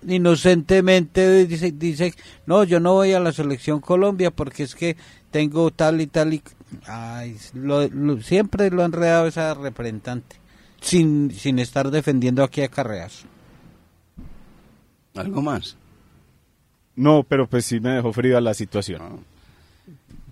inocentemente 0.05 1.45
dice, 1.45 1.71
dice, 1.71 2.13
no, 2.45 2.63
yo 2.63 2.79
no 2.79 2.93
voy 2.93 3.13
a 3.13 3.19
la 3.19 3.31
selección 3.31 3.79
Colombia 3.79 4.31
porque 4.31 4.63
es 4.63 4.75
que 4.75 4.97
tengo 5.31 5.71
tal 5.71 6.01
y 6.01 6.07
tal 6.07 6.33
y... 6.33 6.41
Ay, 6.87 7.37
lo- 7.53 8.21
siempre 8.21 8.69
lo 8.69 8.81
ha 8.81 8.85
enredado 8.85 9.27
esa 9.27 9.53
representante 9.53 10.35
sin, 10.81 11.31
sin 11.31 11.59
estar 11.59 11.89
defendiendo 11.91 12.43
aquí 12.43 12.61
a 12.61 12.67
Carreazo. 12.67 13.27
¿Algo 15.15 15.41
más? 15.41 15.75
No, 16.95 17.23
pero 17.23 17.47
pues 17.47 17.65
sí 17.65 17.79
me 17.79 17.91
dejó 17.91 18.13
fría 18.13 18.39
la 18.41 18.53
situación. 18.53 19.01
Ah. 19.01 19.17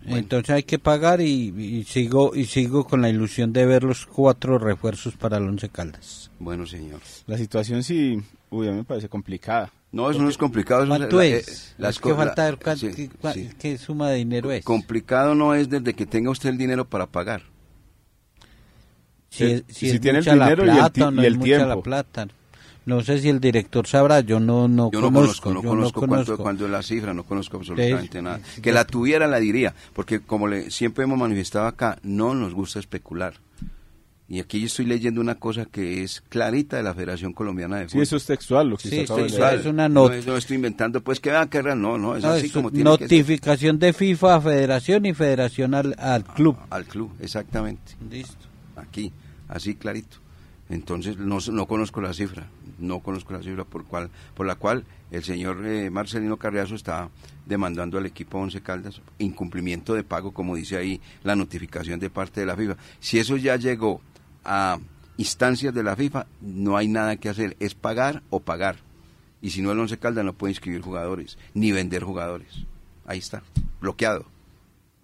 Entonces 0.06 0.50
hay 0.50 0.64
que 0.64 0.80
pagar 0.80 1.22
y, 1.22 1.50
y 1.50 1.84
sigo 1.84 2.36
y 2.36 2.46
sigo 2.46 2.86
con 2.86 3.02
la 3.04 3.10
ilusión 3.10 3.54
de 3.54 3.66
ver 3.68 3.84
los 3.84 4.06
cuatro 4.08 4.58
refuerzos 4.58 5.16
para 5.16 5.38
el 5.38 5.44
Once 5.44 5.70
Caldas. 5.70 6.32
Bueno, 6.40 6.66
señor. 6.66 7.02
La 7.28 7.38
situación 7.38 7.84
sí, 7.84 8.20
uy, 8.50 8.68
a 8.68 8.72
mí 8.72 8.78
me 8.78 8.84
parece 8.84 9.10
complicada. 9.10 9.72
No, 9.92 10.10
eso 10.10 10.22
no 10.22 10.30
es 10.30 10.38
complicado. 10.38 10.88
¿Cuánto 10.88 11.18
la- 11.18 11.26
es? 11.26 11.48
eh, 11.48 11.74
las 11.78 11.96
es 11.96 12.02
que 12.02 12.14
falta 12.16 12.46
ver 12.46 12.78
sí, 12.78 12.92
qué, 12.96 13.10
cua- 13.12 13.34
sí. 13.34 13.50
qué 13.60 13.78
suma 13.78 14.10
de 14.10 14.18
dinero 14.18 14.52
es. 14.52 14.64
Complicado 14.64 15.36
no 15.36 15.54
es 15.54 15.70
desde 15.70 15.94
que 15.94 16.06
tenga 16.08 16.32
usted 16.32 16.50
el 16.50 16.58
dinero 16.58 16.86
para 16.90 17.06
pagar. 17.08 17.44
si, 19.30 19.44
es- 19.46 19.64
si 19.68 19.74
si 19.90 19.96
es 19.96 20.02
tiene 20.02 20.20
el 20.20 20.26
dinero 20.26 20.66
y 20.66 20.70
el 20.70 20.76
plata 20.76 20.90
ti- 20.94 21.02
o 21.02 21.12
no 21.12 21.22
y 21.22 21.26
es 21.26 21.32
el 21.32 21.38
mucha 21.38 21.52
la 21.52 21.58
tiempo. 21.66 21.84
plata. 21.84 22.28
No 22.86 23.02
sé 23.04 23.20
si 23.20 23.30
el 23.30 23.40
director 23.40 23.86
sabrá, 23.86 24.22
yo 24.22 24.40
no, 24.40 24.68
no, 24.68 24.90
Yo 24.92 25.02
no 25.02 25.12
conozco, 25.12 25.50
conozco, 25.50 25.54
no 25.54 25.62
yo 25.64 25.70
conozco, 25.70 26.02
no 26.02 26.08
cuánto, 26.08 26.26
conozco. 26.26 26.44
cuánto 26.44 26.66
es 26.66 26.72
la 26.72 26.82
cifra, 26.82 27.14
no 27.14 27.24
conozco 27.24 27.58
absolutamente 27.58 28.18
Sí, 28.18 28.24
nada. 28.24 28.40
sí, 28.56 28.62
Que 28.62 28.72
la 28.72 28.86
tuviera 28.86 29.28
la 29.28 29.40
diría, 29.40 29.76
porque 29.94 30.20
como 30.20 30.48
le, 30.48 30.72
siempre 30.72 31.04
hemos 31.04 31.20
manifestado 31.20 31.68
acá, 31.68 32.00
no 32.02 32.34
nos 32.34 32.54
gusta 32.56 32.80
especular. 32.80 33.36
Y 34.28 34.40
aquí 34.40 34.62
yo 34.62 34.68
estoy 34.68 34.86
leyendo 34.86 35.20
una 35.20 35.36
cosa 35.36 35.66
que 35.66 36.04
es 36.04 36.22
clarita 36.30 36.78
de 36.78 36.84
la 36.84 36.94
Federación 36.96 37.34
Colombiana 37.34 37.76
de 37.80 37.84
Sí, 37.84 37.90
Fútbol. 37.92 38.04
eso 38.04 38.16
es 38.16 38.26
textual 38.26 38.70
lo 38.70 38.78
que 38.78 38.84
Sí, 38.90 38.96
se 38.96 39.02
acaba 39.02 39.22
de 39.24 39.30
sí, 39.30 39.38
leer. 39.38 39.60
es 39.60 39.66
una 39.66 39.90
no, 39.90 40.04
nota. 40.04 40.16
es- 40.18 40.26
no 40.26 40.38
estoy 40.38 40.56
inventando, 40.56 41.02
pues 41.02 41.20
que 41.20 41.30
vean 41.32 41.50
que 41.50 41.62
real, 41.62 41.80
no, 41.82 41.98
no, 41.98 42.16
es 42.16 42.24
No, 42.24 42.30
así 42.30 42.46
es 42.48 42.52
como 42.54 42.72
tiene 42.72 42.90
que 42.92 42.98
ser. 43.08 43.18
notificación 43.20 43.78
de 43.78 43.92
FIFA 43.94 44.36
a 44.36 44.42
Federación 44.42 45.06
y 45.06 45.14
Federación 45.14 45.74
al, 45.76 45.96
al 46.00 46.24
club. 46.24 46.58
Al 46.70 46.86
club, 46.86 47.12
exactamente. 47.20 47.94
Listo. 48.10 48.38
aquí, 48.78 49.12
así 49.50 49.76
clarito. 49.76 50.18
Entonces 50.72 51.18
no, 51.18 51.40
no 51.52 51.68
conozco 51.68 52.00
la 52.00 52.14
cifra, 52.14 52.48
no 52.80 53.02
conozco 53.02 53.34
la 53.34 53.44
cifra 53.44 53.66
por, 53.66 53.84
cual, 53.84 54.10
por 54.34 54.48
la 54.48 54.56
cual 54.56 54.86
el 55.12 55.22
señor 55.22 55.66
eh, 55.66 55.90
Marcelino 55.90 56.38
Carriazo 56.38 56.76
está 56.76 57.10
demandando 57.46 57.98
al 57.98 58.06
equipo 58.06 58.40
Once 58.40 58.62
Caldas 58.62 59.02
incumplimiento 59.20 59.94
de 59.94 60.06
pago, 60.06 60.32
como 60.32 60.56
dice 60.56 60.78
ahí 60.78 61.02
la 61.24 61.36
notificación 61.36 62.00
de 62.00 62.10
parte 62.10 62.40
de 62.40 62.46
la 62.46 62.56
FIFA. 62.56 62.78
Si 63.02 63.20
eso 63.20 63.36
ya 63.36 63.58
llegó 63.58 64.00
a 64.46 64.80
instancias 65.18 65.74
de 65.74 65.84
la 65.84 65.98
FIFA, 65.98 66.26
no 66.40 66.78
hay 66.78 66.88
nada 66.88 67.18
que 67.18 67.28
hacer, 67.28 67.58
es 67.60 67.76
pagar 67.76 68.24
o 68.30 68.40
pagar. 68.40 68.78
Y 69.42 69.50
si 69.50 69.62
no 69.62 69.74
el 69.74 69.80
Once 69.80 69.98
Caldas 69.98 70.24
no 70.24 70.34
puede 70.34 70.52
inscribir 70.52 70.82
jugadores, 70.82 71.38
ni 71.54 71.74
vender 71.74 72.04
jugadores. 72.04 72.66
Ahí 73.06 73.20
está, 73.20 73.44
bloqueado. 73.82 74.26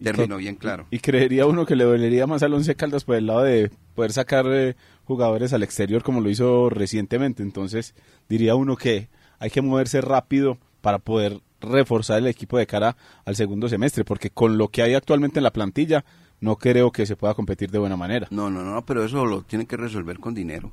Terminó 0.01 0.37
bien 0.37 0.55
claro. 0.55 0.85
Y 0.91 0.99
creería 0.99 1.45
uno 1.47 1.65
que 1.65 1.75
le 1.75 1.83
dolería 1.83 2.27
más 2.27 2.43
al 2.43 2.53
Once 2.53 2.75
Caldas 2.75 3.03
por 3.03 3.15
el 3.15 3.25
lado 3.25 3.43
de 3.43 3.71
poder 3.95 4.13
sacar 4.13 4.45
eh, 4.47 4.75
jugadores 5.07 5.53
al 5.53 5.63
exterior 5.63 6.03
como 6.03 6.21
lo 6.21 6.29
hizo 6.29 6.69
recientemente. 6.69 7.41
Entonces 7.41 7.95
diría 8.27 8.55
uno 8.55 8.75
que 8.75 9.09
hay 9.39 9.49
que 9.49 9.61
moverse 9.61 10.01
rápido 10.01 10.57
para 10.81 10.99
poder 10.99 11.41
reforzar 11.61 12.19
el 12.19 12.27
equipo 12.27 12.57
de 12.57 12.67
cara 12.67 12.97
al 13.25 13.35
segundo 13.35 13.69
semestre, 13.69 14.03
porque 14.03 14.29
con 14.29 14.57
lo 14.57 14.67
que 14.67 14.83
hay 14.83 14.93
actualmente 14.93 15.39
en 15.39 15.43
la 15.43 15.53
plantilla 15.53 16.05
no 16.39 16.57
creo 16.57 16.91
que 16.91 17.05
se 17.05 17.15
pueda 17.15 17.33
competir 17.33 17.71
de 17.71 17.79
buena 17.79 17.97
manera. 17.97 18.27
No, 18.29 18.49
no, 18.49 18.63
no, 18.63 18.85
pero 18.85 19.03
eso 19.03 19.25
lo 19.25 19.41
tienen 19.41 19.65
que 19.65 19.77
resolver 19.77 20.19
con 20.19 20.35
dinero. 20.35 20.71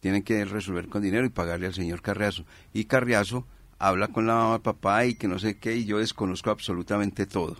Tienen 0.00 0.22
que 0.22 0.44
resolver 0.44 0.88
con 0.88 1.00
dinero 1.00 1.24
y 1.24 1.30
pagarle 1.30 1.66
al 1.66 1.74
señor 1.74 2.02
Carriazo. 2.02 2.44
Y 2.74 2.84
Carriazo 2.84 3.46
habla 3.78 4.08
con 4.08 4.26
la 4.26 4.34
mamá, 4.34 4.62
papá 4.62 5.06
y 5.06 5.14
que 5.14 5.28
no 5.28 5.38
sé 5.38 5.58
qué, 5.58 5.76
y 5.76 5.86
yo 5.86 5.98
desconozco 5.98 6.50
absolutamente 6.50 7.24
todo. 7.24 7.56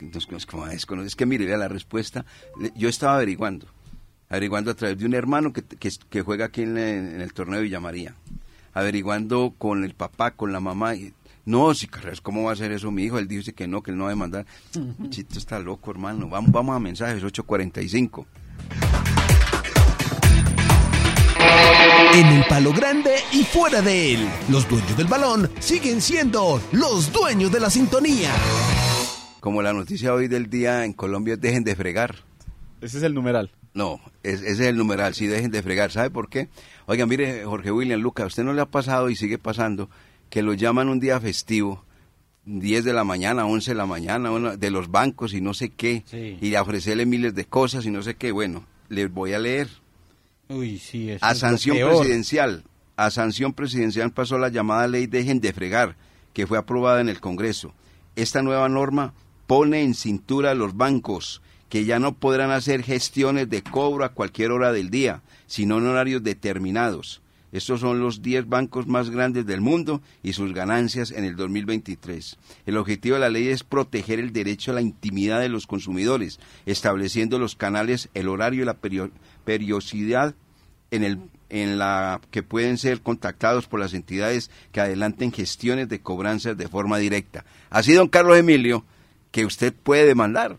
Entonces, 0.00 0.46
es 0.72 1.16
que 1.16 1.26
mire, 1.26 1.56
la 1.56 1.68
respuesta. 1.68 2.24
Yo 2.76 2.88
estaba 2.88 3.16
averiguando, 3.16 3.66
averiguando 4.30 4.70
a 4.70 4.74
través 4.74 4.96
de 4.98 5.04
un 5.04 5.12
hermano 5.12 5.52
que, 5.52 5.62
que, 5.62 5.90
que 6.08 6.22
juega 6.22 6.46
aquí 6.46 6.62
en, 6.62 6.78
el- 6.78 7.14
en 7.16 7.20
el 7.20 7.32
torneo 7.34 7.56
de 7.58 7.64
Villa 7.64 7.80
María, 7.80 8.14
averiguando 8.72 9.52
con 9.58 9.84
el 9.84 9.92
papá, 9.94 10.30
con 10.30 10.52
la 10.52 10.60
mamá. 10.60 10.94
Y, 10.94 11.12
no, 11.44 11.74
si 11.74 11.86
Carriazo, 11.88 12.22
¿cómo 12.22 12.44
va 12.44 12.50
a 12.50 12.52
hacer 12.54 12.70
eso 12.72 12.90
mi 12.90 13.02
hijo? 13.04 13.18
Él 13.18 13.28
dice 13.28 13.52
que 13.52 13.66
no, 13.66 13.82
que 13.82 13.90
él 13.90 13.98
no 13.98 14.04
va 14.04 14.12
a 14.12 14.16
mandar. 14.16 14.46
Chito 15.10 15.38
está 15.38 15.58
loco, 15.58 15.90
hermano. 15.90 16.28
Vamos, 16.28 16.50
vamos 16.52 16.74
a 16.76 16.78
mensajes, 16.78 17.22
845. 17.22 18.26
En 22.12 22.26
el 22.26 22.44
palo 22.44 22.72
grande 22.72 23.14
y 23.32 23.44
fuera 23.44 23.80
de 23.82 24.14
él, 24.14 24.28
los 24.48 24.68
dueños 24.68 24.96
del 24.96 25.06
balón 25.06 25.48
siguen 25.60 26.00
siendo 26.00 26.60
los 26.72 27.12
dueños 27.12 27.50
de 27.52 27.60
la 27.60 27.70
sintonía. 27.70 28.30
Como 29.40 29.62
la 29.62 29.72
noticia 29.72 30.12
hoy 30.12 30.28
del 30.28 30.50
día 30.50 30.84
en 30.84 30.92
Colombia 30.92 31.34
es 31.34 31.40
dejen 31.40 31.64
de 31.64 31.74
fregar. 31.76 32.16
Ese 32.80 32.98
es 32.98 33.04
el 33.04 33.14
numeral. 33.14 33.50
No, 33.72 34.00
es- 34.22 34.40
ese 34.42 34.50
es 34.50 34.60
el 34.60 34.76
numeral, 34.76 35.14
sí, 35.14 35.26
dejen 35.26 35.50
de 35.50 35.62
fregar. 35.62 35.92
¿Sabe 35.92 36.10
por 36.10 36.28
qué? 36.28 36.48
Oigan, 36.86 37.08
mire, 37.08 37.44
Jorge 37.44 37.70
William, 37.70 38.00
Luca, 38.00 38.24
¿a 38.24 38.26
usted 38.26 38.42
no 38.42 38.52
le 38.52 38.60
ha 38.62 38.66
pasado 38.66 39.10
y 39.10 39.16
sigue 39.16 39.38
pasando 39.38 39.88
que 40.28 40.42
lo 40.42 40.54
llaman 40.54 40.88
un 40.88 40.98
día 41.00 41.20
festivo, 41.20 41.84
10 42.46 42.84
de 42.84 42.92
la 42.92 43.04
mañana, 43.04 43.46
11 43.46 43.70
de 43.72 43.76
la 43.76 43.86
mañana, 43.86 44.30
una- 44.32 44.56
de 44.56 44.70
los 44.70 44.90
bancos 44.90 45.34
y 45.34 45.40
no 45.40 45.54
sé 45.54 45.70
qué, 45.70 46.02
Sí. 46.06 46.38
y 46.40 46.54
ofrecerle 46.56 47.06
miles 47.06 47.34
de 47.34 47.44
cosas 47.44 47.86
y 47.86 47.90
no 47.90 48.02
sé 48.02 48.14
qué? 48.16 48.32
Bueno, 48.32 48.64
les 48.88 49.12
voy 49.12 49.34
a 49.34 49.38
leer. 49.38 49.68
Uy, 50.48 50.78
sí, 50.78 51.10
eso 51.10 51.24
A 51.24 51.34
sanción 51.36 51.76
presidencial, 51.78 52.64
a 52.96 53.10
sanción 53.10 53.52
presidencial 53.52 54.10
pasó 54.12 54.36
la 54.38 54.48
llamada 54.48 54.88
ley 54.88 55.06
Dejen 55.06 55.40
de 55.40 55.52
fregar, 55.52 55.94
que 56.32 56.46
fue 56.46 56.58
aprobada 56.58 57.00
en 57.00 57.08
el 57.08 57.20
Congreso. 57.20 57.72
Esta 58.16 58.42
nueva 58.42 58.68
norma 58.68 59.14
pone 59.46 59.82
en 59.82 59.94
cintura 59.94 60.50
a 60.50 60.54
los 60.54 60.76
bancos, 60.76 61.40
que 61.70 61.86
ya 61.86 61.98
no 61.98 62.12
podrán 62.14 62.50
hacer 62.50 62.82
gestiones 62.82 63.48
de 63.48 63.62
cobro 63.62 64.04
a 64.04 64.10
cualquier 64.12 64.50
hora 64.50 64.72
del 64.72 64.90
día, 64.90 65.22
sino 65.46 65.78
en 65.78 65.86
horarios 65.86 66.22
determinados. 66.22 67.22
Estos 67.52 67.80
son 67.80 67.98
los 67.98 68.22
10 68.22 68.48
bancos 68.48 68.86
más 68.86 69.10
grandes 69.10 69.44
del 69.44 69.60
mundo 69.60 70.00
y 70.22 70.34
sus 70.34 70.52
ganancias 70.54 71.10
en 71.10 71.24
el 71.24 71.34
2023. 71.34 72.36
El 72.66 72.76
objetivo 72.76 73.14
de 73.14 73.20
la 73.20 73.28
ley 73.28 73.48
es 73.48 73.64
proteger 73.64 74.20
el 74.20 74.32
derecho 74.32 74.70
a 74.70 74.74
la 74.74 74.82
intimidad 74.82 75.40
de 75.40 75.48
los 75.48 75.66
consumidores, 75.66 76.38
estableciendo 76.66 77.40
los 77.40 77.56
canales, 77.56 78.08
el 78.14 78.28
horario 78.28 78.62
y 78.62 78.66
la 78.66 78.80
perio- 78.80 79.10
periodicidad 79.44 80.34
en, 80.92 81.02
el, 81.04 81.18
en 81.48 81.78
la 81.78 82.20
que 82.30 82.44
pueden 82.44 82.78
ser 82.78 83.00
contactados 83.00 83.66
por 83.66 83.80
las 83.80 83.94
entidades 83.94 84.50
que 84.70 84.80
adelanten 84.80 85.32
gestiones 85.32 85.88
de 85.88 86.00
cobranzas 86.00 86.56
de 86.56 86.68
forma 86.68 86.98
directa. 86.98 87.44
Así, 87.68 87.92
don 87.92 88.08
Carlos 88.08 88.38
Emilio, 88.38 88.84
que 89.32 89.44
usted 89.44 89.72
puede 89.74 90.06
demandar. 90.06 90.56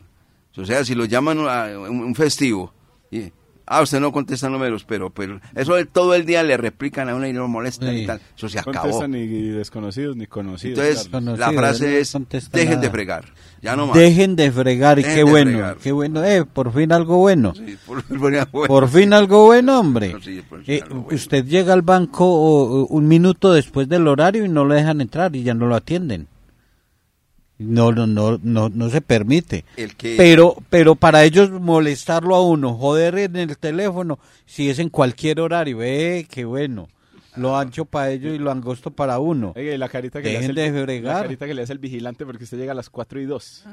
O 0.58 0.66
sea, 0.66 0.84
si 0.84 0.96
lo 0.96 1.06
llaman 1.06 1.40
a 1.48 1.68
un, 1.90 2.14
festivo, 2.16 2.74
y, 3.10 3.32
ah, 3.66 3.82
usted 3.82 4.02
no 4.02 4.12
contesta 4.12 4.50
números, 4.50 4.84
pero, 4.84 5.10
pero 5.10 5.40
eso 5.56 5.76
de 5.76 5.86
todo 5.86 6.14
el 6.14 6.26
día 6.26 6.44
le 6.44 6.58
replican 6.58 7.08
a 7.08 7.16
uno 7.16 7.26
y 7.26 7.32
lo 7.34 7.48
molestan 7.48 7.90
Sí. 7.96 8.02
y 8.04 8.06
tal. 8.06 8.20
Eso 8.38 8.50
se 8.50 8.60
acabó. 8.60 8.80
Contestan 8.82 9.12
ni 9.12 9.28
desconocidos 9.28 10.18
ni 10.18 10.28
conocidos. 10.28 10.78
Entonces, 10.80 11.08
claro. 11.10 11.38
la 11.38 11.52
frase 11.54 11.92
no 11.92 12.26
es, 12.30 12.52
dejen 12.52 12.70
de 12.72 12.76
nada. 12.76 12.92
fregar. 12.92 13.26
Ya 13.62 13.76
no 13.78 13.88
más. 13.88 13.96
Dejen 13.96 14.36
de 14.36 14.52
fregar 14.52 15.00
y 15.00 15.04
Dejen 15.04 15.16
qué 15.20 15.24
de 15.26 15.32
bueno, 15.32 15.52
fregar. 15.52 15.78
qué 15.78 15.92
bueno, 15.94 16.24
eh, 16.26 16.44
por 16.46 16.74
fin 16.74 16.92
algo 16.92 17.18
bueno. 17.18 17.54
Sí, 17.56 17.78
por- 17.86 18.04
por- 18.04 18.48
por- 18.50 18.68
Por 18.68 18.90
fin 18.90 19.14
algo 19.14 19.46
bueno, 19.46 19.80
hombre. 19.80 20.16
Sí, 20.22 20.42
por 20.50 20.64
fin 20.64 20.76
Eh, 20.76 20.82
algo 20.84 21.02
bueno. 21.04 21.16
Usted 21.16 21.46
llega 21.46 21.72
al 21.72 21.82
banco 21.84 22.26
o- 22.26 22.88
un 22.88 23.08
minuto 23.08 23.54
después 23.54 23.88
del 23.88 24.08
horario 24.08 24.44
y 24.44 24.50
no 24.50 24.66
le 24.66 24.76
dejan 24.76 25.00
entrar 25.00 25.34
y 25.36 25.44
ya 25.44 25.54
no 25.54 25.68
lo 25.68 25.76
atienden. 25.76 26.28
No, 27.62 27.92
no, 27.92 28.08
no, 28.08 28.40
no, 28.42 28.70
no 28.70 28.90
se 28.90 29.02
permite. 29.02 29.66
El 29.78 29.96
que- 29.96 30.16
Pero, 30.18 30.56
pero 30.70 30.96
para 30.96 31.24
ellos 31.24 31.50
molestarlo 31.52 32.36
a 32.36 32.42
uno, 32.46 32.74
joder 32.76 33.18
en 33.18 33.36
el 33.36 33.58
teléfono, 33.58 34.20
si 34.46 34.70
es 34.70 34.80
en 34.80 34.90
cualquier 34.90 35.40
horario, 35.40 35.82
eh, 35.84 36.28
qué 36.30 36.46
bueno. 36.46 36.88
Lo 37.38 37.58
ancho 37.58 37.86
para 37.86 38.12
ellos 38.12 38.36
y 38.36 38.40
lo 38.40 38.52
angosto 38.52 38.92
para 38.92 39.20
uno. 39.20 39.54
Y 39.56 39.78
la 39.78 39.88
carita 39.88 40.22
que 40.22 40.30
le 40.32 40.38
hace 40.38 40.48
el, 40.48 40.56
de 40.56 40.84
fregar. 40.84 41.16
la 41.18 41.22
carita 41.22 41.48
que 41.48 41.54
le 41.54 41.62
hace 41.62 41.72
el 41.74 41.80
vigilante 41.80 42.26
porque 42.26 42.44
usted 42.44 42.58
llega 42.58 42.74
a 42.74 42.76
las 42.76 42.90
4 42.90 43.22
y 43.22 43.26
2. 43.26 43.64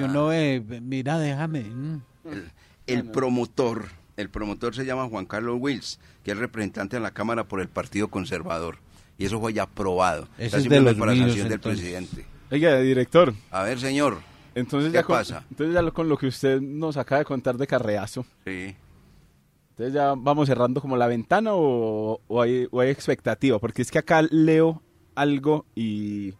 Yo 0.00 0.08
no, 0.08 0.32
eh, 0.32 0.60
mira, 0.82 1.18
déjame. 1.18 1.60
mm. 1.62 2.00
el, 2.24 2.50
el 2.88 3.04
promotor, 3.04 3.84
el 4.16 4.28
promotor 4.30 4.74
se 4.74 4.84
llama 4.84 5.08
Juan 5.08 5.26
Carlos 5.26 5.56
Wills, 5.60 6.00
que 6.24 6.32
es 6.32 6.38
representante 6.38 6.96
en 6.96 7.02
la 7.04 7.12
Cámara 7.12 7.44
por 7.44 7.60
el 7.60 7.68
Partido 7.68 8.08
Conservador. 8.08 8.78
Y 9.18 9.26
eso 9.26 9.38
fue 9.40 9.52
ya 9.52 9.64
aprobado. 9.64 10.26
Ese 10.38 10.56
es 10.58 10.68
de 10.68 10.80
los 10.80 10.94
para 10.94 11.12
míos, 11.12 11.26
sanción 11.26 11.44
del 11.48 11.54
entonces. 11.54 11.80
presidente. 11.80 12.24
Oiga, 12.52 12.78
director, 12.80 13.34
A 13.50 13.62
ver, 13.64 13.80
señor. 13.80 14.18
entonces 14.54 14.90
¿Qué 14.92 14.96
ya, 14.98 15.02
con, 15.02 15.16
pasa? 15.16 15.44
entonces 15.50 15.74
ya 15.74 15.82
lo- 15.82 15.92
con 15.94 16.08
lo 16.08 16.16
que 16.18 16.26
usted 16.26 16.60
nos 16.60 16.96
acaba 16.98 17.20
de 17.20 17.24
contar 17.24 17.56
de 17.56 17.66
Carreazo, 17.66 18.24
Sí. 18.44 18.74
entonces 19.70 19.94
ya 19.94 20.14
vamos 20.16 20.48
cerrando 20.48 20.80
como 20.80 20.96
la 20.96 21.06
ventana 21.06 21.54
o, 21.54 22.20
o 22.28 22.42
hay, 22.42 22.68
o 22.70 22.80
hay 22.80 22.90
expectativa, 22.90 23.58
porque 23.58 23.82
es 23.82 23.90
que 23.90 23.98
acá 23.98 24.22
leo 24.30 24.82
algo 25.14 25.64
y, 25.74 26.34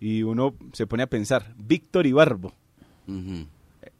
y 0.00 0.22
uno 0.24 0.54
se 0.72 0.86
pone 0.88 1.04
a 1.04 1.06
pensar, 1.06 1.54
Víctor 1.56 2.06
Ibarbo, 2.06 2.52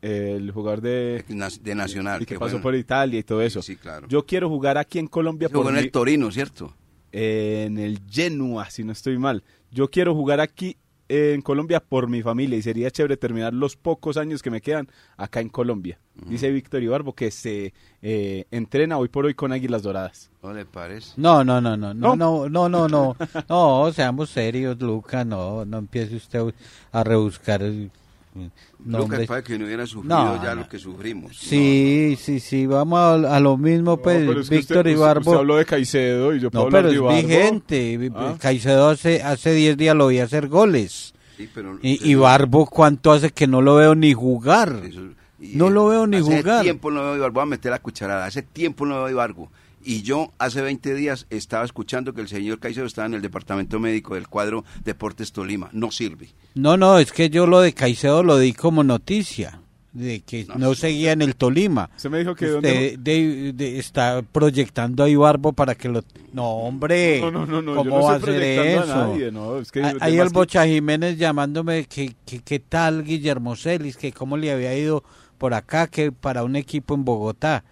el 0.02 0.50
jugador 0.50 0.80
de, 0.80 1.24
Na- 1.28 1.48
De 1.62 1.74
Nacional. 1.74 2.22
y 2.22 2.26
que 2.26 2.34
pasó 2.38 2.52
bueno. 2.52 2.62
por 2.64 2.74
Italia 2.74 3.20
y 3.20 3.22
todo 3.22 3.40
eso. 3.42 3.62
Sí, 3.62 3.76
claro. 3.76 4.07
Yo 4.09 4.26
quiero 4.26 4.48
jugar 4.48 4.76
aquí 4.76 4.98
en 4.98 5.07
Colombia 5.07 5.48
Jugó 5.52 5.70
en 5.70 5.76
el 5.76 5.90
Torino, 5.90 6.30
¿cierto? 6.30 6.74
en 7.12 7.78
el 7.78 8.00
Genoa, 8.11 8.68
si 8.70 8.82
no 8.82 8.90
estoy 8.90 9.18
mal. 9.18 9.44
Yo 9.70 9.88
quiero 9.88 10.14
jugar 10.16 10.40
aquí 10.40 10.76
en 11.14 11.42
Colombia 11.42 11.80
por 11.80 12.08
mi 12.08 12.22
familia 12.22 12.58
y 12.58 12.62
sería 12.62 12.90
chévere 12.90 13.16
terminar 13.16 13.54
los 13.54 13.76
pocos 13.76 14.16
años 14.16 14.42
que 14.42 14.50
me 14.50 14.60
quedan 14.60 14.88
acá 15.16 15.40
en 15.40 15.48
Colombia. 15.48 15.98
Dice 16.26 16.50
Víctor 16.50 16.82
Ibarbo 16.82 17.12
que 17.12 17.30
se 17.30 17.74
eh, 18.00 18.44
entrena 18.50 18.98
hoy 18.98 19.08
por 19.08 19.24
hoy 19.26 19.34
con 19.34 19.52
Águilas 19.52 19.82
Doradas. 19.82 20.30
¿No 20.42 20.52
le 20.52 20.64
parece? 20.64 21.12
No, 21.16 21.42
no, 21.42 21.60
no, 21.60 21.76
no, 21.76 21.92
¿No? 21.92 22.14
no, 22.16 22.48
no, 22.48 22.68
no, 22.68 22.68
no, 22.68 22.88
no, 22.88 23.16
no, 23.48 23.92
seamos 23.92 24.30
serios, 24.30 24.80
Luca, 24.80 25.24
no, 25.24 25.64
no 25.64 25.78
empiece 25.78 26.16
usted 26.16 26.54
a 26.92 27.02
rebuscar 27.04 27.62
el 27.62 27.90
Lo 28.35 28.99
nombre. 28.99 29.20
que 29.20 29.26
pasa 29.26 29.39
es 29.39 29.45
que 29.45 29.59
no 29.59 29.64
hubiera 29.66 29.87
sufrido 29.87 30.16
No, 30.16 30.43
ya 30.43 30.55
no. 30.55 30.62
lo 30.62 30.68
que 30.68 30.78
sufrimos. 30.78 31.37
Sí, 31.39 32.18
sí, 32.20 32.41
sí, 32.41 32.66
vamos 32.66 32.99
a, 32.99 33.37
a 33.37 33.41
lo 33.41 33.57
mismo, 33.57 33.97
pues, 33.99 34.24
No, 34.26 34.41
es 34.41 34.51
Víctor 34.51 34.89
Ibarbo. 34.89 35.30
Usted 35.30 35.39
habló 35.41 35.57
de 35.57 35.64
Caicedo 35.64 36.35
y 36.35 36.41
yo 36.41 36.51
puedo 36.51 36.64
No, 36.64 36.70
pero 36.70 36.78
hablar 36.78 36.87
es 36.87 36.91
de 36.91 36.97
Ibarbo. 36.97 37.28
vigente. 37.28 38.11
Ah. 38.14 38.37
Caicedo 38.41 38.89
hace 38.89 39.22
hace 39.22 39.53
10 39.55 39.76
días 39.76 39.95
lo 39.97 40.09
vi 40.09 40.18
hacer 40.18 40.49
goles. 40.49 41.14
Sí, 41.37 41.49
pero 41.55 41.78
Y 41.82 42.11
Ibarbo, 42.11 42.66
¿cuánto 42.66 43.12
hace 43.12 43.30
que 43.30 43.47
no 43.47 43.62
lo 43.62 43.76
veo 43.76 43.95
ni 43.95 44.12
jugar? 44.14 44.80
eso- 44.85 45.01
Y, 45.41 45.57
No 45.57 45.68
lo 45.68 45.89
veo 45.89 46.07
ni 46.07 46.16
hace 46.18 46.39
jugar. 46.43 46.62
tiempo 46.62 46.91
no 46.91 47.03
veo 47.03 47.12
a 47.12 47.16
Ibargo, 47.16 47.35
voy 47.35 47.43
a 47.43 47.47
meter 47.47 47.70
la 47.70 47.78
cucharada, 47.80 48.24
hace 48.24 48.43
tiempo 48.43 48.87
no 48.87 48.95
veo 48.97 49.07
a 49.07 49.11
Ibargo. 49.11 49.51
Y 49.85 50.03
yo 50.03 50.32
hace 50.39 50.62
20 50.62 50.95
días 50.95 51.26
estaba 51.30 51.64
escuchando 51.64 52.14
que 52.14 52.20
el 52.22 52.28
señor 52.28 52.59
Caicedo 52.59 52.87
estaba 52.87 53.07
en 53.07 53.14
el 53.14 53.22
departamento 53.22 53.78
médico 53.78 54.14
del 54.14 54.28
cuadro 54.28 54.64
Deportes 54.85 55.32
Tolima. 55.32 55.68
No 55.72 55.91
sirve. 55.91 56.28
No, 56.55 56.76
no, 56.76 56.99
es 56.99 57.12
que 57.12 57.28
yo 57.30 57.47
lo 57.47 57.61
de 57.61 57.72
Caicedo 57.74 58.22
lo 58.22 58.39
di 58.39 58.53
como 58.55 58.82
noticia, 58.82 59.61
de 59.93 60.20
que 60.22 60.47
no, 60.57 60.74
seguía 60.74 61.12
en 61.12 61.22
el 61.22 61.37
Tolima. 61.37 61.91
Usted 61.97 62.11
me 62.11 62.18
dijo 62.20 62.35
que 62.35 62.55
Usted 62.55 62.99
de- 62.99 63.53
de- 63.53 63.78
está 63.78 64.22
proyectando 64.22 65.05
a 65.05 65.09
Ibarbo 65.09 65.53
para 65.53 65.74
que 65.74 65.89
lo... 65.89 66.03
No, 66.32 66.49
hombre, 66.51 67.20
No, 67.20 67.30
no, 67.30 67.47
no, 67.47 67.62
no, 67.62 67.72
yo 67.74 67.91
¿cómo 67.91 67.99
no 67.99 68.05
va 68.07 68.12
a 68.14 68.16
hacer 68.16 68.43
eso? 68.43 68.82
a 68.82 68.87
nadie, 69.09 69.30
no, 69.30 69.59
es 69.59 69.70
que 69.70 69.80
Ah, 69.80 69.85
además 69.91 70.03
Ahí 70.03 70.18
el 70.18 70.28
que- 70.28 70.35
Bocha 70.35 70.66
Jiménez 70.66 71.16
llamándome 71.18 71.85
que, 71.85 72.14
que 72.26 72.41
qué 72.41 72.59
tal 72.59 73.05
Guillermo 73.05 73.55
Celis, 73.55 73.97
que 73.97 74.12
cómo 74.12 74.37
le 74.37 74.51
había 74.51 74.76
ido 74.76 75.05
por 75.39 75.53
acá, 75.55 75.87
que 75.89 76.11
para 76.11 76.43
un 76.43 76.57
equipo 76.57 76.95
en 76.95 77.05
Bogotá. 77.05 77.64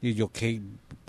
Y 0.00 0.14
yo, 0.14 0.28
qué, 0.28 0.60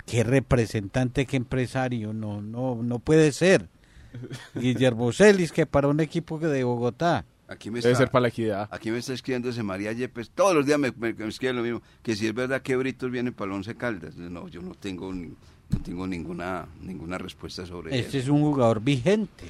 qué 0.08 0.24
representante, 0.24 1.28
qué 1.28 1.38
empresario, 1.38 2.14
no, 2.14 2.42
no, 2.42 2.82
no 2.82 2.98
puede 2.98 3.32
ser. 3.32 3.68
Guillermo 4.56 5.12
Celis, 5.12 5.52
que 5.52 5.68
para 5.68 5.88
un 5.88 6.00
equipo 6.00 6.40
de 6.40 6.64
Bogotá. 6.64 7.26
Aquí 7.50 7.70
me 7.72 7.80
Debe 7.80 7.92
está, 7.92 8.04
ser 8.06 8.12
para 8.12 8.24
la 8.24 8.28
equidad. 8.30 8.68
aquí 8.72 8.92
me 8.92 8.98
está 8.98 9.14
escribiendo 9.14 9.50
ese 9.50 9.64
María 9.64 9.94
Yepes. 9.94 10.32
Todos 10.32 10.54
los 10.54 10.66
días 10.66 10.80
me, 10.80 10.92
me- 10.98 11.14
me 11.14 11.28
escribe 11.28 11.54
lo 11.54 11.62
mismo. 11.62 11.82
Que 12.04 12.14
si 12.16 12.28
es 12.28 12.34
verdad 12.34 12.62
que 12.62 12.76
Britos 12.76 13.10
viene 13.12 13.32
para 13.32 13.52
el 13.52 13.58
Once 13.58 13.76
Caldas. 13.76 14.18
No, 14.18 14.48
yo 14.50 14.62
no 14.62 14.74
tengo, 14.74 15.14
ni- 15.14 15.28
no 15.70 15.80
tengo 15.84 16.06
ninguna, 16.08 16.68
ninguna 16.82 17.18
respuesta 17.18 17.66
sobre 17.66 17.96
Este 17.98 18.18
eso. 18.18 18.26
es 18.26 18.30
un 18.30 18.42
jugador 18.42 18.82
vigente. 18.82 19.46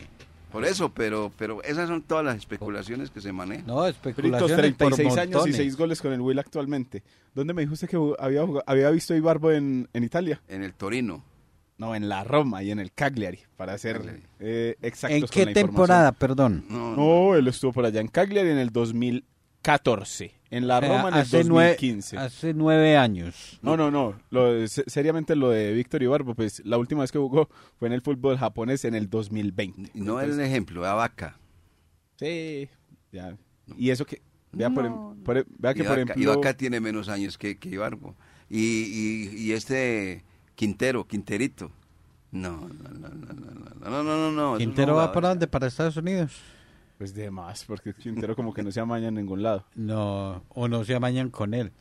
Por 0.52 0.64
eso, 0.66 0.90
pero, 0.90 1.32
pero 1.38 1.62
esas 1.64 1.88
son 1.90 2.02
todas 2.02 2.24
las 2.24 2.38
especulaciones 2.38 3.10
que 3.12 3.20
se 3.22 3.32
manejan. 3.34 3.68
No, 3.68 3.86
especulaciones 3.86 4.76
por 4.76 4.94
36 4.94 5.18
años 5.18 5.30
y 5.30 5.34
montones. 5.34 5.56
6 5.58 5.78
goles 5.78 6.02
con 6.02 6.14
el 6.14 6.22
Will 6.22 6.40
actualmente. 6.40 7.04
¿Dónde 7.36 7.54
me 7.54 7.62
dijo 7.62 7.74
usted 7.74 7.90
que 7.90 7.98
había, 8.20 8.46
jugado- 8.46 8.64
había 8.66 8.90
visto 8.90 9.14
a 9.14 9.18
Ibarbo 9.18 9.52
en, 9.52 9.90
en 9.94 10.04
Italia? 10.04 10.42
En 10.48 10.64
el 10.64 10.74
Torino. 10.74 11.24
No, 11.78 11.94
en 11.94 12.10
la 12.10 12.24
Roma 12.24 12.64
y 12.64 12.72
en 12.72 12.80
el 12.80 12.92
Cagliari, 12.92 13.40
para 13.56 13.78
ser 13.78 14.22
eh, 14.40 14.76
exactos 14.82 15.16
¿En 15.16 15.22
con 15.22 15.30
qué 15.30 15.46
la 15.46 15.54
temporada, 15.54 16.12
perdón? 16.12 16.66
No, 16.70 16.76
no. 16.76 16.80
información. 16.90 17.28
No, 17.30 17.36
él 17.36 17.48
estuvo 17.50 17.72
por 17.74 17.86
allá 17.86 18.02
en 18.02 18.08
Cagliari 18.08 18.50
en 18.50 18.58
el 18.58 18.72
14 19.62 20.34
en 20.50 20.68
la 20.68 20.80
Roma 20.80 21.10
en 21.10 21.16
el 21.16 21.30
2015. 21.30 22.16
Nueve, 22.16 22.28
hace 22.28 22.54
nueve 22.54 22.98
años. 22.98 23.60
No, 23.62 23.76
no, 23.76 23.92
no. 23.92 24.16
Lo 24.30 24.54
de, 24.54 24.68
seriamente 24.68 25.36
lo 25.36 25.50
de 25.50 25.74
Víctor 25.74 26.04
Ibarbo, 26.04 26.36
pues 26.36 26.62
la 26.66 26.78
última 26.78 27.02
vez 27.02 27.12
que 27.12 27.20
jugó 27.20 27.50
fue 27.78 27.88
en 27.88 27.94
el 27.94 28.02
fútbol 28.02 28.38
japonés 28.38 28.86
en 28.86 28.96
el 28.96 29.10
2020. 29.10 29.82
No 29.82 29.88
Entonces, 29.94 30.28
era 30.28 30.36
un 30.36 30.42
ejemplo, 30.42 30.82
la 30.82 30.94
vaca. 30.94 31.38
Sí, 32.18 32.70
ya. 33.12 33.36
Y 33.78 33.90
eso 33.90 34.06
que. 34.06 34.22
Vea, 34.54 34.70
no. 34.70 34.76
por, 34.76 35.24
por, 35.24 35.46
vea 35.60 35.74
que, 35.74 35.84
por 35.84 36.00
ejemplo. 36.00 36.16
Ibaka 36.22 36.54
tiene 36.56 36.80
menos 36.80 37.10
años 37.10 37.38
que, 37.38 37.58
que 37.58 37.70
Ibarbo. 37.70 38.16
Y, 38.50 38.60
y, 38.60 39.36
y, 39.38 39.52
este 39.52 40.24
Quintero, 40.56 41.06
Quinterito. 41.06 41.72
No, 42.32 42.70
no, 42.70 42.90
no, 42.90 43.10
no, 43.10 43.20
no, 43.90 43.90
no, 43.90 44.04
no. 44.04 44.32
no, 44.32 44.52
no 44.54 44.58
Quintero 44.58 44.96
va 44.96 45.12
para 45.12 45.30
dónde? 45.30 45.48
Para 45.48 45.68
Estados 45.68 45.98
Unidos. 45.98 46.32
Pues 46.98 47.14
de 47.14 47.30
más, 47.30 47.64
porque 47.66 47.94
Quintero 47.94 48.36
como 48.36 48.54
que 48.54 48.64
no 48.64 48.72
se 48.72 48.80
amaña 48.80 49.10
en 49.10 49.16
ningún 49.16 49.44
lado. 49.44 49.66
No, 49.76 50.44
o 50.50 50.68
no 50.68 50.84
se 50.84 50.96
amañan 50.96 51.30
con 51.30 51.54
él. 51.54 51.72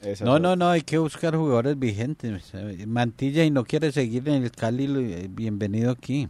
Esa 0.00 0.24
No, 0.24 0.38
no, 0.38 0.56
no, 0.56 0.68
hay 0.68 0.82
que 0.82 0.98
buscar 0.98 1.34
jugadores 1.36 1.78
vigentes. 1.78 2.52
Mantilla 2.86 3.44
y 3.44 3.50
no 3.50 3.64
quiere 3.64 3.92
seguir 3.92 4.28
en 4.28 4.42
el 4.42 4.50
Cali, 4.50 4.84
eh, 4.86 5.28
bienvenido 5.30 5.90
aquí. 5.92 6.28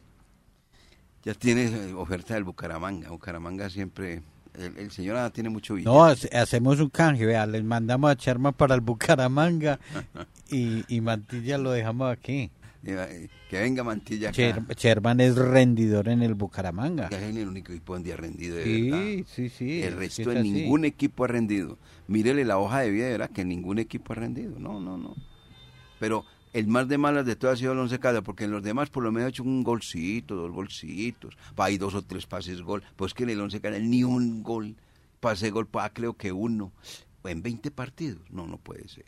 Ya 1.25 1.35
tiene 1.35 1.65
eh, 1.65 1.95
oferta 1.95 2.35
del 2.35 2.45
Bucaramanga. 2.45 3.11
Bucaramanga 3.11 3.71
siempre... 3.71 4.23
El, 4.55 4.77
el 4.77 4.91
señor 4.91 5.17
ah, 5.17 5.31
tiene 5.31 5.49
mucho 5.49 5.73
billete. 5.73 5.91
No, 5.91 6.05
hace- 6.05 6.29
hacemos 6.37 6.79
un 6.79 6.91
canje, 6.91 7.25
vea, 7.25 7.47
les 7.47 7.65
mandamos 7.65 8.11
a 8.11 8.17
Charma 8.17 8.53
para 8.53 8.75
el 8.75 8.83
Bucaramanga 8.83 9.81
y, 10.51 10.85
y 10.95 11.01
Mantilla 11.01 11.57
lo 11.57 11.71
dejamos 11.71 12.13
aquí. 12.13 12.51
Que 12.83 13.29
venga 13.61 13.85
Mantilla 13.85 14.31
acá. 14.31 14.37
Cher- 14.37 14.77
Sherman 14.77 15.21
es 15.21 15.37
rendidor 15.37 16.09
en 16.09 16.23
el 16.23 16.35
Bucaramanga. 16.35 17.07
Es 17.09 17.23
el 17.37 17.47
único 17.49 17.71
equipo 17.73 17.95
donde 17.95 18.13
ha 18.13 18.17
rendido 18.17 18.57
de 18.57 18.65
Sí, 18.65 18.91
verdad. 18.91 19.25
sí, 19.29 19.49
sí. 19.49 19.83
El 19.83 19.93
es 19.93 19.97
resto 19.97 20.31
de 20.31 20.43
ningún 20.43 20.85
equipo 20.85 21.25
ha 21.25 21.29
rendido. 21.29 21.79
Mírele 22.09 22.45
la 22.45 22.59
hoja 22.59 22.81
de 22.81 22.91
vida, 22.91 23.05
de 23.07 23.13
verdad, 23.13 23.31
que 23.31 23.45
ningún 23.45 23.79
equipo 23.79 24.13
ha 24.13 24.17
rendido. 24.17 24.59
No, 24.59 24.81
no, 24.81 24.97
no. 24.99 25.15
Pero 26.01 26.25
el 26.53 26.67
más 26.67 26.89
de 26.89 26.99
malas 26.99 27.25
de 27.25 27.37
todo 27.37 27.53
ha 27.53 27.57
sido 27.57 27.73
el 27.73 27.79
Once 27.79 27.99
Caldas, 28.01 28.23
porque 28.25 28.45
en 28.45 28.51
los 28.51 28.63
demás 28.65 28.91
por 28.91 29.05
lo 29.05 29.13
menos 29.13 29.27
ha 29.27 29.31
hecho 29.31 29.45
un 29.45 29.63
golcito, 29.63 30.35
dos 30.35 30.51
golcitos, 30.51 31.37
ahí 31.57 31.79
dos 31.79 31.95
o 31.95 32.03
tres 32.03 32.27
pases 32.27 32.63
gol. 32.63 32.83
Pues 32.97 33.15
que 33.15 33.23
en 33.23 33.31
el 33.31 33.41
Once 33.41 33.61
Caldas 33.61 33.81
ni 33.83 34.03
un 34.03 34.43
gol, 34.43 34.75
pase 35.21 35.51
gol, 35.51 35.69
creo 35.93 36.15
que 36.15 36.33
uno. 36.33 36.73
En 37.25 37.41
20 37.43 37.71
partidos. 37.71 38.23
No, 38.33 38.49
no 38.49 38.59
puede 38.59 38.89
ser. 38.89 39.05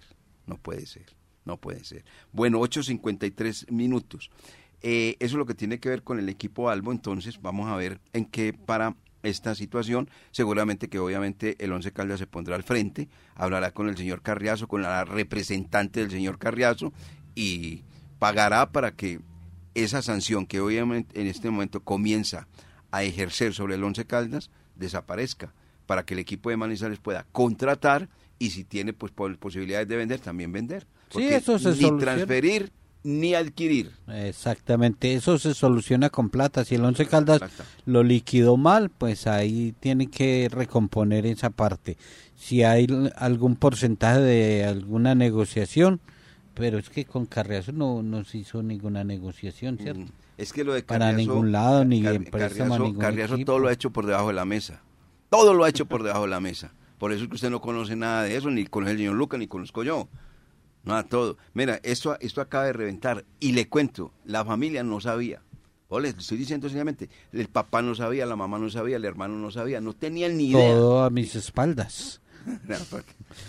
No 0.46 0.56
puede 0.58 0.86
ser. 0.86 1.06
No 1.44 1.56
puede 1.58 1.84
ser. 1.84 2.04
Bueno, 2.32 2.60
8.53 2.60 3.70
minutos. 3.70 4.30
Eh, 4.82 5.16
eso 5.20 5.34
es 5.36 5.38
lo 5.38 5.46
que 5.46 5.54
tiene 5.54 5.78
que 5.80 5.88
ver 5.88 6.02
con 6.02 6.18
el 6.18 6.28
equipo 6.28 6.68
Albo, 6.70 6.92
entonces 6.92 7.40
vamos 7.40 7.70
a 7.70 7.76
ver 7.76 8.00
en 8.12 8.26
qué 8.26 8.52
para 8.52 8.96
esta 9.22 9.54
situación. 9.54 10.10
Seguramente 10.30 10.88
que 10.88 10.98
obviamente 10.98 11.56
el 11.64 11.72
Once 11.72 11.90
Caldas 11.92 12.18
se 12.18 12.26
pondrá 12.26 12.56
al 12.56 12.62
frente, 12.64 13.08
hablará 13.34 13.72
con 13.72 13.88
el 13.88 13.96
señor 13.96 14.20
Carriazo, 14.20 14.68
con 14.68 14.82
la 14.82 15.04
representante 15.04 16.00
del 16.00 16.10
señor 16.10 16.38
Carriazo 16.38 16.92
y 17.34 17.82
pagará 18.18 18.70
para 18.72 18.92
que 18.92 19.20
esa 19.74 20.02
sanción 20.02 20.46
que 20.46 20.60
obviamente 20.60 21.18
en 21.20 21.26
este 21.26 21.50
momento 21.50 21.80
comienza 21.82 22.46
a 22.90 23.02
ejercer 23.04 23.54
sobre 23.54 23.74
el 23.76 23.82
Once 23.84 24.04
Caldas 24.06 24.50
desaparezca, 24.76 25.52
para 25.86 26.04
que 26.04 26.14
el 26.14 26.20
equipo 26.20 26.50
de 26.50 26.56
Manizales 26.56 26.98
pueda 27.00 27.26
contratar 27.32 28.08
y 28.38 28.50
si 28.50 28.64
tiene 28.64 28.92
pues 28.92 29.12
po- 29.12 29.34
posibilidades 29.36 29.88
de 29.88 29.96
vender, 29.96 30.20
también 30.20 30.52
vender. 30.52 30.86
Porque 31.14 31.36
eso 31.36 31.58
se 31.58 31.70
ni 31.70 31.74
soluciona. 31.76 31.98
transferir 32.00 32.70
ni 33.02 33.34
adquirir. 33.34 33.90
Exactamente, 34.08 35.14
eso 35.14 35.38
se 35.38 35.54
soluciona 35.54 36.10
con 36.10 36.30
plata. 36.30 36.64
Si 36.64 36.74
el 36.74 36.84
Once 36.84 37.06
Caldas 37.06 37.40
lo 37.86 38.02
liquidó 38.02 38.56
mal, 38.56 38.90
pues 38.90 39.26
ahí 39.26 39.74
tiene 39.80 40.08
que 40.08 40.48
recomponer 40.50 41.26
esa 41.26 41.50
parte. 41.50 41.96
Si 42.36 42.62
hay 42.62 42.86
algún 43.16 43.56
porcentaje 43.56 44.20
de 44.20 44.64
alguna 44.64 45.14
negociación, 45.14 46.00
pero 46.54 46.78
es 46.78 46.88
que 46.90 47.04
con 47.04 47.26
Carriazo 47.26 47.72
no, 47.72 48.02
no 48.02 48.24
se 48.24 48.38
hizo 48.38 48.62
ninguna 48.62 49.04
negociación, 49.04 49.76
¿cierto? 49.78 50.00
Mm. 50.02 50.08
Es 50.38 50.52
que 50.52 50.64
lo 50.64 50.72
de 50.74 50.82
Para 50.82 51.10
Carriazo- 51.12 51.16
ningún 51.16 51.52
lado, 51.52 51.84
ni 51.84 52.02
Car- 52.02 52.24
Carriazo, 52.30 52.78
ningún 52.78 52.98
Carriazo 53.00 53.38
todo 53.44 53.58
lo 53.58 53.68
ha 53.68 53.72
hecho 53.72 53.90
por 53.90 54.06
debajo 54.06 54.28
de 54.28 54.34
la 54.34 54.44
mesa. 54.44 54.80
Todo 55.30 55.52
lo 55.54 55.64
ha 55.64 55.68
hecho 55.68 55.86
por 55.86 56.02
debajo 56.02 56.22
de 56.24 56.30
la 56.30 56.40
mesa. 56.40 56.72
Por 56.98 57.12
eso 57.12 57.24
es 57.24 57.28
que 57.28 57.34
usted 57.34 57.50
no 57.50 57.60
conoce 57.60 57.96
nada 57.96 58.22
de 58.22 58.36
eso, 58.36 58.50
ni 58.50 58.66
conoce 58.66 58.92
el 58.92 58.98
señor 58.98 59.14
Lucas, 59.14 59.38
ni 59.38 59.46
conozco 59.46 59.82
yo. 59.84 60.08
Nada, 60.84 61.02
todo. 61.04 61.36
Mira, 61.54 61.80
esto, 61.82 62.16
esto 62.20 62.40
acaba 62.40 62.64
de 62.64 62.72
reventar. 62.72 63.24
Y 63.40 63.52
le 63.52 63.68
cuento, 63.68 64.12
la 64.24 64.44
familia 64.44 64.82
no 64.82 65.00
sabía. 65.00 65.40
O 65.88 66.00
le 66.00 66.08
estoy 66.10 66.38
diciendo 66.38 66.68
sencillamente, 66.68 67.08
el 67.32 67.48
papá 67.48 67.82
no 67.82 67.94
sabía, 67.94 68.26
la 68.26 68.36
mamá 68.36 68.58
no 68.58 68.68
sabía, 68.70 68.96
el 68.96 69.04
hermano 69.04 69.36
no 69.36 69.50
sabía, 69.50 69.80
no 69.80 69.92
tenían 69.92 70.36
ni 70.36 70.50
idea. 70.50 70.74
Todo 70.74 71.04
a 71.04 71.10
mis 71.10 71.34
espaldas. 71.34 72.20
No, 72.68 72.74
eso 72.74 72.92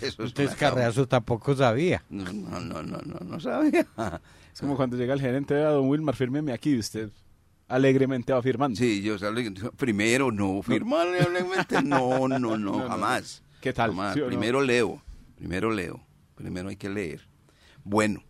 es 0.00 0.18
Entonces 0.18 0.46
una 0.46 0.56
Carriazo 0.56 1.06
tampoco 1.06 1.54
sabía. 1.54 2.02
No, 2.08 2.24
no, 2.32 2.60
no, 2.60 2.82
no, 2.82 2.98
no, 3.04 3.18
no 3.20 3.40
sabía. 3.40 3.86
Es 4.54 4.60
como 4.60 4.74
cuando 4.74 4.96
llega 4.96 5.12
el 5.12 5.20
gerente 5.20 5.52
de 5.52 5.64
Don 5.64 5.86
Wilmar, 5.86 6.16
fírmeme 6.16 6.50
aquí 6.54 6.70
y 6.70 6.78
usted 6.78 7.10
alegremente 7.68 8.32
va 8.32 8.40
firmando. 8.40 8.76
Sí, 8.78 9.02
yo 9.02 9.18
salí, 9.18 9.50
primero 9.76 10.32
no, 10.32 10.62
firmar 10.62 11.08
legalmente, 11.08 11.82
no, 11.82 12.26
no, 12.28 12.38
no, 12.38 12.56
no. 12.56 12.88
jamás. 12.88 13.42
¿Qué 13.60 13.72
tal? 13.74 13.90
Jamás. 13.90 14.14
¿Sí 14.14 14.20
o 14.20 14.24
no? 14.24 14.28
Primero 14.28 14.62
leo, 14.62 15.02
primero 15.36 15.70
leo, 15.70 16.00
primero 16.36 16.68
hay 16.68 16.76
que 16.76 16.88
leer. 16.88 17.26
Bueno, 17.82 18.22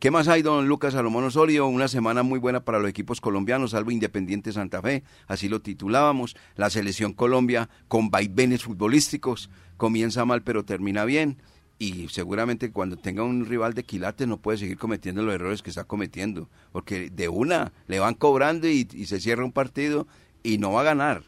¿qué 0.00 0.10
más 0.10 0.26
hay, 0.26 0.42
don 0.42 0.66
Lucas 0.66 0.94
Salomón 0.94 1.24
Osorio? 1.24 1.66
Una 1.66 1.86
semana 1.86 2.24
muy 2.24 2.40
buena 2.40 2.64
para 2.64 2.80
los 2.80 2.90
equipos 2.90 3.20
colombianos, 3.20 3.70
salvo 3.70 3.92
Independiente 3.92 4.52
Santa 4.52 4.82
Fe, 4.82 5.04
así 5.28 5.48
lo 5.48 5.60
titulábamos. 5.60 6.36
La 6.56 6.70
selección 6.70 7.12
Colombia 7.12 7.68
con 7.86 8.10
vaivenes 8.10 8.64
futbolísticos, 8.64 9.50
comienza 9.76 10.24
mal 10.24 10.42
pero 10.42 10.64
termina 10.64 11.04
bien. 11.04 11.38
Y 11.78 12.08
seguramente 12.08 12.70
cuando 12.70 12.96
tenga 12.96 13.24
un 13.24 13.44
rival 13.44 13.74
de 13.74 13.84
quilates 13.84 14.28
no 14.28 14.36
puede 14.36 14.58
seguir 14.58 14.78
cometiendo 14.78 15.22
los 15.22 15.34
errores 15.34 15.62
que 15.62 15.70
está 15.70 15.84
cometiendo, 15.84 16.48
porque 16.70 17.10
de 17.10 17.28
una 17.28 17.72
le 17.88 17.98
van 17.98 18.14
cobrando 18.14 18.68
y, 18.68 18.88
y 18.92 19.06
se 19.06 19.20
cierra 19.20 19.44
un 19.44 19.52
partido 19.52 20.06
y 20.44 20.58
no 20.58 20.72
va 20.72 20.82
a 20.82 20.84
ganar, 20.84 21.24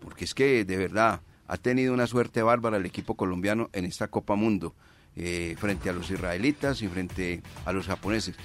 porque 0.00 0.24
es 0.24 0.34
que 0.34 0.66
de 0.66 0.76
verdad 0.76 1.22
ha 1.46 1.56
tenido 1.56 1.94
una 1.94 2.06
suerte 2.06 2.42
bárbara 2.42 2.76
el 2.76 2.86
equipo 2.86 3.14
colombiano 3.14 3.70
en 3.72 3.86
esta 3.86 4.08
Copa 4.08 4.34
Mundo, 4.34 4.74
eh, 5.16 5.56
frente 5.58 5.90
a 5.90 5.92
los 5.92 6.10
israelitas 6.10 6.82
y 6.82 6.88
frente 6.88 7.42
a 7.64 7.72
los 7.72 7.86
japoneses. 7.86 8.36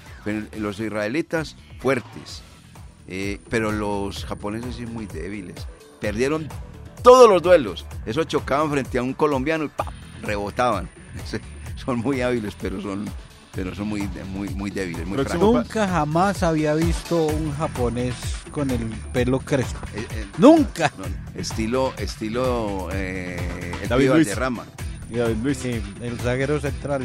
Los 0.58 0.80
israelitas 0.80 1.56
fuertes, 1.78 2.42
eh, 3.08 3.40
pero 3.48 3.72
los 3.72 4.24
japoneses 4.24 4.76
sí 4.76 4.86
muy 4.86 5.06
débiles. 5.06 5.66
Perdieron 6.00 6.48
todos 7.02 7.28
los 7.28 7.42
duelos. 7.42 7.86
Eso 8.06 8.24
chocaban 8.24 8.70
frente 8.70 8.98
a 8.98 9.02
un 9.02 9.14
colombiano 9.14 9.64
y 9.64 9.68
¡pap! 9.68 9.92
rebotaban. 10.22 10.88
Son 11.76 11.98
muy 11.98 12.20
hábiles, 12.20 12.54
pero 12.60 12.82
son, 12.82 13.06
pero 13.54 13.74
son 13.74 13.88
muy, 13.88 14.06
muy, 14.34 14.50
muy 14.50 14.70
débiles, 14.70 15.06
muy. 15.06 15.16
Nunca 15.38 15.88
jamás 15.88 16.42
había 16.42 16.74
visto 16.74 17.24
un 17.24 17.52
japonés 17.56 18.14
con 18.50 18.70
el 18.70 18.86
pelo 19.14 19.38
crespo. 19.38 19.80
Eh, 19.94 20.06
eh, 20.10 20.26
Nunca. 20.36 20.92
no, 20.98 21.04
estilo, 21.40 21.94
estilo 21.96 22.88
eh, 22.92 23.72
el 23.82 23.88
David 23.88 24.08
Luis. 24.08 24.26
Valderrama. 24.26 24.64
Y 25.10 25.16
David 25.16 25.36
Luis. 25.42 25.58
Sí, 25.58 25.82
el 26.00 26.18
zaguero 26.18 26.60
central. 26.60 27.02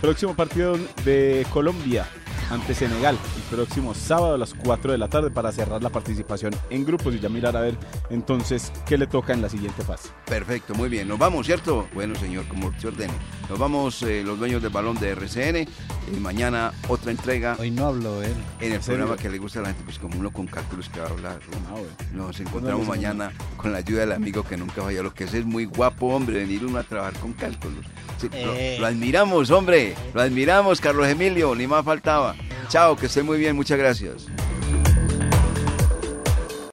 Próximo 0.00 0.34
partido 0.34 0.76
de 1.04 1.46
Colombia 1.52 2.06
ante 2.50 2.74
Senegal 2.74 3.16
el 3.36 3.42
próximo 3.56 3.94
sábado 3.94 4.34
a 4.34 4.38
las 4.38 4.54
4 4.54 4.92
de 4.92 4.98
la 4.98 5.08
tarde 5.08 5.30
para 5.30 5.50
cerrar 5.52 5.82
la 5.82 5.90
participación 5.90 6.54
en 6.70 6.84
grupos 6.84 7.14
y 7.14 7.20
ya 7.20 7.28
mirar 7.28 7.56
a 7.56 7.60
ver 7.60 7.74
entonces 8.10 8.72
qué 8.86 8.98
le 8.98 9.06
toca 9.06 9.32
en 9.32 9.42
la 9.42 9.48
siguiente 9.48 9.82
fase. 9.82 10.08
Perfecto, 10.26 10.74
muy 10.74 10.88
bien. 10.88 11.08
Nos 11.08 11.18
vamos, 11.18 11.46
¿cierto? 11.46 11.86
Bueno, 11.94 12.14
señor, 12.16 12.46
como 12.48 12.72
se 12.78 12.88
ordene. 12.88 13.12
Nos 13.48 13.58
vamos 13.58 14.02
eh, 14.02 14.22
los 14.24 14.38
dueños 14.38 14.62
del 14.62 14.70
balón 14.72 14.98
de 14.98 15.10
RCN. 15.10 15.68
Y 16.14 16.20
mañana 16.20 16.72
otra 16.88 17.10
entrega 17.10 17.56
Hoy 17.58 17.70
no 17.70 17.86
hablo 17.86 18.22
él. 18.22 18.34
en 18.60 18.72
el 18.72 18.80
programa 18.80 19.16
que 19.16 19.30
le 19.30 19.38
gusta 19.38 19.60
a 19.60 19.62
la 19.62 19.68
gente, 19.68 19.82
pues 19.84 19.98
como 19.98 20.18
uno 20.18 20.30
con 20.30 20.46
cálculos 20.46 20.88
que 20.90 21.00
va 21.00 21.06
a 21.06 21.10
hablar. 21.10 21.38
¿no? 21.68 21.76
Ah. 21.76 22.04
Nos 22.12 22.40
encontramos 22.40 22.62
No, 22.62 22.78
no, 22.78 22.84
no. 22.84 23.00
mañana 23.00 23.32
con 23.56 23.72
la 23.72 23.78
ayuda 23.78 24.00
del 24.00 24.12
amigo 24.12 24.42
que 24.44 24.56
nunca 24.56 24.82
falla. 24.82 25.02
Lo 25.02 25.14
que 25.14 25.24
es 25.24 25.34
es 25.34 25.44
muy 25.46 25.64
guapo, 25.64 26.06
hombre, 26.14 26.38
venir 26.40 26.64
uno 26.64 26.78
a 26.78 26.82
trabajar 26.82 27.14
con 27.20 27.32
cálculos. 27.32 27.84
Sí, 28.18 28.28
lo- 28.30 28.54
Eh. 28.54 28.76
lo, 28.78 28.86
admiramos, 28.86 29.50
hombre. 29.50 29.94
Lo 30.12 30.20
admiramos, 30.20 30.80
Carlos 30.80 31.06
Emilio. 31.08 31.54
Ni 31.54 31.66
más 31.66 31.84
faltaba. 31.84 32.23
Chao, 32.68 32.96
que 32.96 33.06
estén 33.06 33.26
muy 33.26 33.38
bien, 33.38 33.56
muchas 33.56 33.78
gracias. 33.78 34.26